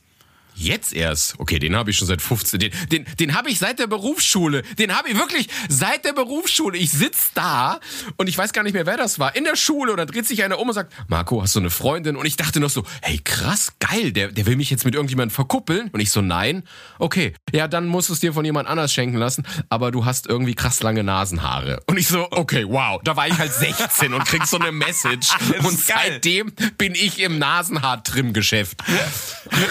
[0.55, 1.39] Jetzt erst?
[1.39, 2.59] Okay, den habe ich schon seit 15.
[2.59, 4.61] Den, den, den habe ich seit der Berufsschule.
[4.77, 6.77] Den habe ich wirklich seit der Berufsschule.
[6.77, 7.79] Ich sitz da
[8.17, 9.35] und ich weiß gar nicht mehr, wer das war.
[9.35, 11.69] In der Schule und dann dreht sich einer um und sagt, Marco, hast du eine
[11.69, 12.15] Freundin?
[12.15, 15.33] Und ich dachte noch so, hey, krass, geil, der, der will mich jetzt mit irgendjemandem
[15.33, 15.89] verkuppeln.
[15.91, 16.63] Und ich so, nein.
[16.99, 20.27] Okay, ja, dann musst du es dir von jemand anders schenken lassen, aber du hast
[20.27, 21.81] irgendwie krass lange Nasenhaare.
[21.87, 23.01] Und ich so, okay, wow.
[23.03, 25.29] Da war ich halt 16 und krieg so eine Message.
[25.63, 28.77] und seitdem bin ich im Nasenhaar-Trim-Geschäft.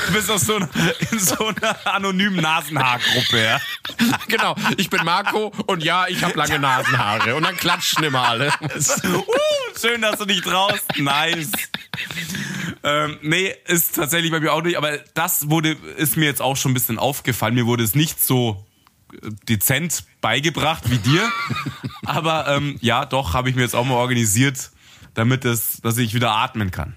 [0.09, 0.70] Du bist auch so ein
[1.13, 3.43] in so einer anonymen Nasenhaargruppe.
[3.43, 3.61] Ja.
[4.29, 7.35] Genau, ich bin Marco und ja, ich habe lange Nasenhaare.
[7.35, 8.49] Und dann klatschen immer alle.
[8.63, 9.25] uh,
[9.81, 10.85] schön, dass du dich traust.
[10.99, 11.51] Nice.
[12.83, 16.57] Ähm, nee, ist tatsächlich bei mir auch nicht, aber das wurde, ist mir jetzt auch
[16.57, 17.55] schon ein bisschen aufgefallen.
[17.55, 18.65] Mir wurde es nicht so
[19.13, 21.29] äh, dezent beigebracht wie dir.
[22.07, 24.71] aber ähm, ja, doch, habe ich mir jetzt auch mal organisiert,
[25.15, 26.97] damit es, dass ich wieder atmen kann.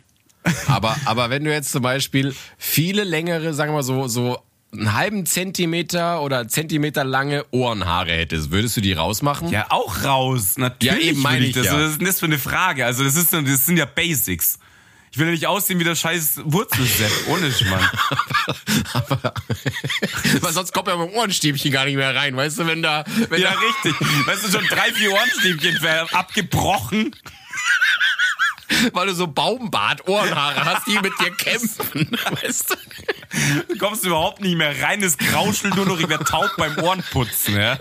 [0.67, 4.39] Aber, aber wenn du jetzt zum Beispiel viele längere, sagen wir mal so, so
[4.73, 9.49] einen halben Zentimeter oder Zentimeter lange Ohrenhaare hättest, würdest du die rausmachen?
[9.49, 10.57] Ja, auch raus.
[10.57, 11.05] Natürlich.
[11.05, 11.53] Ja, eben meine ich.
[11.53, 11.67] Das.
[11.67, 11.79] Ja.
[11.79, 12.85] Was ist das für eine Frage?
[12.85, 14.59] Also, das, ist, das sind ja Basics.
[15.11, 17.11] Ich will ja nicht aussehen wie der scheiß Wurzelsepp.
[17.27, 17.87] Ohne Schmann.
[18.93, 19.33] aber,
[20.41, 23.03] weil sonst kommt ja mein Ohrenstäbchen gar nicht mehr rein, weißt du, wenn da.
[23.29, 24.27] Wenn ja, da richtig.
[24.27, 25.77] Weißt du, schon drei, vier Ohrenstäbchen
[26.13, 27.15] abgebrochen
[28.93, 32.11] weil du so Baumbart-Ohrenhaare hast, die mit dir kämpfen.
[32.41, 32.75] Weißt du?
[33.67, 37.55] du kommst überhaupt nicht mehr rein, es krauschelt nur noch, ich werde taub beim Ohrenputzen.
[37.55, 37.77] Ja?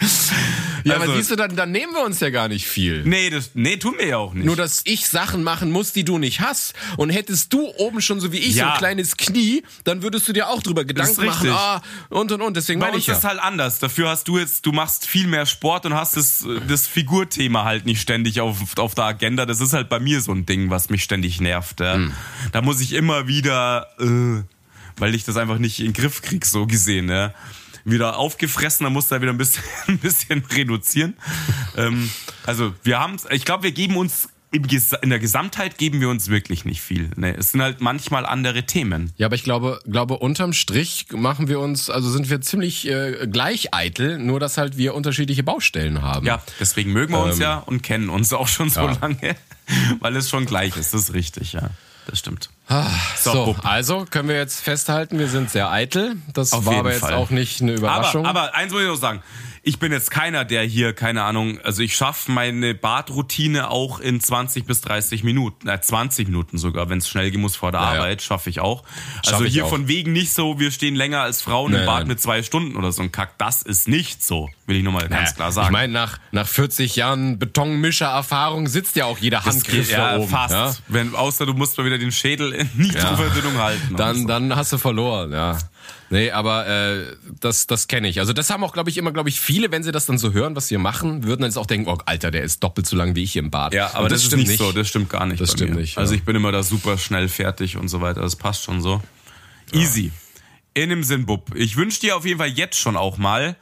[0.84, 3.02] Ja, also, aber siehst du, dann, dann nehmen wir uns ja gar nicht viel.
[3.04, 4.46] Nee, das, nee, tun wir ja auch nicht.
[4.46, 6.74] Nur, dass ich Sachen machen muss, die du nicht hast.
[6.96, 8.64] Und hättest du oben schon so wie ich ja.
[8.64, 11.50] so ein kleines Knie, dann würdest du dir auch drüber Gedanken machen.
[11.50, 12.56] Ah, und und und.
[12.56, 13.14] Deswegen meine ich ja.
[13.14, 13.78] ist halt anders.
[13.78, 17.86] Dafür hast du jetzt, du machst viel mehr Sport und hast das, das Figurthema halt
[17.86, 19.46] nicht ständig auf, auf der Agenda.
[19.46, 21.80] Das ist halt bei mir so ein Ding, was mich ständig nervt.
[21.80, 21.94] Ja.
[21.94, 22.12] Hm.
[22.52, 24.42] Da muss ich immer wieder, äh,
[24.96, 27.08] weil ich das einfach nicht in den Griff krieg, so gesehen.
[27.08, 27.34] Ja
[27.84, 31.14] wieder aufgefressen, da musste er wieder ein bisschen, ein bisschen reduzieren.
[31.76, 32.10] ähm,
[32.46, 36.64] also wir haben, ich glaube, wir geben uns in der Gesamtheit geben wir uns wirklich
[36.64, 37.10] nicht viel.
[37.14, 39.12] Nee, es sind halt manchmal andere Themen.
[39.16, 43.28] Ja, aber ich glaube, glaube unterm Strich machen wir uns, also sind wir ziemlich äh,
[43.30, 46.26] gleich eitel, nur dass halt wir unterschiedliche Baustellen haben.
[46.26, 48.98] Ja, deswegen mögen wir uns ähm, ja und kennen uns auch schon so ja.
[49.00, 49.36] lange,
[50.00, 50.94] weil es schon gleich ist.
[50.94, 51.70] Das ist richtig, ja
[52.10, 52.50] das stimmt.
[52.70, 56.16] Ah, so, so also können wir jetzt festhalten, wir sind sehr eitel.
[56.32, 57.14] Das Auf war aber jetzt Fall.
[57.14, 58.24] auch nicht eine Überraschung.
[58.24, 59.22] Aber, aber eins muss ich noch sagen
[59.62, 64.20] ich bin jetzt keiner, der hier, keine Ahnung, also ich schaffe meine Badroutine auch in
[64.20, 67.80] 20 bis 30 Minuten, äh 20 Minuten sogar, wenn es schnell gehen muss vor der
[67.80, 68.84] ja, Arbeit, schaffe ich auch.
[69.24, 69.68] Schaff also hier auch.
[69.68, 72.08] von wegen nicht so, wir stehen länger als Frauen nee, im Bad nein.
[72.08, 73.36] mit zwei Stunden oder so ein Kack.
[73.36, 75.68] Das ist nicht so, will ich nochmal naja, ganz klar sagen.
[75.68, 80.18] Ich meine, nach, nach 40 Jahren Betonmischer-Erfahrung sitzt ja auch jeder Handgriff geht, ja, da
[80.18, 80.30] oben.
[80.30, 80.54] Fast.
[80.54, 80.74] Ja?
[80.88, 83.96] Wenn, außer du musst mal wieder den Schädel Nitroverdünnung halten.
[83.96, 85.58] Dann, dann hast du verloren, ja.
[86.12, 87.04] Nee, aber äh,
[87.40, 88.18] das, das kenne ich.
[88.18, 90.32] Also das haben auch, glaube ich, immer, glaube ich, viele, wenn sie das dann so
[90.32, 92.96] hören, was wir machen, würden dann jetzt auch denken, oh, Alter, der ist doppelt so
[92.96, 93.72] lang wie ich im Bad.
[93.74, 95.40] Ja, aber Und das, ist nicht so, das stimmt gar nicht.
[95.40, 95.80] Das stimmt mir.
[95.80, 96.18] nicht, Also ja.
[96.18, 98.22] ich bin immer da super schnell fertig und so weiter.
[98.22, 99.00] Das passt schon so.
[99.72, 100.10] Easy.
[100.74, 101.54] In dem Sinn, Bub.
[101.54, 103.56] Ich wünsche dir auf jeden Fall jetzt schon auch mal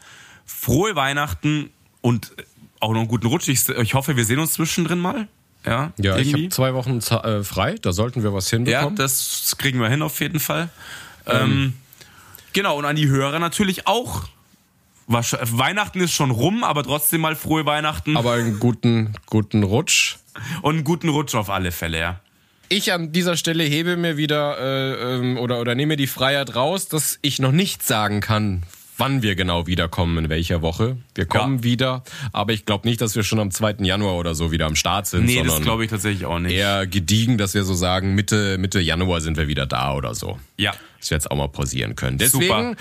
[0.46, 1.70] frohe Weihnachten
[2.00, 2.32] und
[2.80, 3.48] auch noch einen guten Rutsch.
[3.48, 5.28] Ich, ich hoffe, wir sehen uns zwischendrin mal.
[5.66, 8.96] Ja, Ja, ich habe zwei Wochen äh, frei, da sollten wir was Ja, hinbekommen.
[8.96, 10.70] das kriegen wir hin auf jeden Fall.
[11.26, 11.74] Ähm,
[12.52, 14.24] genau, und an die Hörer natürlich auch.
[15.06, 20.16] Weihnachten ist schon rum, aber trotzdem mal frohe Weihnachten aber einen guten, guten Rutsch.
[20.60, 22.20] und einen guten Rutsch auf alle Fälle, ja.
[22.68, 26.88] Ich an dieser Stelle hebe mir wieder äh, ähm, oder, oder nehme die Freiheit raus,
[26.88, 28.64] dass ich noch nicht sagen kann,
[28.98, 30.96] wann wir genau wiederkommen, in welcher Woche.
[31.14, 31.62] Wir kommen Ja.
[31.64, 32.02] wieder,
[32.32, 33.76] aber ich glaube nicht, dass wir schon am 2.
[33.84, 36.52] Januar oder so wieder am Start sind, Nee, das glaube ich tatsächlich auch nicht.
[36.54, 40.38] eher gediegen, dass wir so sagen, Mitte, Mitte Januar sind wir wieder da oder so.
[40.56, 40.72] Ja.
[41.00, 42.18] Dass wir jetzt auch mal pausieren können.
[42.18, 42.74] Deswegen, Super.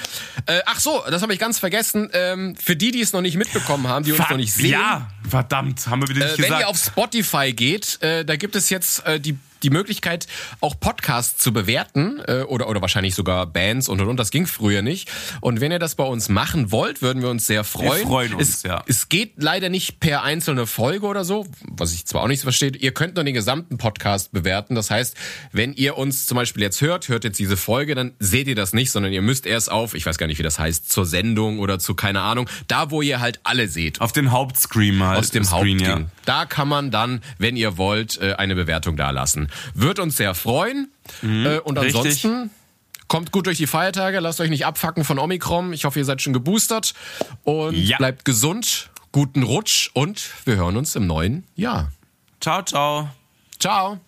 [0.48, 2.10] Äh, ach so, das habe ich ganz vergessen.
[2.14, 4.72] Ähm, für die, die es noch nicht mitbekommen haben, die uns Ver- noch nicht sehen,
[4.72, 6.62] Ja, verdammt, haben wir wieder nicht äh, wenn gesagt.
[6.62, 10.28] ihr auf Spotify geht, äh, da gibt es jetzt äh, die die Möglichkeit,
[10.62, 14.18] auch Podcasts zu bewerten äh, oder, oder wahrscheinlich sogar Bands und und und.
[14.18, 15.10] Das ging früher nicht.
[15.42, 18.08] Und wenn ihr das bei uns machen wollt, würden wir uns sehr freuen.
[18.08, 18.84] freuen uns, es, ja.
[18.88, 22.46] Es geht leider nicht per einzelne Folge oder so, was ich zwar auch nicht so
[22.46, 22.72] verstehe.
[22.72, 24.76] Ihr könnt nur den gesamten Podcast bewerten.
[24.76, 25.16] Das heißt,
[25.52, 28.74] wenn ihr uns zum Beispiel jetzt hört, hört jetzt diese Folge, dann seht ihr das
[28.74, 31.60] nicht, sondern ihr müsst erst auf, ich weiß gar nicht, wie das heißt, zur Sendung
[31.60, 35.20] oder zu keine Ahnung, da wo ihr halt alle seht auf den Hauptscreen halt.
[35.20, 36.06] aus dem Screen, Hauptding.
[36.06, 36.12] ja.
[36.26, 38.96] Da kann man dann, wenn ihr wollt, äh, eine Bewertung
[39.74, 40.92] Wird uns sehr freuen.
[41.24, 41.78] Äh, Und Mhm.
[41.84, 41.96] richtig.
[41.96, 42.50] ansonsten
[43.08, 45.72] kommt gut durch die Feiertage, lasst euch nicht abfacken von Omikron.
[45.74, 46.94] Ich hoffe, ihr seid schon geboostert
[47.44, 47.98] und Ja.
[47.98, 51.92] bleibt gesund, guten Rutsch und wir hören uns im neuen Jahr.
[52.42, 53.10] Ciao, ciao.
[53.60, 54.00] Ciao.